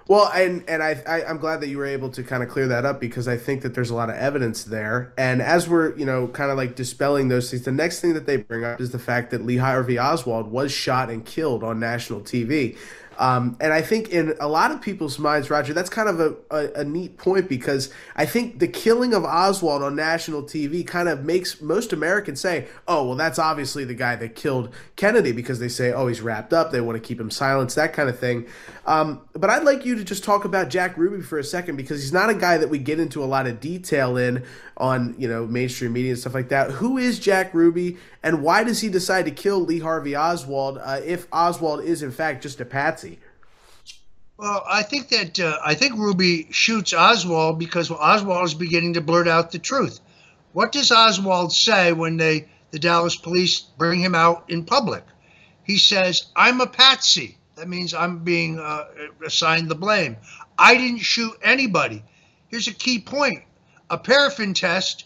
Well, 0.07 0.31
and 0.35 0.63
and 0.67 0.83
I, 0.83 1.01
I 1.07 1.21
am 1.21 1.39
glad 1.39 1.61
that 1.61 1.67
you 1.67 1.79
were 1.79 1.85
able 1.85 2.11
to 2.11 2.23
kind 2.23 2.43
of 2.43 2.49
clear 2.49 2.67
that 2.67 2.85
up 2.85 2.99
because 2.99 3.27
I 3.27 3.37
think 3.37 3.63
that 3.63 3.73
there's 3.73 3.89
a 3.89 3.95
lot 3.95 4.09
of 4.09 4.15
evidence 4.15 4.63
there. 4.63 5.11
And 5.17 5.41
as 5.41 5.67
we're 5.67 5.97
you 5.97 6.05
know 6.05 6.27
kind 6.27 6.51
of 6.51 6.57
like 6.57 6.75
dispelling 6.75 7.27
those 7.29 7.49
things, 7.49 7.63
the 7.63 7.71
next 7.71 8.01
thing 8.01 8.13
that 8.13 8.27
they 8.27 8.37
bring 8.37 8.63
up 8.63 8.79
is 8.79 8.91
the 8.91 8.99
fact 8.99 9.31
that 9.31 9.43
Lee 9.43 9.57
Harvey 9.57 9.97
Oswald 9.97 10.51
was 10.51 10.71
shot 10.71 11.09
and 11.09 11.25
killed 11.25 11.63
on 11.63 11.79
national 11.79 12.21
TV. 12.21 12.77
Um, 13.17 13.57
and 13.59 13.71
I 13.73 13.81
think 13.81 14.09
in 14.09 14.35
a 14.39 14.47
lot 14.47 14.71
of 14.71 14.81
people's 14.81 15.17
minds, 15.17 15.49
Roger, 15.49 15.73
that's 15.73 15.89
kind 15.89 16.09
of 16.09 16.19
a, 16.19 16.35
a, 16.51 16.81
a, 16.81 16.83
neat 16.83 17.17
point 17.17 17.47
because 17.47 17.91
I 18.15 18.25
think 18.25 18.59
the 18.59 18.67
killing 18.67 19.13
of 19.13 19.23
Oswald 19.23 19.83
on 19.83 19.95
national 19.95 20.43
TV 20.43 20.85
kind 20.85 21.07
of 21.07 21.23
makes 21.23 21.61
most 21.61 21.93
Americans 21.93 22.41
say, 22.41 22.67
oh, 22.87 23.07
well, 23.07 23.15
that's 23.15 23.39
obviously 23.39 23.85
the 23.85 23.93
guy 23.93 24.15
that 24.17 24.35
killed 24.35 24.73
Kennedy 24.95 25.31
because 25.31 25.59
they 25.59 25.69
say, 25.69 25.93
oh, 25.93 26.07
he's 26.07 26.21
wrapped 26.21 26.53
up. 26.53 26.71
They 26.71 26.81
want 26.81 27.01
to 27.01 27.07
keep 27.07 27.19
him 27.19 27.31
silenced, 27.31 27.75
that 27.77 27.93
kind 27.93 28.09
of 28.09 28.19
thing. 28.19 28.47
Um, 28.85 29.27
but 29.33 29.49
I'd 29.49 29.63
like 29.63 29.83
you 29.83 29.95
to 29.95 30.03
just 30.03 30.23
talk 30.23 30.45
about 30.45 30.69
Jack 30.69 30.95
Ruby 30.95 31.23
for 31.23 31.39
a 31.39 31.43
second 31.43 31.75
because 31.75 32.01
he's 32.01 32.13
not 32.13 32.29
a 32.29 32.35
guy 32.35 32.57
that 32.59 32.69
we 32.69 32.77
get 32.77 32.99
into 32.99 33.23
a 33.23 33.25
lot 33.25 33.47
of 33.47 33.59
detail 33.59 34.15
in 34.15 34.43
on, 34.77 35.15
you 35.17 35.27
know, 35.27 35.47
mainstream 35.47 35.93
media 35.93 36.11
and 36.11 36.19
stuff 36.19 36.35
like 36.35 36.49
that. 36.49 36.69
Who 36.69 36.99
is 36.99 37.17
Jack 37.17 37.53
Ruby 37.53 37.97
and 38.21 38.43
why 38.43 38.63
does 38.63 38.81
he 38.81 38.89
decide 38.89 39.25
to 39.25 39.31
kill 39.31 39.59
Lee 39.59 39.79
Harvey 39.79 40.15
Oswald 40.15 40.77
uh, 40.77 41.01
if 41.03 41.27
Oswald 41.31 41.83
is, 41.83 42.03
in 42.03 42.11
fact, 42.11 42.43
just 42.43 42.61
a 42.61 42.65
patsy? 42.65 43.17
Well, 44.37 44.63
I 44.69 44.83
think 44.83 45.09
that 45.09 45.39
uh, 45.39 45.57
I 45.65 45.73
think 45.75 45.97
Ruby 45.97 46.47
shoots 46.51 46.93
Oswald 46.93 47.57
because 47.57 47.89
Oswald 47.89 48.45
is 48.45 48.53
beginning 48.53 48.93
to 48.93 49.01
blurt 49.01 49.27
out 49.27 49.51
the 49.51 49.59
truth. 49.59 49.99
What 50.51 50.71
does 50.71 50.91
Oswald 50.91 51.53
say 51.53 51.93
when 51.93 52.17
they 52.17 52.49
the 52.71 52.79
Dallas 52.79 53.15
police 53.15 53.61
bring 53.61 54.01
him 54.01 54.13
out 54.13 54.43
in 54.49 54.65
public? 54.65 55.05
He 55.63 55.77
says, 55.77 56.25
"I'm 56.35 56.59
a 56.59 56.67
patsy." 56.67 57.37
That 57.55 57.69
means 57.69 57.93
I'm 57.93 58.19
being 58.19 58.59
uh, 58.59 58.85
assigned 59.25 59.69
the 59.69 59.75
blame. 59.75 60.17
I 60.57 60.75
didn't 60.75 60.99
shoot 60.99 61.33
anybody. 61.41 62.03
Here's 62.47 62.67
a 62.67 62.73
key 62.73 62.99
point: 62.99 63.43
a 63.89 63.97
paraffin 63.97 64.53
test 64.53 65.05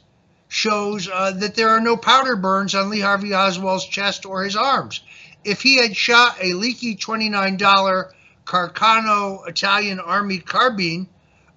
shows 0.50 1.08
uh, 1.08 1.32
that 1.32 1.56
there 1.56 1.70
are 1.70 1.80
no 1.80 1.95
powder 1.95 2.36
burns 2.36 2.76
on 2.76 2.89
Lee 2.89 3.00
Harvey 3.00 3.34
Oswald's 3.34 3.86
chest 3.86 4.26
or 4.26 4.43
his 4.43 4.56
arms. 4.56 5.02
If 5.43 5.62
he 5.62 5.78
had 5.78 5.95
shot 5.95 6.38
a 6.41 6.54
leaky 6.54 6.95
$29 6.95 8.12
Carcano 8.45 9.47
Italian 9.47 10.00
Army 10.00 10.39
carbine 10.39 11.08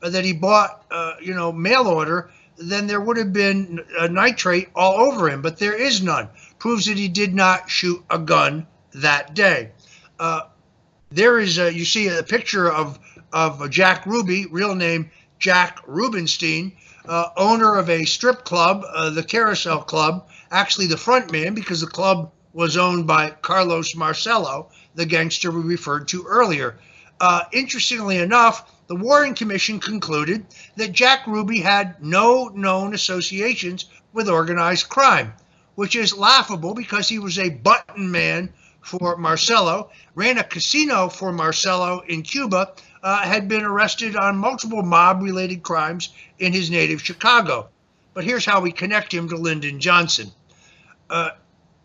uh, 0.03 0.11
that 0.11 0.25
he 0.25 0.35
bought, 0.35 0.85
uh, 0.91 1.15
you 1.23 1.35
know, 1.35 1.51
mail 1.53 1.89
order, 1.89 2.31
then 2.59 2.87
there 2.87 3.01
would 3.01 3.17
have 3.17 3.33
been 3.33 3.83
a 3.99 4.09
nitrate 4.09 4.69
all 4.75 5.01
over 5.01 5.29
him. 5.29 5.41
But 5.41 5.59
there 5.59 5.75
is 5.75 6.03
none. 6.03 6.29
Proves 6.59 6.87
that 6.87 6.99
he 6.99 7.09
did 7.09 7.35
not 7.35 7.71
shoot 7.71 8.05
a 8.11 8.19
gun 8.19 8.67
that 8.93 9.35
day. 9.35 9.71
Uh, 10.21 10.43
there 11.15 11.39
is, 11.39 11.59
a, 11.59 11.73
you 11.73 11.85
see 11.85 12.09
a 12.09 12.23
picture 12.23 12.71
of 12.71 12.99
of 13.33 13.71
Jack 13.71 14.05
Ruby, 14.07 14.47
real 14.47 14.75
name 14.75 15.11
Jack 15.39 15.81
Rubenstein, 15.87 16.73
uh, 17.07 17.31
owner 17.37 17.77
of 17.77 17.89
a 17.89 18.05
strip 18.05 18.45
club, 18.45 18.85
uh, 18.93 19.11
the 19.11 19.23
Carousel 19.23 19.83
Club, 19.83 20.29
actually 20.51 20.87
the 20.87 20.97
front 20.97 21.33
man 21.33 21.55
because 21.55 21.81
the 21.81 21.87
club 21.87 22.31
was 22.53 22.77
owned 22.77 23.07
by 23.07 23.31
Carlos 23.31 23.97
Marcello, 23.97 24.69
the 24.95 25.07
gangster 25.07 25.51
we 25.51 25.63
referred 25.63 26.07
to 26.09 26.25
earlier. 26.29 26.79
Uh, 27.21 27.45
interestingly 27.53 28.19
enough, 28.19 28.71
the 28.89 28.97
Warren 28.97 29.35
Commission 29.35 29.81
concluded 29.81 30.45
that 30.77 30.93
Jack 30.93 31.27
Ruby 31.27 31.61
had 31.61 32.03
no 32.03 32.49
known 32.49 32.95
associations 32.95 33.87
with 34.13 34.29
organized 34.29 34.89
crime, 34.89 35.33
which 35.75 35.97
is 35.97 36.17
laughable 36.17 36.75
because 36.75 37.09
he 37.09 37.19
was 37.19 37.39
a 37.39 37.49
button 37.49 38.11
man 38.11 38.53
for 38.83 39.17
Marcello, 39.17 39.91
ran 40.15 40.39
a 40.39 40.45
casino 40.45 41.09
for 41.09 41.33
Marcello 41.33 42.03
in 42.07 42.23
Cuba, 42.23 42.73
uh, 43.03 43.23
had 43.23 43.49
been 43.49 43.63
arrested 43.63 44.17
on 44.17 44.37
multiple 44.37 44.83
mob 44.83 45.23
related 45.23 45.63
crimes 45.63 46.11
in 46.39 46.53
his 46.53 46.71
native 46.71 47.03
Chicago. 47.03 47.69
But 48.15 48.25
here's 48.25 48.45
how 48.45 48.61
we 48.61 48.73
connect 48.73 49.15
him 49.15 49.29
to 49.31 49.37
Lyndon 49.37 49.81
Johnson. 49.81 50.31
Uh, 51.09 51.31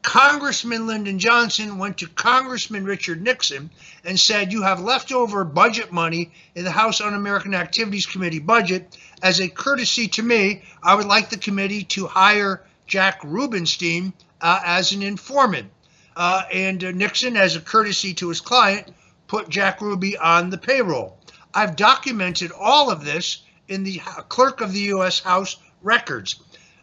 Congressman 0.02 0.88
Lyndon 0.88 1.20
Johnson 1.20 1.78
went 1.78 1.98
to 1.98 2.08
Congressman 2.08 2.86
Richard 2.86 3.22
Nixon 3.22 3.70
and 4.06 4.18
said, 4.18 4.54
You 4.54 4.62
have 4.62 4.80
leftover 4.80 5.44
budget 5.44 5.92
money 5.92 6.32
in 6.56 6.64
the 6.64 6.72
House 6.72 7.02
Un 7.02 7.14
American 7.14 7.54
Activities 7.54 8.06
Committee 8.06 8.40
budget. 8.40 8.98
As 9.22 9.42
a 9.42 9.50
courtesy 9.50 10.08
to 10.10 10.24
me, 10.24 10.64
I 10.82 10.96
would 10.96 11.08
like 11.08 11.30
the 11.30 11.38
committee 11.38 11.84
to 11.86 12.08
hire 12.08 12.64
Jack 12.86 13.20
Rubenstein 13.24 14.14
uh, 14.40 14.62
as 14.64 14.94
an 14.94 15.04
informant. 15.04 15.70
Uh, 16.18 16.42
and 16.52 16.84
uh, 16.84 16.90
Nixon, 16.90 17.38
as 17.38 17.56
a 17.56 17.62
courtesy 17.62 18.12
to 18.16 18.30
his 18.30 18.42
client, 18.42 18.92
put 19.28 19.50
Jack 19.50 19.82
Ruby 19.82 20.18
on 20.18 20.50
the 20.50 20.58
payroll. 20.58 21.20
I've 21.54 21.76
documented 21.76 22.52
all 22.52 22.90
of 22.90 23.06
this 23.06 23.44
in 23.68 23.84
the 23.84 24.02
clerk 24.28 24.60
of 24.60 24.74
the 24.74 24.80
U.S. 24.80 25.20
House 25.20 25.58
records. 25.84 26.42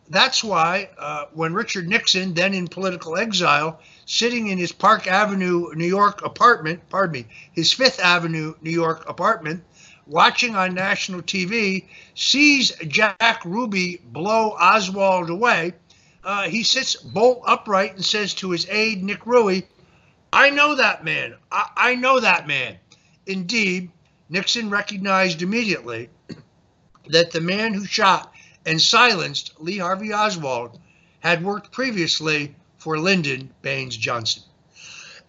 That's 0.08 0.44
why 0.44 0.90
uh, 0.98 1.24
when 1.32 1.52
Richard 1.52 1.88
Nixon, 1.88 2.34
then 2.34 2.54
in 2.54 2.68
political 2.68 3.16
exile, 3.16 3.80
sitting 4.06 4.46
in 4.48 4.58
his 4.58 4.70
Park 4.70 5.08
Avenue, 5.08 5.74
New 5.74 5.86
York 5.86 6.24
apartment, 6.24 6.88
pardon 6.88 7.22
me, 7.22 7.26
his 7.50 7.72
Fifth 7.72 7.98
Avenue, 7.98 8.54
New 8.62 8.70
York 8.70 9.04
apartment, 9.08 9.64
watching 10.06 10.54
on 10.54 10.74
national 10.74 11.22
TV, 11.22 11.86
sees 12.14 12.70
Jack 12.86 13.44
Ruby 13.44 14.00
blow 14.04 14.50
Oswald 14.60 15.28
away, 15.28 15.72
uh, 16.24 16.48
he 16.48 16.62
sits 16.62 16.96
bolt 16.96 17.42
upright 17.46 17.94
and 17.94 18.04
says 18.04 18.34
to 18.34 18.50
his 18.50 18.66
aide, 18.68 19.02
Nick 19.02 19.20
Ruwe, 19.20 19.64
I 20.32 20.50
know 20.50 20.74
that 20.76 21.04
man. 21.04 21.34
I, 21.52 21.68
I 21.76 21.94
know 21.94 22.20
that 22.20 22.46
man. 22.46 22.78
Indeed, 23.26 23.90
Nixon 24.28 24.70
recognized 24.70 25.42
immediately 25.42 26.10
that 27.08 27.30
the 27.30 27.40
man 27.40 27.74
who 27.74 27.84
shot 27.84 28.32
and 28.66 28.80
silenced 28.80 29.52
Lee 29.58 29.78
Harvey 29.78 30.12
Oswald 30.12 30.80
had 31.20 31.44
worked 31.44 31.72
previously 31.72 32.54
for 32.78 32.98
Lyndon 32.98 33.52
Baines 33.62 33.96
Johnson. 33.96 34.42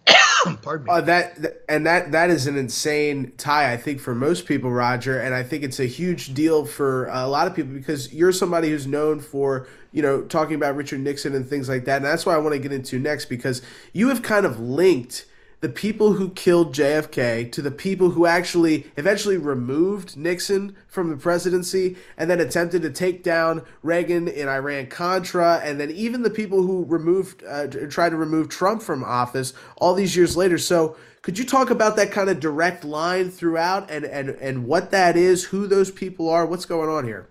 Pardon 0.62 0.86
me. 0.86 0.92
Uh, 0.92 1.00
that 1.02 1.62
and 1.68 1.86
that 1.86 2.12
that 2.12 2.30
is 2.30 2.46
an 2.46 2.56
insane 2.56 3.32
tie, 3.36 3.72
I 3.72 3.76
think, 3.76 4.00
for 4.00 4.14
most 4.14 4.46
people, 4.46 4.70
Roger. 4.70 5.18
And 5.18 5.34
I 5.34 5.42
think 5.42 5.64
it's 5.64 5.80
a 5.80 5.86
huge 5.86 6.34
deal 6.34 6.64
for 6.64 7.06
a 7.06 7.26
lot 7.26 7.46
of 7.46 7.54
people 7.54 7.72
because 7.72 8.12
you're 8.12 8.32
somebody 8.32 8.70
who's 8.70 8.86
known 8.86 9.20
for 9.20 9.66
you 9.92 10.02
know 10.02 10.22
talking 10.22 10.54
about 10.54 10.76
Richard 10.76 11.00
Nixon 11.00 11.34
and 11.34 11.46
things 11.46 11.68
like 11.68 11.84
that. 11.86 11.96
And 11.96 12.04
that's 12.04 12.24
what 12.24 12.34
I 12.34 12.38
want 12.38 12.54
to 12.54 12.60
get 12.60 12.72
into 12.72 12.98
next 12.98 13.26
because 13.26 13.62
you 13.92 14.08
have 14.08 14.22
kind 14.22 14.46
of 14.46 14.60
linked 14.60 15.26
the 15.60 15.68
people 15.68 16.12
who 16.12 16.30
killed 16.30 16.74
JFK 16.74 17.50
to 17.52 17.62
the 17.62 17.70
people 17.70 18.10
who 18.10 18.26
actually 18.26 18.86
eventually 18.96 19.38
removed 19.38 20.16
Nixon 20.16 20.76
from 20.86 21.08
the 21.08 21.16
presidency 21.16 21.96
and 22.16 22.28
then 22.28 22.40
attempted 22.40 22.82
to 22.82 22.90
take 22.90 23.22
down 23.22 23.62
Reagan 23.82 24.28
in 24.28 24.48
Iran 24.48 24.86
Contra, 24.88 25.60
and 25.64 25.80
then 25.80 25.90
even 25.90 26.22
the 26.22 26.30
people 26.30 26.62
who 26.62 26.84
removed, 26.84 27.42
uh, 27.48 27.66
tried 27.66 28.10
to 28.10 28.16
remove 28.16 28.48
Trump 28.48 28.82
from 28.82 29.02
office 29.02 29.54
all 29.78 29.94
these 29.94 30.14
years 30.16 30.36
later. 30.36 30.58
So, 30.58 30.96
could 31.22 31.38
you 31.40 31.44
talk 31.44 31.70
about 31.70 31.96
that 31.96 32.12
kind 32.12 32.30
of 32.30 32.38
direct 32.38 32.84
line 32.84 33.30
throughout 33.30 33.90
and, 33.90 34.04
and, 34.04 34.28
and 34.30 34.64
what 34.64 34.92
that 34.92 35.16
is, 35.16 35.42
who 35.42 35.66
those 35.66 35.90
people 35.90 36.30
are, 36.30 36.46
what's 36.46 36.66
going 36.66 36.88
on 36.88 37.04
here? 37.04 37.26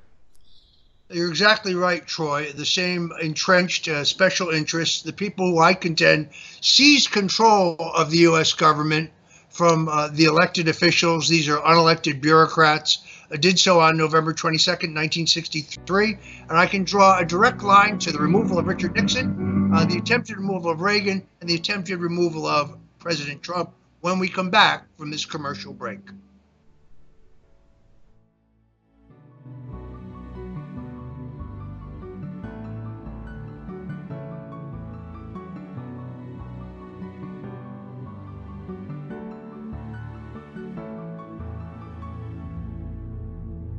You're 1.12 1.30
exactly 1.30 1.76
right, 1.76 2.03
Troy. 2.06 2.51
The 2.51 2.66
same 2.66 3.12
entrenched 3.22 3.88
uh, 3.88 4.03
special 4.03 4.49
interests, 4.49 5.03
the 5.03 5.14
people 5.14 5.51
who 5.51 5.60
I 5.60 5.76
contend 5.76 6.30
seized 6.62 7.12
control 7.12 7.76
of 7.80 8.10
the 8.10 8.18
U.S. 8.30 8.53
government 8.53 9.12
from 9.49 9.88
uh, 9.88 10.08
the 10.08 10.24
elected 10.26 10.68
officials. 10.68 11.30
These 11.30 11.47
are 11.47 11.62
unelected 11.62 12.22
bureaucrats. 12.22 13.06
Did 13.39 13.60
so 13.60 13.80
on 13.80 13.97
November 13.97 14.34
22nd, 14.34 14.95
1963. 14.95 16.18
And 16.49 16.58
I 16.58 16.66
can 16.66 16.84
draw 16.84 17.20
a 17.20 17.26
direct 17.26 17.62
line 17.62 17.99
to 17.99 18.12
the 18.12 18.20
removal 18.20 18.58
of 18.58 18.66
Richard 18.66 18.95
Nixon, 18.95 19.72
uh, 19.76 19.86
the 19.86 19.97
attempted 19.97 20.38
removal 20.38 20.72
of 20.72 20.82
Reagan, 20.82 21.22
and 21.39 21.49
the 21.49 21.56
attempted 21.56 21.99
removal 21.99 22.47
of 22.47 22.78
President 22.97 23.43
Trump 23.43 23.72
when 24.01 24.18
we 24.18 24.28
come 24.28 24.49
back 24.49 24.88
from 24.97 25.12
this 25.12 25.26
commercial 25.26 25.72
break. 25.72 25.99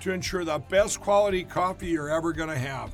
to 0.00 0.12
ensure 0.12 0.44
the 0.44 0.58
best 0.58 1.00
quality 1.00 1.44
coffee 1.44 1.88
you're 1.88 2.10
ever 2.10 2.32
going 2.32 2.48
to 2.48 2.58
have. 2.58 2.90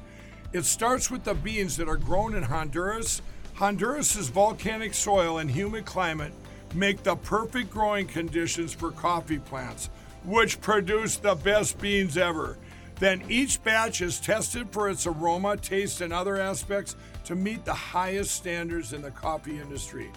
It 0.52 0.64
starts 0.64 1.10
with 1.10 1.24
the 1.24 1.34
beans 1.34 1.76
that 1.76 1.88
are 1.88 1.96
grown 1.96 2.34
in 2.34 2.42
Honduras. 2.42 3.22
Honduras's 3.54 4.28
volcanic 4.28 4.94
soil 4.94 5.38
and 5.38 5.50
humid 5.50 5.84
climate 5.84 6.32
make 6.74 7.02
the 7.02 7.16
perfect 7.16 7.70
growing 7.70 8.06
conditions 8.06 8.72
for 8.72 8.90
coffee 8.90 9.38
plants. 9.38 9.88
which 10.26 10.60
produce 10.60 11.16
the 11.16 11.34
best 11.34 11.78
beans 11.80 12.16
ever. 12.16 12.58
Then 12.98 13.22
each 13.28 13.62
batch 13.62 14.00
is 14.00 14.18
tested 14.20 14.68
for 14.70 14.88
its 14.88 15.06
aroma, 15.06 15.56
taste, 15.56 16.00
and 16.00 16.12
other 16.12 16.36
aspects 16.36 16.96
to 17.24 17.34
meet 17.34 17.64
the 17.64 17.74
highest 17.74 18.32
standards 18.34 18.92
in 18.92 19.02
the 19.02 19.10
coffee 19.10 19.60
industry. 19.60 20.10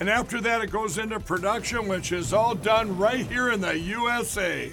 And 0.00 0.08
after 0.10 0.40
that, 0.40 0.62
it 0.62 0.70
goes 0.70 0.98
into 0.98 1.20
production, 1.20 1.86
which 1.86 2.10
is 2.10 2.32
all 2.32 2.54
done 2.54 2.98
right 2.98 3.26
here 3.26 3.52
in 3.52 3.60
the 3.60 3.78
USA. 3.78 4.72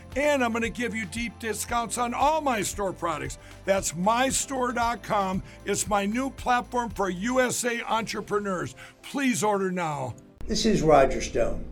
And 0.15 0.43
I'm 0.43 0.51
going 0.51 0.63
to 0.63 0.69
give 0.69 0.93
you 0.93 1.05
deep 1.05 1.39
discounts 1.39 1.97
on 1.97 2.13
all 2.13 2.41
my 2.41 2.61
store 2.61 2.91
products. 2.91 3.37
That's 3.63 3.93
mystore.com. 3.93 5.41
It's 5.65 5.87
my 5.87 6.05
new 6.05 6.29
platform 6.31 6.89
for 6.89 7.09
USA 7.09 7.81
entrepreneurs. 7.83 8.75
Please 9.01 9.41
order 9.43 9.71
now. 9.71 10.15
This 10.47 10.65
is 10.65 10.81
Roger 10.81 11.21
Stone. 11.21 11.63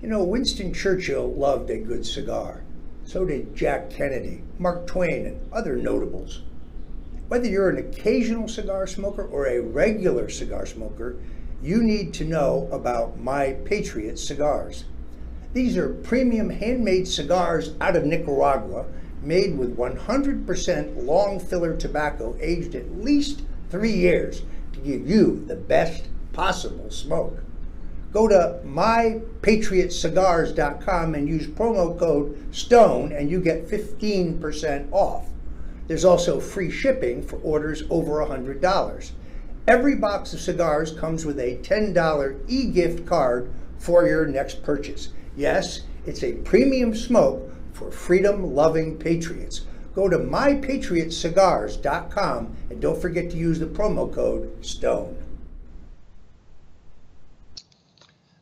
You 0.00 0.08
know, 0.08 0.24
Winston 0.24 0.72
Churchill 0.72 1.32
loved 1.32 1.68
a 1.68 1.78
good 1.78 2.06
cigar. 2.06 2.62
So 3.04 3.26
did 3.26 3.54
Jack 3.54 3.90
Kennedy, 3.90 4.42
Mark 4.58 4.86
Twain, 4.86 5.26
and 5.26 5.52
other 5.52 5.76
notables. 5.76 6.42
Whether 7.28 7.48
you're 7.48 7.68
an 7.68 7.78
occasional 7.78 8.48
cigar 8.48 8.86
smoker 8.86 9.26
or 9.26 9.46
a 9.46 9.60
regular 9.60 10.30
cigar 10.30 10.64
smoker, 10.64 11.16
you 11.62 11.82
need 11.82 12.14
to 12.14 12.24
know 12.24 12.68
about 12.72 13.20
My 13.20 13.52
Patriot 13.64 14.18
cigars. 14.18 14.84
These 15.52 15.76
are 15.76 15.90
premium 15.90 16.48
handmade 16.48 17.06
cigars 17.06 17.74
out 17.78 17.94
of 17.94 18.06
Nicaragua, 18.06 18.86
made 19.22 19.58
with 19.58 19.76
100% 19.76 21.04
long 21.04 21.38
filler 21.38 21.76
tobacco 21.76 22.34
aged 22.40 22.74
at 22.74 22.98
least 22.98 23.42
three 23.68 23.92
years 23.92 24.44
to 24.72 24.80
give 24.80 25.06
you 25.06 25.44
the 25.46 25.56
best 25.56 26.08
possible 26.32 26.90
smoke. 26.90 27.42
Go 28.12 28.28
to 28.28 28.60
mypatriotcigars.com 28.64 31.14
and 31.14 31.28
use 31.28 31.46
promo 31.46 31.98
code 31.98 32.54
STONE 32.54 33.12
and 33.12 33.30
you 33.30 33.38
get 33.38 33.68
15% 33.68 34.90
off. 34.90 35.26
There's 35.86 36.06
also 36.06 36.40
free 36.40 36.70
shipping 36.70 37.22
for 37.22 37.36
orders 37.36 37.82
over 37.90 38.24
$100. 38.24 39.10
Every 39.68 39.96
box 39.96 40.32
of 40.32 40.40
cigars 40.40 40.92
comes 40.92 41.26
with 41.26 41.38
a 41.38 41.58
$10 41.58 42.40
e 42.48 42.64
gift 42.66 43.06
card 43.06 43.52
for 43.78 44.06
your 44.06 44.26
next 44.26 44.62
purchase. 44.62 45.10
Yes, 45.36 45.80
it's 46.06 46.22
a 46.22 46.32
premium 46.32 46.94
smoke 46.94 47.50
for 47.72 47.90
freedom 47.90 48.54
loving 48.54 48.96
patriots. 48.98 49.62
Go 49.94 50.08
to 50.08 50.18
mypatriotcigars.com 50.18 52.56
and 52.70 52.80
don't 52.80 53.00
forget 53.00 53.30
to 53.30 53.36
use 53.36 53.58
the 53.58 53.66
promo 53.66 54.12
code 54.12 54.64
STONE. 54.64 55.16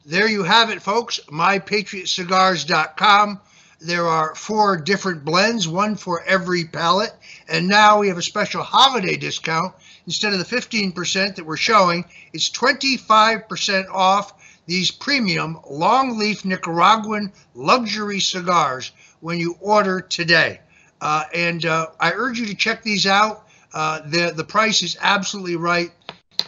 There 0.06 0.28
you 0.28 0.44
have 0.44 0.70
it, 0.70 0.80
folks. 0.82 1.20
MyPatriotCigars.com. 1.28 3.40
There 3.80 4.06
are 4.06 4.34
four 4.34 4.76
different 4.76 5.24
blends, 5.24 5.66
one 5.68 5.96
for 5.96 6.22
every 6.24 6.64
palate. 6.64 7.14
And 7.48 7.66
now 7.68 7.98
we 7.98 8.08
have 8.08 8.18
a 8.18 8.22
special 8.22 8.62
holiday 8.62 9.16
discount. 9.16 9.74
Instead 10.06 10.32
of 10.32 10.38
the 10.38 10.44
15% 10.44 11.36
that 11.36 11.46
we're 11.46 11.56
showing, 11.56 12.04
it's 12.32 12.50
25% 12.50 13.88
off 13.90 14.34
these 14.70 14.92
premium 14.92 15.58
long 15.68 16.16
leaf 16.16 16.44
Nicaraguan 16.44 17.32
luxury 17.56 18.20
cigars 18.20 18.92
when 19.18 19.36
you 19.36 19.56
order 19.60 20.00
today. 20.00 20.60
Uh, 21.00 21.24
and 21.34 21.66
uh, 21.66 21.88
I 21.98 22.12
urge 22.12 22.38
you 22.38 22.46
to 22.46 22.54
check 22.54 22.84
these 22.84 23.04
out. 23.04 23.48
Uh, 23.74 24.02
the, 24.06 24.32
the 24.32 24.44
price 24.44 24.84
is 24.84 24.96
absolutely 25.00 25.56
right, 25.56 25.90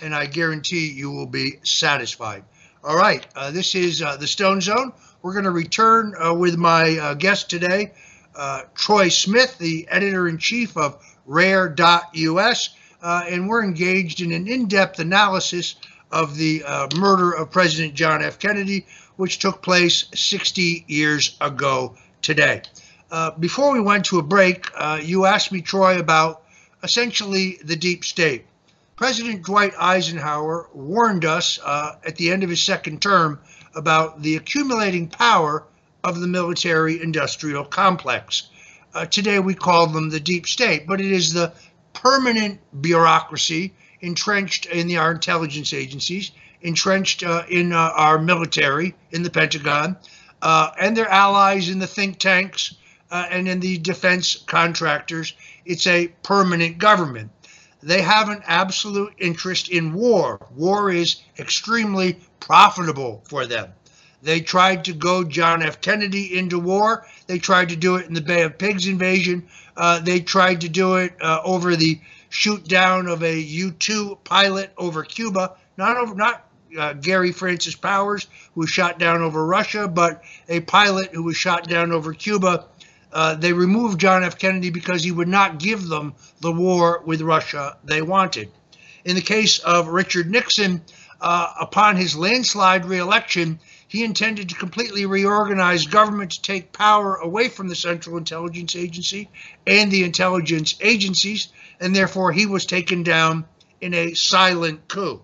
and 0.02 0.14
I 0.14 0.26
guarantee 0.26 0.92
you 0.92 1.10
will 1.10 1.26
be 1.26 1.58
satisfied. 1.64 2.44
All 2.84 2.96
right, 2.96 3.26
uh, 3.34 3.50
this 3.50 3.74
is 3.74 4.00
uh, 4.02 4.16
the 4.16 4.28
Stone 4.28 4.60
Zone. 4.60 4.92
We're 5.22 5.32
going 5.32 5.44
to 5.44 5.50
return 5.50 6.14
uh, 6.14 6.32
with 6.32 6.56
my 6.56 7.16
guest 7.18 7.50
today, 7.50 7.90
Troy 8.76 9.08
Smith, 9.08 9.58
the 9.58 9.88
editor 9.90 10.28
in 10.28 10.38
chief 10.38 10.76
of 10.76 11.04
Rare.us, 11.26 12.70
and 13.02 13.48
we're 13.48 13.64
engaged 13.64 14.20
in 14.20 14.30
an 14.30 14.46
in 14.46 14.68
depth 14.68 15.00
analysis 15.00 15.74
of 16.12 16.36
the 16.36 16.62
uh, 16.64 16.88
murder 16.96 17.32
of 17.32 17.50
President 17.50 17.94
John 17.94 18.22
F. 18.22 18.38
Kennedy, 18.38 18.86
which 19.16 19.38
took 19.38 19.62
place 19.62 20.04
60 20.14 20.84
years 20.86 21.36
ago 21.40 21.96
today. 22.20 22.62
Uh, 23.10 23.30
before 23.32 23.72
we 23.72 23.80
went 23.80 24.04
to 24.06 24.18
a 24.18 24.22
break, 24.22 24.68
uh, 24.74 25.00
you 25.02 25.26
asked 25.26 25.50
me, 25.52 25.60
Troy, 25.60 25.98
about 25.98 26.42
essentially 26.82 27.58
the 27.64 27.76
deep 27.76 28.04
state. 28.04 28.46
President 28.96 29.44
Dwight 29.44 29.72
Eisenhower 29.78 30.68
warned 30.72 31.24
us 31.24 31.58
uh, 31.64 31.96
at 32.06 32.16
the 32.16 32.30
end 32.30 32.44
of 32.44 32.50
his 32.50 32.62
second 32.62 33.02
term 33.02 33.40
about 33.74 34.22
the 34.22 34.36
accumulating 34.36 35.08
power 35.08 35.64
of 36.04 36.20
the 36.20 36.26
military 36.26 37.02
industrial 37.02 37.64
complex. 37.64 38.48
Uh, 38.94 39.06
today 39.06 39.38
we 39.38 39.54
call 39.54 39.86
them 39.86 40.10
the 40.10 40.20
deep 40.20 40.46
state, 40.46 40.86
but 40.86 41.00
it 41.00 41.10
is 41.10 41.32
the 41.32 41.52
permanent 41.94 42.60
bureaucracy 42.80 43.74
entrenched 44.02 44.66
in 44.66 44.88
the, 44.88 44.96
our 44.98 45.12
intelligence 45.12 45.72
agencies, 45.72 46.32
entrenched 46.60 47.22
uh, 47.22 47.44
in 47.48 47.72
uh, 47.72 47.92
our 47.94 48.18
military, 48.18 48.94
in 49.12 49.22
the 49.22 49.30
Pentagon, 49.30 49.96
uh, 50.42 50.70
and 50.78 50.96
their 50.96 51.08
allies 51.08 51.68
in 51.68 51.78
the 51.78 51.86
think 51.86 52.18
tanks 52.18 52.74
uh, 53.10 53.26
and 53.30 53.48
in 53.48 53.60
the 53.60 53.78
defense 53.78 54.42
contractors. 54.46 55.34
It's 55.64 55.86
a 55.86 56.08
permanent 56.22 56.78
government. 56.78 57.30
They 57.82 58.02
have 58.02 58.28
an 58.28 58.42
absolute 58.46 59.12
interest 59.18 59.68
in 59.68 59.92
war. 59.92 60.46
War 60.54 60.90
is 60.90 61.22
extremely 61.38 62.18
profitable 62.40 63.22
for 63.28 63.46
them. 63.46 63.72
They 64.22 64.40
tried 64.40 64.84
to 64.84 64.92
go 64.92 65.24
John 65.24 65.62
F. 65.62 65.80
Kennedy 65.80 66.38
into 66.38 66.60
war. 66.60 67.06
They 67.26 67.38
tried 67.38 67.70
to 67.70 67.76
do 67.76 67.96
it 67.96 68.06
in 68.06 68.14
the 68.14 68.20
Bay 68.20 68.42
of 68.42 68.56
Pigs 68.56 68.86
invasion. 68.86 69.48
Uh, 69.76 69.98
they 69.98 70.20
tried 70.20 70.60
to 70.60 70.68
do 70.68 70.94
it 70.94 71.14
uh, 71.20 71.40
over 71.44 71.74
the 71.74 72.00
shoot 72.32 72.66
down 72.66 73.08
of 73.08 73.22
a 73.22 73.38
U-2 73.38 74.24
pilot 74.24 74.72
over 74.78 75.02
Cuba, 75.02 75.52
not 75.76 75.98
over 75.98 76.14
not 76.14 76.48
uh, 76.78 76.94
Gary 76.94 77.30
Francis 77.30 77.74
Powers, 77.74 78.26
who 78.54 78.62
was 78.62 78.70
shot 78.70 78.98
down 78.98 79.20
over 79.20 79.44
Russia, 79.44 79.86
but 79.86 80.22
a 80.48 80.60
pilot 80.60 81.10
who 81.12 81.22
was 81.22 81.36
shot 81.36 81.68
down 81.68 81.92
over 81.92 82.14
Cuba. 82.14 82.64
Uh, 83.12 83.34
they 83.34 83.52
removed 83.52 84.00
John 84.00 84.24
F. 84.24 84.38
Kennedy 84.38 84.70
because 84.70 85.04
he 85.04 85.12
would 85.12 85.28
not 85.28 85.58
give 85.58 85.86
them 85.86 86.14
the 86.40 86.50
war 86.50 87.02
with 87.04 87.20
Russia 87.20 87.76
they 87.84 88.00
wanted. 88.00 88.50
In 89.04 89.14
the 89.14 89.20
case 89.20 89.58
of 89.58 89.88
Richard 89.88 90.30
Nixon, 90.30 90.80
uh, 91.20 91.52
upon 91.60 91.96
his 91.96 92.16
landslide 92.16 92.86
reelection, 92.86 93.60
he 93.92 94.04
intended 94.04 94.48
to 94.48 94.54
completely 94.54 95.04
reorganize 95.04 95.84
government 95.84 96.30
to 96.30 96.40
take 96.40 96.72
power 96.72 97.16
away 97.16 97.46
from 97.50 97.68
the 97.68 97.76
Central 97.76 98.16
Intelligence 98.16 98.74
Agency 98.74 99.28
and 99.66 99.90
the 99.90 100.02
intelligence 100.02 100.74
agencies 100.80 101.48
and 101.78 101.94
therefore 101.94 102.32
he 102.32 102.46
was 102.46 102.64
taken 102.64 103.02
down 103.02 103.44
in 103.82 103.92
a 103.92 104.14
silent 104.14 104.88
coup 104.88 105.20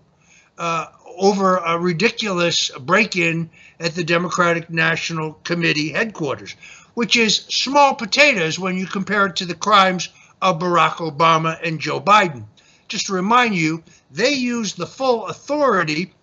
uh, 0.59 0.85
over 1.17 1.57
a 1.57 1.79
ridiculous 1.79 2.69
break 2.79 3.15
in 3.15 3.49
at 3.79 3.95
the 3.95 4.03
Democratic 4.03 4.69
National 4.69 5.33
Committee 5.43 5.89
headquarters, 5.89 6.55
which 6.93 7.15
is 7.15 7.37
small 7.49 7.95
potatoes 7.95 8.59
when 8.59 8.77
you 8.77 8.85
compare 8.85 9.25
it 9.25 9.37
to 9.37 9.45
the 9.45 9.55
crimes 9.55 10.09
of 10.43 10.59
Barack 10.59 10.97
Obama 10.97 11.57
and 11.63 11.79
Joe 11.79 11.99
Biden. 11.99 12.43
Just 12.87 13.07
to 13.07 13.13
remind 13.13 13.55
you, 13.55 13.81
they 14.11 14.33
used 14.33 14.77
the 14.77 14.85
full 14.85 15.25
authority 15.25 16.13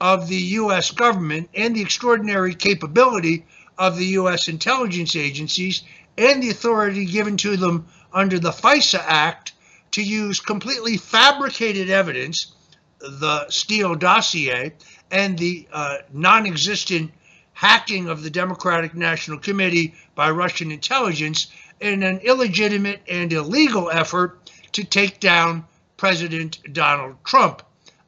of 0.00 0.28
the 0.28 0.36
U.S. 0.36 0.90
government 0.90 1.48
and 1.54 1.74
the 1.74 1.82
extraordinary 1.82 2.54
capability 2.54 3.44
of 3.78 3.96
the 3.96 4.06
U.S. 4.06 4.48
intelligence 4.48 5.16
agencies 5.16 5.82
and 6.18 6.42
the 6.42 6.50
authority 6.50 7.04
given 7.04 7.36
to 7.38 7.56
them 7.56 7.86
under 8.12 8.38
the 8.38 8.50
FISA 8.50 9.02
Act 9.04 9.52
to 9.92 10.02
use 10.02 10.40
completely 10.40 10.96
fabricated 10.96 11.90
evidence, 11.90 12.52
the 12.98 13.48
Steele 13.48 13.94
dossier, 13.94 14.72
and 15.10 15.38
the 15.38 15.66
uh, 15.72 15.98
non 16.12 16.46
existent 16.46 17.12
hacking 17.52 18.08
of 18.08 18.22
the 18.22 18.30
Democratic 18.30 18.94
National 18.94 19.38
Committee 19.38 19.94
by 20.14 20.30
Russian 20.30 20.70
intelligence 20.70 21.46
in 21.80 22.02
an 22.02 22.18
illegitimate 22.18 23.00
and 23.08 23.32
illegal 23.32 23.90
effort 23.90 24.50
to 24.72 24.84
take 24.84 25.20
down 25.20 25.64
President 25.96 26.58
Donald 26.72 27.16
Trump. 27.24 27.62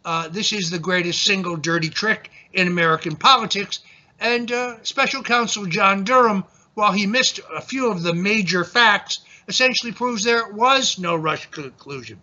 Uh, 0.09 0.27
this 0.27 0.55
is 0.55 0.71
the 0.71 0.79
greatest 0.79 1.23
single 1.23 1.55
dirty 1.55 1.91
trick 1.91 2.31
in 2.55 2.67
American 2.67 3.15
politics. 3.15 3.81
And 4.19 4.51
uh, 4.51 4.83
Special 4.83 5.23
Counsel 5.23 5.67
John 5.67 6.03
Durham, 6.03 6.45
while 6.73 6.93
he 6.93 7.07
missed 7.07 7.41
a 7.55 7.61
few 7.61 7.91
of 7.91 8.03
the 8.03 8.15
major 8.15 8.65
facts, 8.65 9.21
essentially 9.49 9.93
proves 9.93 10.25
there 10.25 10.49
was 10.49 10.99
no 10.99 11.15
Russian 11.15 11.75
collusion. 11.79 12.23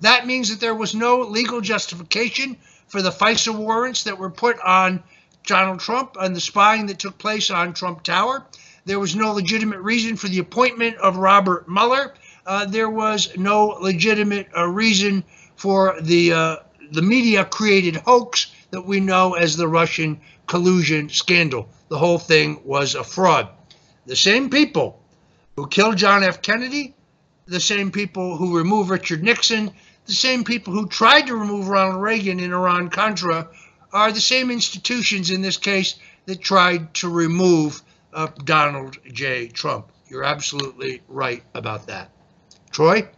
That 0.00 0.26
means 0.26 0.48
that 0.48 0.58
there 0.58 0.74
was 0.74 0.94
no 0.94 1.20
legal 1.20 1.60
justification 1.60 2.56
for 2.86 3.02
the 3.02 3.10
FISA 3.10 3.54
warrants 3.54 4.04
that 4.04 4.16
were 4.16 4.30
put 4.30 4.58
on 4.60 5.02
Donald 5.46 5.80
Trump 5.80 6.16
and 6.18 6.34
the 6.34 6.40
spying 6.40 6.86
that 6.86 6.98
took 6.98 7.18
place 7.18 7.50
on 7.50 7.74
Trump 7.74 8.04
Tower. 8.04 8.46
There 8.86 8.98
was 8.98 9.14
no 9.14 9.34
legitimate 9.34 9.80
reason 9.80 10.16
for 10.16 10.28
the 10.28 10.38
appointment 10.38 10.96
of 10.96 11.18
Robert 11.18 11.68
Mueller. 11.68 12.14
Uh, 12.46 12.64
there 12.64 12.88
was 12.88 13.36
no 13.36 13.76
legitimate 13.82 14.48
uh, 14.56 14.66
reason 14.66 15.24
for 15.56 16.00
the 16.00 16.32
uh, 16.32 16.56
the 16.92 17.02
media 17.02 17.44
created 17.44 17.96
hoax 17.96 18.52
that 18.70 18.82
we 18.86 19.00
know 19.00 19.34
as 19.34 19.56
the 19.56 19.68
Russian 19.68 20.20
collusion 20.46 21.08
scandal. 21.08 21.68
The 21.88 21.98
whole 21.98 22.18
thing 22.18 22.60
was 22.64 22.94
a 22.94 23.04
fraud. 23.04 23.48
The 24.06 24.16
same 24.16 24.50
people 24.50 25.00
who 25.56 25.66
killed 25.66 25.96
John 25.96 26.22
F. 26.22 26.42
Kennedy, 26.42 26.94
the 27.46 27.60
same 27.60 27.90
people 27.90 28.36
who 28.36 28.56
removed 28.56 28.90
Richard 28.90 29.22
Nixon, 29.22 29.70
the 30.06 30.12
same 30.12 30.44
people 30.44 30.72
who 30.72 30.86
tried 30.86 31.26
to 31.26 31.36
remove 31.36 31.68
Ronald 31.68 32.02
Reagan 32.02 32.40
in 32.40 32.52
Iran 32.52 32.88
Contra 32.88 33.48
are 33.92 34.12
the 34.12 34.20
same 34.20 34.50
institutions 34.50 35.30
in 35.30 35.42
this 35.42 35.56
case 35.56 35.96
that 36.26 36.40
tried 36.40 36.92
to 36.94 37.08
remove 37.08 37.82
uh, 38.12 38.28
Donald 38.44 38.98
J. 39.12 39.48
Trump. 39.48 39.90
You're 40.08 40.24
absolutely 40.24 41.02
right 41.08 41.42
about 41.54 41.86
that. 41.86 42.10
Troy? 42.70 43.08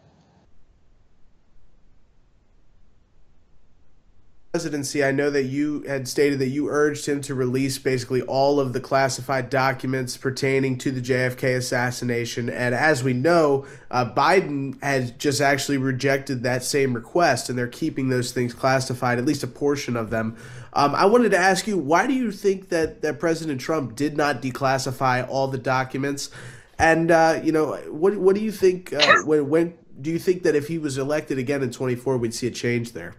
Presidency, 4.53 5.05
I 5.05 5.13
know 5.13 5.31
that 5.31 5.45
you 5.45 5.83
had 5.83 6.09
stated 6.09 6.41
that 6.41 6.49
you 6.49 6.71
urged 6.71 7.07
him 7.07 7.21
to 7.21 7.37
release 7.37 7.79
basically 7.79 8.21
all 8.23 8.59
of 8.59 8.73
the 8.73 8.81
classified 8.81 9.49
documents 9.49 10.17
pertaining 10.17 10.77
to 10.79 10.91
the 10.91 11.01
JFK 11.01 11.57
assassination. 11.57 12.51
And 12.51 12.75
as 12.75 13.05
we 13.05 13.13
know, 13.13 13.65
uh, 13.93 14.13
Biden 14.13 14.83
has 14.83 15.13
just 15.13 15.41
actually 15.41 15.79
rejected 15.79 16.43
that 16.43 16.65
same 16.65 16.95
request, 16.95 17.49
and 17.49 17.57
they're 17.57 17.69
keeping 17.69 18.09
those 18.09 18.33
things 18.33 18.53
classified, 18.53 19.19
at 19.19 19.25
least 19.25 19.45
a 19.45 19.47
portion 19.47 19.97
of 19.97 20.11
them. 20.11 20.37
Um, 20.73 20.97
I 20.97 21.05
wanted 21.07 21.31
to 21.31 21.39
ask 21.39 21.69
you, 21.69 21.79
why 21.79 22.09
do 22.09 22.13
you 22.13 22.33
think 22.33 22.71
that, 22.71 23.03
that 23.03 23.21
President 23.21 23.61
Trump 23.61 23.95
did 23.95 24.17
not 24.17 24.43
declassify 24.43 25.29
all 25.29 25.47
the 25.47 25.59
documents? 25.59 26.29
And 26.77 27.13
uh, 27.13 27.41
you 27.45 27.53
know, 27.53 27.77
what 27.91 28.17
what 28.17 28.35
do 28.35 28.41
you 28.41 28.51
think? 28.51 28.93
Uh, 28.93 29.19
when 29.25 29.49
when 29.49 29.75
do 30.01 30.11
you 30.11 30.19
think 30.19 30.45
that 30.45 30.57
if 30.57 30.67
he 30.67 30.79
was 30.79 30.97
elected 30.97 31.39
again 31.39 31.63
in 31.63 31.71
24, 31.71 32.17
we'd 32.17 32.33
see 32.33 32.47
a 32.47 32.51
change 32.51 32.95
there? 32.95 33.15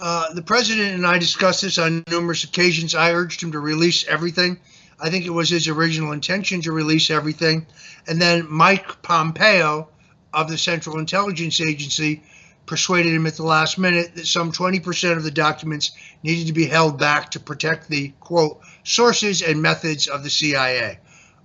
Uh, 0.00 0.32
the 0.32 0.42
president 0.42 0.94
and 0.94 1.06
I 1.06 1.18
discussed 1.18 1.62
this 1.62 1.78
on 1.78 2.04
numerous 2.08 2.44
occasions. 2.44 2.94
I 2.94 3.12
urged 3.12 3.42
him 3.42 3.52
to 3.52 3.58
release 3.58 4.06
everything. 4.06 4.60
I 5.00 5.10
think 5.10 5.26
it 5.26 5.30
was 5.30 5.48
his 5.48 5.68
original 5.68 6.12
intention 6.12 6.60
to 6.62 6.72
release 6.72 7.10
everything. 7.10 7.66
And 8.06 8.20
then 8.20 8.46
Mike 8.48 9.02
Pompeo 9.02 9.88
of 10.32 10.48
the 10.48 10.58
Central 10.58 10.98
Intelligence 10.98 11.60
Agency 11.60 12.22
persuaded 12.66 13.14
him 13.14 13.26
at 13.26 13.34
the 13.36 13.42
last 13.42 13.78
minute 13.78 14.14
that 14.14 14.26
some 14.26 14.52
20% 14.52 15.16
of 15.16 15.24
the 15.24 15.30
documents 15.30 15.92
needed 16.22 16.46
to 16.46 16.52
be 16.52 16.66
held 16.66 16.98
back 16.98 17.30
to 17.30 17.40
protect 17.40 17.88
the 17.88 18.12
quote 18.20 18.60
sources 18.84 19.42
and 19.42 19.60
methods 19.60 20.06
of 20.06 20.22
the 20.22 20.30
CIA. 20.30 20.98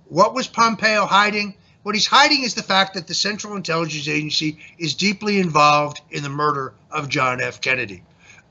What 0.08 0.34
was 0.34 0.46
Pompeo 0.46 1.06
hiding? 1.06 1.54
What 1.82 1.94
he's 1.94 2.06
hiding 2.06 2.44
is 2.44 2.54
the 2.54 2.62
fact 2.62 2.94
that 2.94 3.06
the 3.06 3.14
Central 3.14 3.56
Intelligence 3.56 4.06
Agency 4.06 4.58
is 4.78 4.94
deeply 4.94 5.38
involved 5.38 6.00
in 6.10 6.22
the 6.22 6.28
murder 6.28 6.74
of 6.90 7.08
John 7.08 7.40
F. 7.40 7.60
Kennedy. 7.60 8.02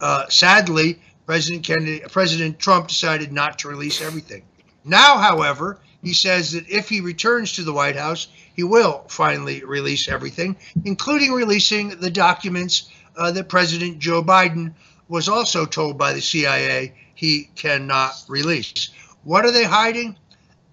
Uh, 0.03 0.27
sadly, 0.27 0.99
President 1.25 1.63
Kennedy, 1.63 2.01
President 2.11 2.59
Trump 2.59 2.89
decided 2.89 3.31
not 3.31 3.59
to 3.59 3.69
release 3.69 4.01
everything. 4.01 4.43
Now, 4.83 5.17
however, 5.17 5.79
he 6.01 6.13
says 6.13 6.51
that 6.51 6.69
if 6.69 6.89
he 6.89 6.99
returns 6.99 7.53
to 7.53 7.63
the 7.63 7.71
White 7.71 7.95
House, 7.95 8.27
he 8.53 8.63
will 8.63 9.05
finally 9.07 9.63
release 9.63 10.09
everything, 10.09 10.57
including 10.83 11.31
releasing 11.31 12.01
the 12.01 12.09
documents 12.09 12.89
uh, 13.15 13.31
that 13.31 13.47
President 13.47 13.99
Joe 13.99 14.21
Biden 14.21 14.73
was 15.07 15.29
also 15.29 15.65
told 15.65 15.97
by 15.97 16.11
the 16.11 16.19
CIA 16.19 16.93
he 17.15 17.49
cannot 17.55 18.25
release. 18.27 18.89
What 19.23 19.45
are 19.45 19.51
they 19.51 19.63
hiding? 19.63 20.17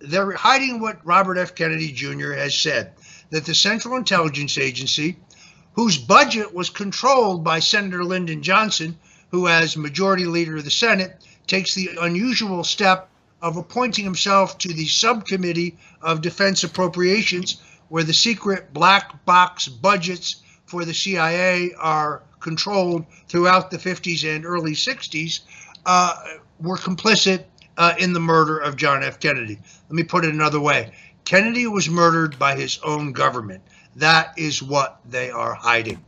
They're 0.01 0.33
hiding 0.33 0.81
what 0.81 1.07
Robert 1.07 1.39
F. 1.39 1.55
Kennedy 1.55 1.93
Jr. 1.93 2.33
has 2.33 2.57
said 2.57 2.95
that 3.31 3.45
the 3.47 3.55
Central 3.55 3.97
Intelligence 3.97 4.59
Agency, 4.59 5.18
whose 5.74 5.99
budget 5.99 6.53
was 6.53 6.68
controlled 6.68 7.45
by 7.45 7.61
Senator 7.61 8.03
Lyndon 8.03 8.43
Johnson, 8.43 8.99
who, 9.31 9.49
as 9.49 9.76
Majority 9.76 10.26
Leader 10.26 10.57
of 10.57 10.64
the 10.64 10.70
Senate, 10.70 11.24
takes 11.47 11.74
the 11.74 11.91
unusual 12.01 12.64
step 12.64 13.09
of 13.43 13.57
appointing 13.57 14.05
himself 14.05 14.59
to 14.59 14.72
the 14.72 14.87
Subcommittee 14.87 15.76
of 16.03 16.20
Defense 16.20 16.62
Appropriations, 16.64 17.61
where 17.89 18.05
the 18.05 18.12
secret 18.12 18.72
black 18.72 19.24
box 19.24 19.68
budgets 19.68 20.43
for 20.66 20.85
the 20.85 20.95
CIA 20.95 21.72
are 21.78 22.22
controlled 22.41 23.05
throughout 23.28 23.70
the 23.70 23.78
50s 23.78 24.24
and 24.24 24.45
early 24.45 24.72
60s, 24.72 25.41
uh, 25.87 26.14
were 26.61 26.76
complicit 26.76 27.45
uh, 27.76 27.95
in 27.99 28.12
the 28.12 28.20
murder 28.20 28.59
of 28.59 28.76
John 28.76 29.03
F. 29.03 29.18
Kennedy. 29.18 29.59
Let 29.89 29.97
me 29.97 30.03
put 30.03 30.24
it 30.24 30.35
another 30.35 30.61
way 30.61 30.93
Kennedy 31.24 31.66
was 31.66 31.89
murdered 31.89 32.39
by 32.39 32.57
his 32.57 32.78
own 32.85 33.12
government. 33.12 33.62
That 33.97 34.35
is 34.37 34.62
what 34.62 35.01
they 35.09 35.31
are 35.31 35.55
hiding. 35.55 36.05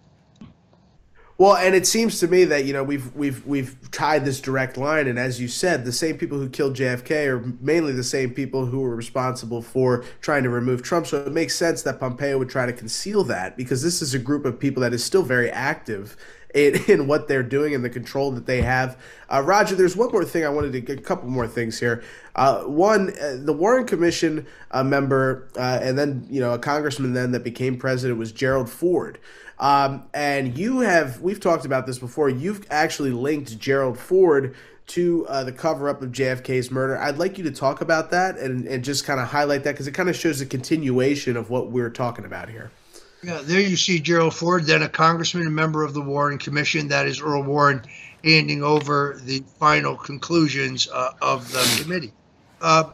Well, 1.42 1.56
and 1.56 1.74
it 1.74 1.88
seems 1.88 2.20
to 2.20 2.28
me 2.28 2.44
that 2.44 2.66
you 2.66 2.72
know 2.72 2.84
we've 2.84 3.12
we've 3.16 3.44
we've 3.44 3.76
tied 3.90 4.24
this 4.24 4.40
direct 4.40 4.76
line, 4.76 5.08
and 5.08 5.18
as 5.18 5.40
you 5.40 5.48
said, 5.48 5.84
the 5.84 5.90
same 5.90 6.16
people 6.16 6.38
who 6.38 6.48
killed 6.48 6.76
JFK 6.76 7.26
are 7.26 7.40
mainly 7.60 7.92
the 7.92 8.04
same 8.04 8.30
people 8.30 8.66
who 8.66 8.78
were 8.78 8.94
responsible 8.94 9.60
for 9.60 10.04
trying 10.20 10.44
to 10.44 10.50
remove 10.50 10.84
Trump. 10.84 11.08
So 11.08 11.16
it 11.16 11.32
makes 11.32 11.56
sense 11.56 11.82
that 11.82 11.98
Pompeo 11.98 12.38
would 12.38 12.48
try 12.48 12.66
to 12.66 12.72
conceal 12.72 13.24
that 13.24 13.56
because 13.56 13.82
this 13.82 14.00
is 14.00 14.14
a 14.14 14.20
group 14.20 14.44
of 14.44 14.60
people 14.60 14.82
that 14.82 14.92
is 14.92 15.02
still 15.02 15.24
very 15.24 15.50
active 15.50 16.16
in, 16.54 16.76
in 16.88 17.08
what 17.08 17.26
they're 17.26 17.42
doing 17.42 17.74
and 17.74 17.84
the 17.84 17.90
control 17.90 18.30
that 18.30 18.46
they 18.46 18.62
have. 18.62 18.96
Uh, 19.28 19.42
Roger, 19.42 19.74
there's 19.74 19.96
one 19.96 20.12
more 20.12 20.24
thing 20.24 20.44
I 20.44 20.48
wanted 20.48 20.72
to 20.74 20.80
get 20.80 21.00
a 21.00 21.02
couple 21.02 21.28
more 21.28 21.48
things 21.48 21.80
here. 21.80 22.04
Uh, 22.36 22.62
one, 22.62 23.12
uh, 23.20 23.36
the 23.40 23.52
Warren 23.52 23.84
Commission 23.84 24.46
uh, 24.70 24.84
member, 24.84 25.48
uh, 25.56 25.80
and 25.82 25.98
then 25.98 26.24
you 26.30 26.40
know 26.40 26.52
a 26.52 26.58
congressman 26.60 27.14
then 27.14 27.32
that 27.32 27.42
became 27.42 27.76
president 27.76 28.16
was 28.16 28.30
Gerald 28.30 28.70
Ford. 28.70 29.18
Um, 29.62 30.02
and 30.12 30.58
you 30.58 30.80
have, 30.80 31.20
we've 31.20 31.38
talked 31.38 31.64
about 31.64 31.86
this 31.86 31.96
before, 31.96 32.28
you've 32.28 32.66
actually 32.68 33.12
linked 33.12 33.56
Gerald 33.60 33.96
Ford 33.96 34.56
to 34.88 35.24
uh, 35.28 35.44
the 35.44 35.52
cover 35.52 35.88
up 35.88 36.02
of 36.02 36.10
JFK's 36.10 36.72
murder. 36.72 36.98
I'd 36.98 37.18
like 37.18 37.38
you 37.38 37.44
to 37.44 37.52
talk 37.52 37.80
about 37.80 38.10
that 38.10 38.36
and, 38.38 38.66
and 38.66 38.82
just 38.82 39.04
kind 39.04 39.20
of 39.20 39.28
highlight 39.28 39.62
that 39.62 39.72
because 39.72 39.86
it 39.86 39.92
kind 39.92 40.08
of 40.08 40.16
shows 40.16 40.40
a 40.40 40.46
continuation 40.46 41.36
of 41.36 41.48
what 41.48 41.70
we're 41.70 41.90
talking 41.90 42.24
about 42.24 42.48
here. 42.48 42.72
Yeah, 43.22 43.40
there 43.44 43.60
you 43.60 43.76
see 43.76 44.00
Gerald 44.00 44.34
Ford, 44.34 44.64
then 44.64 44.82
a 44.82 44.88
congressman, 44.88 45.46
a 45.46 45.50
member 45.50 45.84
of 45.84 45.94
the 45.94 46.02
Warren 46.02 46.38
Commission. 46.38 46.88
That 46.88 47.06
is 47.06 47.20
Earl 47.20 47.44
Warren 47.44 47.82
handing 48.24 48.64
over 48.64 49.20
the 49.22 49.44
final 49.60 49.94
conclusions 49.94 50.88
uh, 50.92 51.12
of 51.22 51.52
the 51.52 51.80
committee. 51.80 52.12
Uh, 52.60 52.90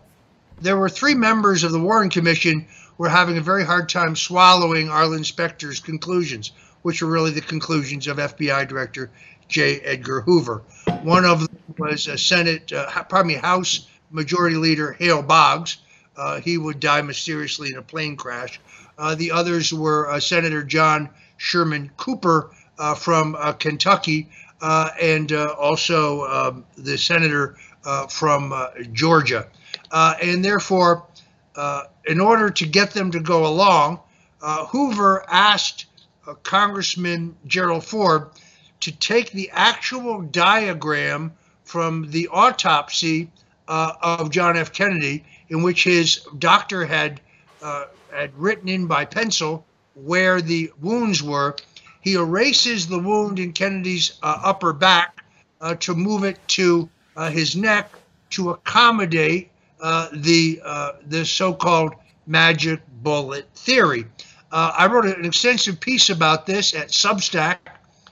there 0.60 0.76
were 0.76 0.90
three 0.90 1.14
members 1.14 1.64
of 1.64 1.72
the 1.72 1.80
Warren 1.80 2.10
Commission 2.10 2.66
were 2.98 3.08
having 3.08 3.38
a 3.38 3.42
very 3.42 3.64
hard 3.64 3.88
time 3.88 4.14
swallowing 4.16 4.90
Arlen 4.90 5.24
Specter's 5.24 5.80
conclusions, 5.80 6.50
which 6.82 7.00
were 7.00 7.08
really 7.08 7.30
the 7.30 7.40
conclusions 7.40 8.06
of 8.06 8.18
FBI 8.18 8.68
Director 8.68 9.10
J. 9.48 9.80
Edgar 9.80 10.20
Hoover. 10.20 10.62
One 11.02 11.24
of 11.24 11.40
them 11.40 11.58
was 11.78 12.06
a 12.08 12.18
Senate, 12.18 12.72
uh, 12.72 12.90
pardon 13.04 13.28
me, 13.28 13.34
House 13.34 13.86
Majority 14.10 14.56
Leader 14.56 14.92
Hale 14.92 15.22
Boggs. 15.22 15.78
Uh, 16.16 16.40
he 16.40 16.58
would 16.58 16.80
die 16.80 17.02
mysteriously 17.02 17.68
in 17.68 17.78
a 17.78 17.82
plane 17.82 18.16
crash. 18.16 18.60
Uh, 18.98 19.14
the 19.14 19.30
others 19.30 19.72
were 19.72 20.10
uh, 20.10 20.18
Senator 20.18 20.64
John 20.64 21.08
Sherman 21.36 21.90
Cooper 21.96 22.50
uh, 22.78 22.94
from 22.94 23.36
uh, 23.36 23.52
Kentucky 23.52 24.28
and 24.60 25.32
also 25.32 26.24
um, 26.24 26.64
the 26.76 26.98
senator 26.98 27.56
from 28.08 28.52
Georgia. 28.92 29.46
and 29.92 30.44
therefore, 30.44 31.06
uh, 31.58 31.84
in 32.06 32.20
order 32.20 32.50
to 32.50 32.66
get 32.66 32.92
them 32.92 33.10
to 33.10 33.18
go 33.18 33.44
along, 33.44 33.98
uh, 34.40 34.64
Hoover 34.66 35.24
asked 35.28 35.86
uh, 36.26 36.34
Congressman 36.34 37.34
Gerald 37.48 37.84
Ford 37.84 38.28
to 38.80 38.92
take 38.92 39.32
the 39.32 39.50
actual 39.52 40.22
diagram 40.22 41.32
from 41.64 42.12
the 42.12 42.28
autopsy 42.28 43.28
uh, 43.66 43.92
of 44.00 44.30
John 44.30 44.56
F. 44.56 44.72
Kennedy, 44.72 45.24
in 45.48 45.64
which 45.64 45.82
his 45.82 46.20
doctor 46.38 46.86
had 46.86 47.20
uh, 47.60 47.86
had 48.12 48.32
written 48.38 48.68
in 48.68 48.86
by 48.86 49.04
pencil 49.04 49.66
where 49.94 50.40
the 50.40 50.70
wounds 50.80 51.24
were, 51.24 51.56
he 52.00 52.14
erases 52.14 52.86
the 52.86 53.00
wound 53.00 53.40
in 53.40 53.52
Kennedy's 53.52 54.12
upper 54.22 54.72
back 54.72 55.24
to 55.80 55.94
move 55.94 56.22
it 56.22 56.38
to 56.46 56.88
his 57.30 57.56
neck 57.56 57.90
to 58.30 58.50
accommodate 58.50 59.50
uh, 59.80 60.08
the 60.12 60.60
uh, 60.64 60.92
the 61.06 61.24
so-called 61.24 61.94
magic 62.26 62.80
bullet 63.02 63.46
theory. 63.54 64.04
Uh, 64.50 64.72
I 64.76 64.86
wrote 64.86 65.06
an 65.06 65.24
extensive 65.24 65.78
piece 65.80 66.10
about 66.10 66.46
this 66.46 66.74
at 66.74 66.88
Substack. 66.88 67.58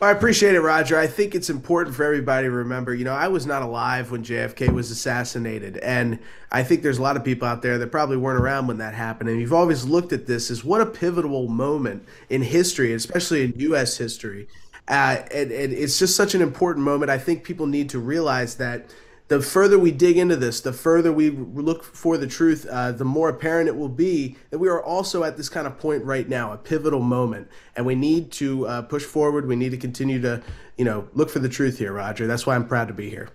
Well, 0.00 0.08
I 0.08 0.12
appreciate 0.14 0.54
it, 0.54 0.62
Roger. 0.62 0.98
I 0.98 1.06
think 1.06 1.34
it's 1.34 1.50
important 1.50 1.94
for 1.94 2.04
everybody 2.04 2.46
to 2.46 2.50
remember, 2.50 2.94
you 2.94 3.04
know, 3.04 3.12
I 3.12 3.28
was 3.28 3.44
not 3.44 3.62
alive 3.62 4.10
when 4.10 4.24
JFK 4.24 4.72
was 4.72 4.90
assassinated. 4.90 5.76
And 5.76 6.18
I 6.50 6.62
think 6.62 6.82
there's 6.82 6.96
a 6.96 7.02
lot 7.02 7.18
of 7.18 7.24
people 7.24 7.46
out 7.46 7.60
there 7.60 7.76
that 7.76 7.88
probably 7.88 8.16
weren't 8.16 8.40
around 8.40 8.66
when 8.66 8.78
that 8.78 8.94
happened. 8.94 9.28
And 9.28 9.38
you've 9.38 9.52
always 9.52 9.84
looked 9.84 10.14
at 10.14 10.26
this 10.26 10.50
as 10.50 10.64
what 10.64 10.80
a 10.80 10.86
pivotal 10.86 11.48
moment 11.48 12.06
in 12.30 12.40
history, 12.40 12.94
especially 12.94 13.44
in 13.44 13.52
U.S. 13.60 13.98
history. 13.98 14.48
Uh, 14.88 15.18
and, 15.34 15.52
and 15.52 15.70
it's 15.74 15.98
just 15.98 16.16
such 16.16 16.34
an 16.34 16.40
important 16.40 16.82
moment. 16.82 17.10
I 17.10 17.18
think 17.18 17.44
people 17.44 17.66
need 17.66 17.90
to 17.90 17.98
realize 17.98 18.54
that 18.54 18.86
the 19.30 19.40
further 19.40 19.78
we 19.78 19.92
dig 19.92 20.18
into 20.18 20.34
this, 20.34 20.60
the 20.60 20.72
further 20.72 21.12
we 21.12 21.30
look 21.30 21.84
for 21.84 22.18
the 22.18 22.26
truth, 22.26 22.66
uh, 22.68 22.90
the 22.90 23.04
more 23.04 23.28
apparent 23.28 23.68
it 23.68 23.76
will 23.76 23.88
be 23.88 24.36
that 24.50 24.58
we 24.58 24.68
are 24.68 24.82
also 24.82 25.22
at 25.22 25.36
this 25.36 25.48
kind 25.48 25.68
of 25.68 25.78
point 25.78 26.04
right 26.04 26.28
now, 26.28 26.52
a 26.52 26.56
pivotal 26.56 26.98
moment, 26.98 27.46
and 27.76 27.86
we 27.86 27.94
need 27.94 28.32
to 28.32 28.66
uh, 28.66 28.82
push 28.82 29.04
forward. 29.04 29.46
We 29.46 29.54
need 29.54 29.70
to 29.70 29.76
continue 29.76 30.20
to, 30.22 30.42
you 30.76 30.84
know, 30.84 31.08
look 31.14 31.30
for 31.30 31.38
the 31.38 31.48
truth 31.48 31.78
here, 31.78 31.92
Roger. 31.92 32.26
That's 32.26 32.44
why 32.44 32.56
I'm 32.56 32.66
proud 32.66 32.88
to 32.88 32.94
be 32.94 33.08
here. 33.08 33.28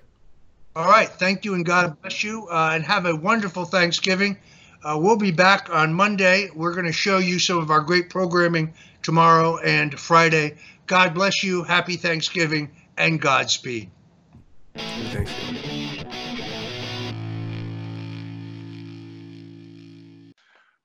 All 0.75 0.89
right, 0.89 1.07
thank 1.07 1.45
you, 1.45 1.53
and 1.53 1.65
God 1.65 1.95
bless 2.01 2.25
you, 2.25 2.45
uh, 2.51 2.71
and 2.73 2.83
have 2.83 3.05
a 3.05 3.15
wonderful 3.15 3.63
Thanksgiving. 3.63 4.37
Uh, 4.83 4.99
we'll 5.01 5.15
be 5.15 5.31
back 5.31 5.69
on 5.71 5.93
Monday. 5.93 6.49
We're 6.53 6.73
going 6.73 6.87
to 6.87 6.91
show 6.91 7.19
you 7.19 7.39
some 7.39 7.59
of 7.59 7.71
our 7.71 7.79
great 7.79 8.09
programming 8.09 8.73
tomorrow 9.01 9.59
and 9.59 9.97
Friday. 9.97 10.57
God 10.87 11.13
bless 11.13 11.41
you. 11.41 11.63
Happy 11.63 11.95
Thanksgiving 11.95 12.69
and 12.97 13.21
Godspeed. 13.21 13.89
Thanks. 14.75 15.84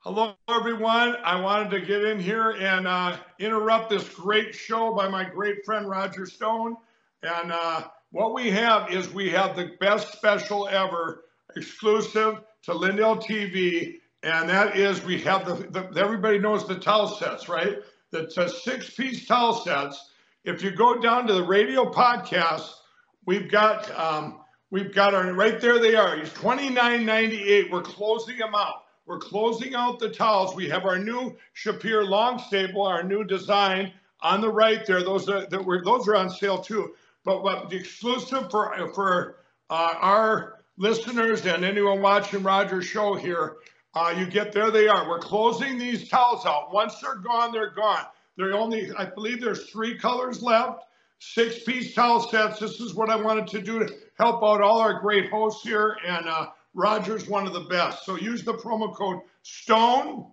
Hello, 0.05 0.33
everyone. 0.49 1.15
I 1.25 1.39
wanted 1.39 1.71
to 1.73 1.81
get 1.83 2.03
in 2.03 2.19
here 2.19 2.53
and 2.53 2.89
uh, 2.89 3.19
interrupt 3.39 3.91
this 3.91 4.09
great 4.09 4.55
show 4.55 4.95
by 4.95 5.09
my 5.09 5.25
great 5.25 5.63
friend 5.63 5.91
Roger 5.91 6.25
Stone. 6.25 6.79
And 7.23 7.53
uh, 7.53 7.83
what 8.11 8.33
we 8.33 8.51
have 8.51 8.91
is 8.91 9.13
we 9.13 9.29
have 9.29 9.55
the 9.55 9.73
best 9.79 10.11
special 10.13 10.67
ever, 10.69 11.25
exclusive 11.55 12.41
to 12.63 12.73
Lindell 12.73 13.19
TV, 13.19 13.97
and 14.23 14.49
that 14.49 14.75
is 14.75 15.05
we 15.05 15.21
have 15.21 15.45
the, 15.45 15.69
the 15.69 16.01
everybody 16.01 16.39
knows 16.39 16.67
the 16.67 16.79
towel 16.79 17.07
sets, 17.07 17.47
right? 17.51 17.77
The 18.11 18.31
six-piece 18.65 19.27
towel 19.27 19.53
sets. 19.53 20.13
If 20.45 20.63
you 20.63 20.71
go 20.71 20.99
down 20.99 21.27
to 21.27 21.35
the 21.35 21.45
radio 21.45 21.85
podcast, 21.85 22.71
we've 23.27 23.51
got 23.51 23.95
um, 24.01 24.41
we've 24.71 24.95
got 24.95 25.13
our 25.13 25.31
right 25.35 25.61
there. 25.61 25.79
They 25.79 25.95
are. 25.95 26.17
He's 26.17 26.33
twenty 26.33 26.71
nine 26.71 27.05
ninety 27.05 27.43
eight. 27.43 27.71
We're 27.71 27.83
closing 27.83 28.39
them 28.39 28.55
out. 28.55 28.85
We're 29.11 29.19
closing 29.19 29.75
out 29.75 29.99
the 29.99 30.09
towels. 30.09 30.55
We 30.55 30.69
have 30.69 30.85
our 30.85 30.97
new 30.97 31.37
Shapir 31.57 32.09
long 32.09 32.39
staple, 32.39 32.83
our 32.87 33.03
new 33.03 33.25
design 33.25 33.93
on 34.21 34.41
the 34.41 34.49
right 34.49 34.87
there. 34.87 35.03
Those 35.03 35.29
are 35.29 35.47
that 35.47 35.65
were 35.65 35.83
those 35.83 36.07
are 36.07 36.15
on 36.15 36.31
sale 36.31 36.59
too. 36.59 36.95
But 37.25 37.43
what 37.43 37.71
the 37.71 37.77
exclusive 37.77 38.49
for 38.53 38.73
for 38.95 39.39
uh, 39.69 39.95
our 39.99 40.61
listeners 40.77 41.45
and 41.45 41.65
anyone 41.65 42.01
watching 42.01 42.45
Roger's 42.45 42.87
show 42.87 43.15
here, 43.17 43.57
uh, 43.95 44.15
you 44.17 44.27
get 44.27 44.53
there. 44.53 44.71
They 44.71 44.87
are. 44.87 45.09
We're 45.09 45.19
closing 45.19 45.77
these 45.77 46.09
towels 46.09 46.47
out. 46.47 46.73
Once 46.73 47.01
they're 47.01 47.17
gone, 47.17 47.51
they're 47.51 47.75
gone. 47.75 48.05
There 48.37 48.55
only, 48.55 48.93
I 48.97 49.07
believe, 49.07 49.41
there's 49.41 49.69
three 49.71 49.99
colors 49.99 50.41
left. 50.41 50.85
Six 51.19 51.65
piece 51.65 51.97
towel 51.97 52.21
sets. 52.21 52.61
This 52.61 52.79
is 52.79 52.95
what 52.95 53.11
I 53.11 53.17
wanted 53.17 53.49
to 53.49 53.61
do 53.61 53.81
to 53.81 53.93
help 54.19 54.37
out 54.45 54.63
all 54.63 54.79
our 54.79 55.01
great 55.01 55.31
hosts 55.31 55.65
here 55.65 55.97
and. 56.07 56.29
Uh, 56.29 56.47
Roger's 56.81 57.29
one 57.29 57.47
of 57.47 57.53
the 57.53 57.61
best. 57.61 58.07
So 58.07 58.17
use 58.17 58.43
the 58.43 58.55
promo 58.55 58.95
code 58.95 59.21
STONE 59.43 60.33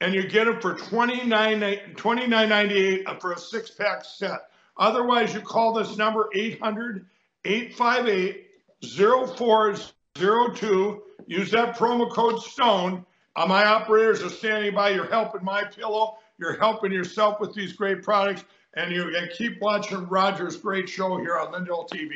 and 0.00 0.12
you 0.12 0.28
get 0.28 0.48
it 0.48 0.60
for 0.60 0.74
$29.98 0.74 3.20
for 3.20 3.32
a 3.32 3.38
six 3.38 3.70
pack 3.70 4.04
set. 4.04 4.48
Otherwise, 4.76 5.32
you 5.32 5.40
call 5.40 5.72
this 5.72 5.96
number 5.96 6.28
800 6.34 7.06
858 7.44 8.46
0402. 8.82 11.02
Use 11.28 11.50
that 11.52 11.76
promo 11.76 12.10
code 12.10 12.42
STONE. 12.42 13.06
Uh, 13.36 13.46
my 13.46 13.64
operators 13.64 14.20
are 14.22 14.28
standing 14.28 14.74
by. 14.74 14.90
You're 14.90 15.06
helping 15.06 15.44
my 15.44 15.62
pillow. 15.64 16.18
You're 16.38 16.58
helping 16.58 16.92
yourself 16.92 17.40
with 17.40 17.54
these 17.54 17.72
great 17.72 18.02
products. 18.02 18.44
And 18.74 18.92
you 18.92 19.16
and 19.16 19.30
keep 19.30 19.62
watching 19.62 20.06
Roger's 20.08 20.56
great 20.56 20.88
show 20.88 21.18
here 21.18 21.38
on 21.38 21.52
Lindell 21.52 21.88
TV. 21.90 22.10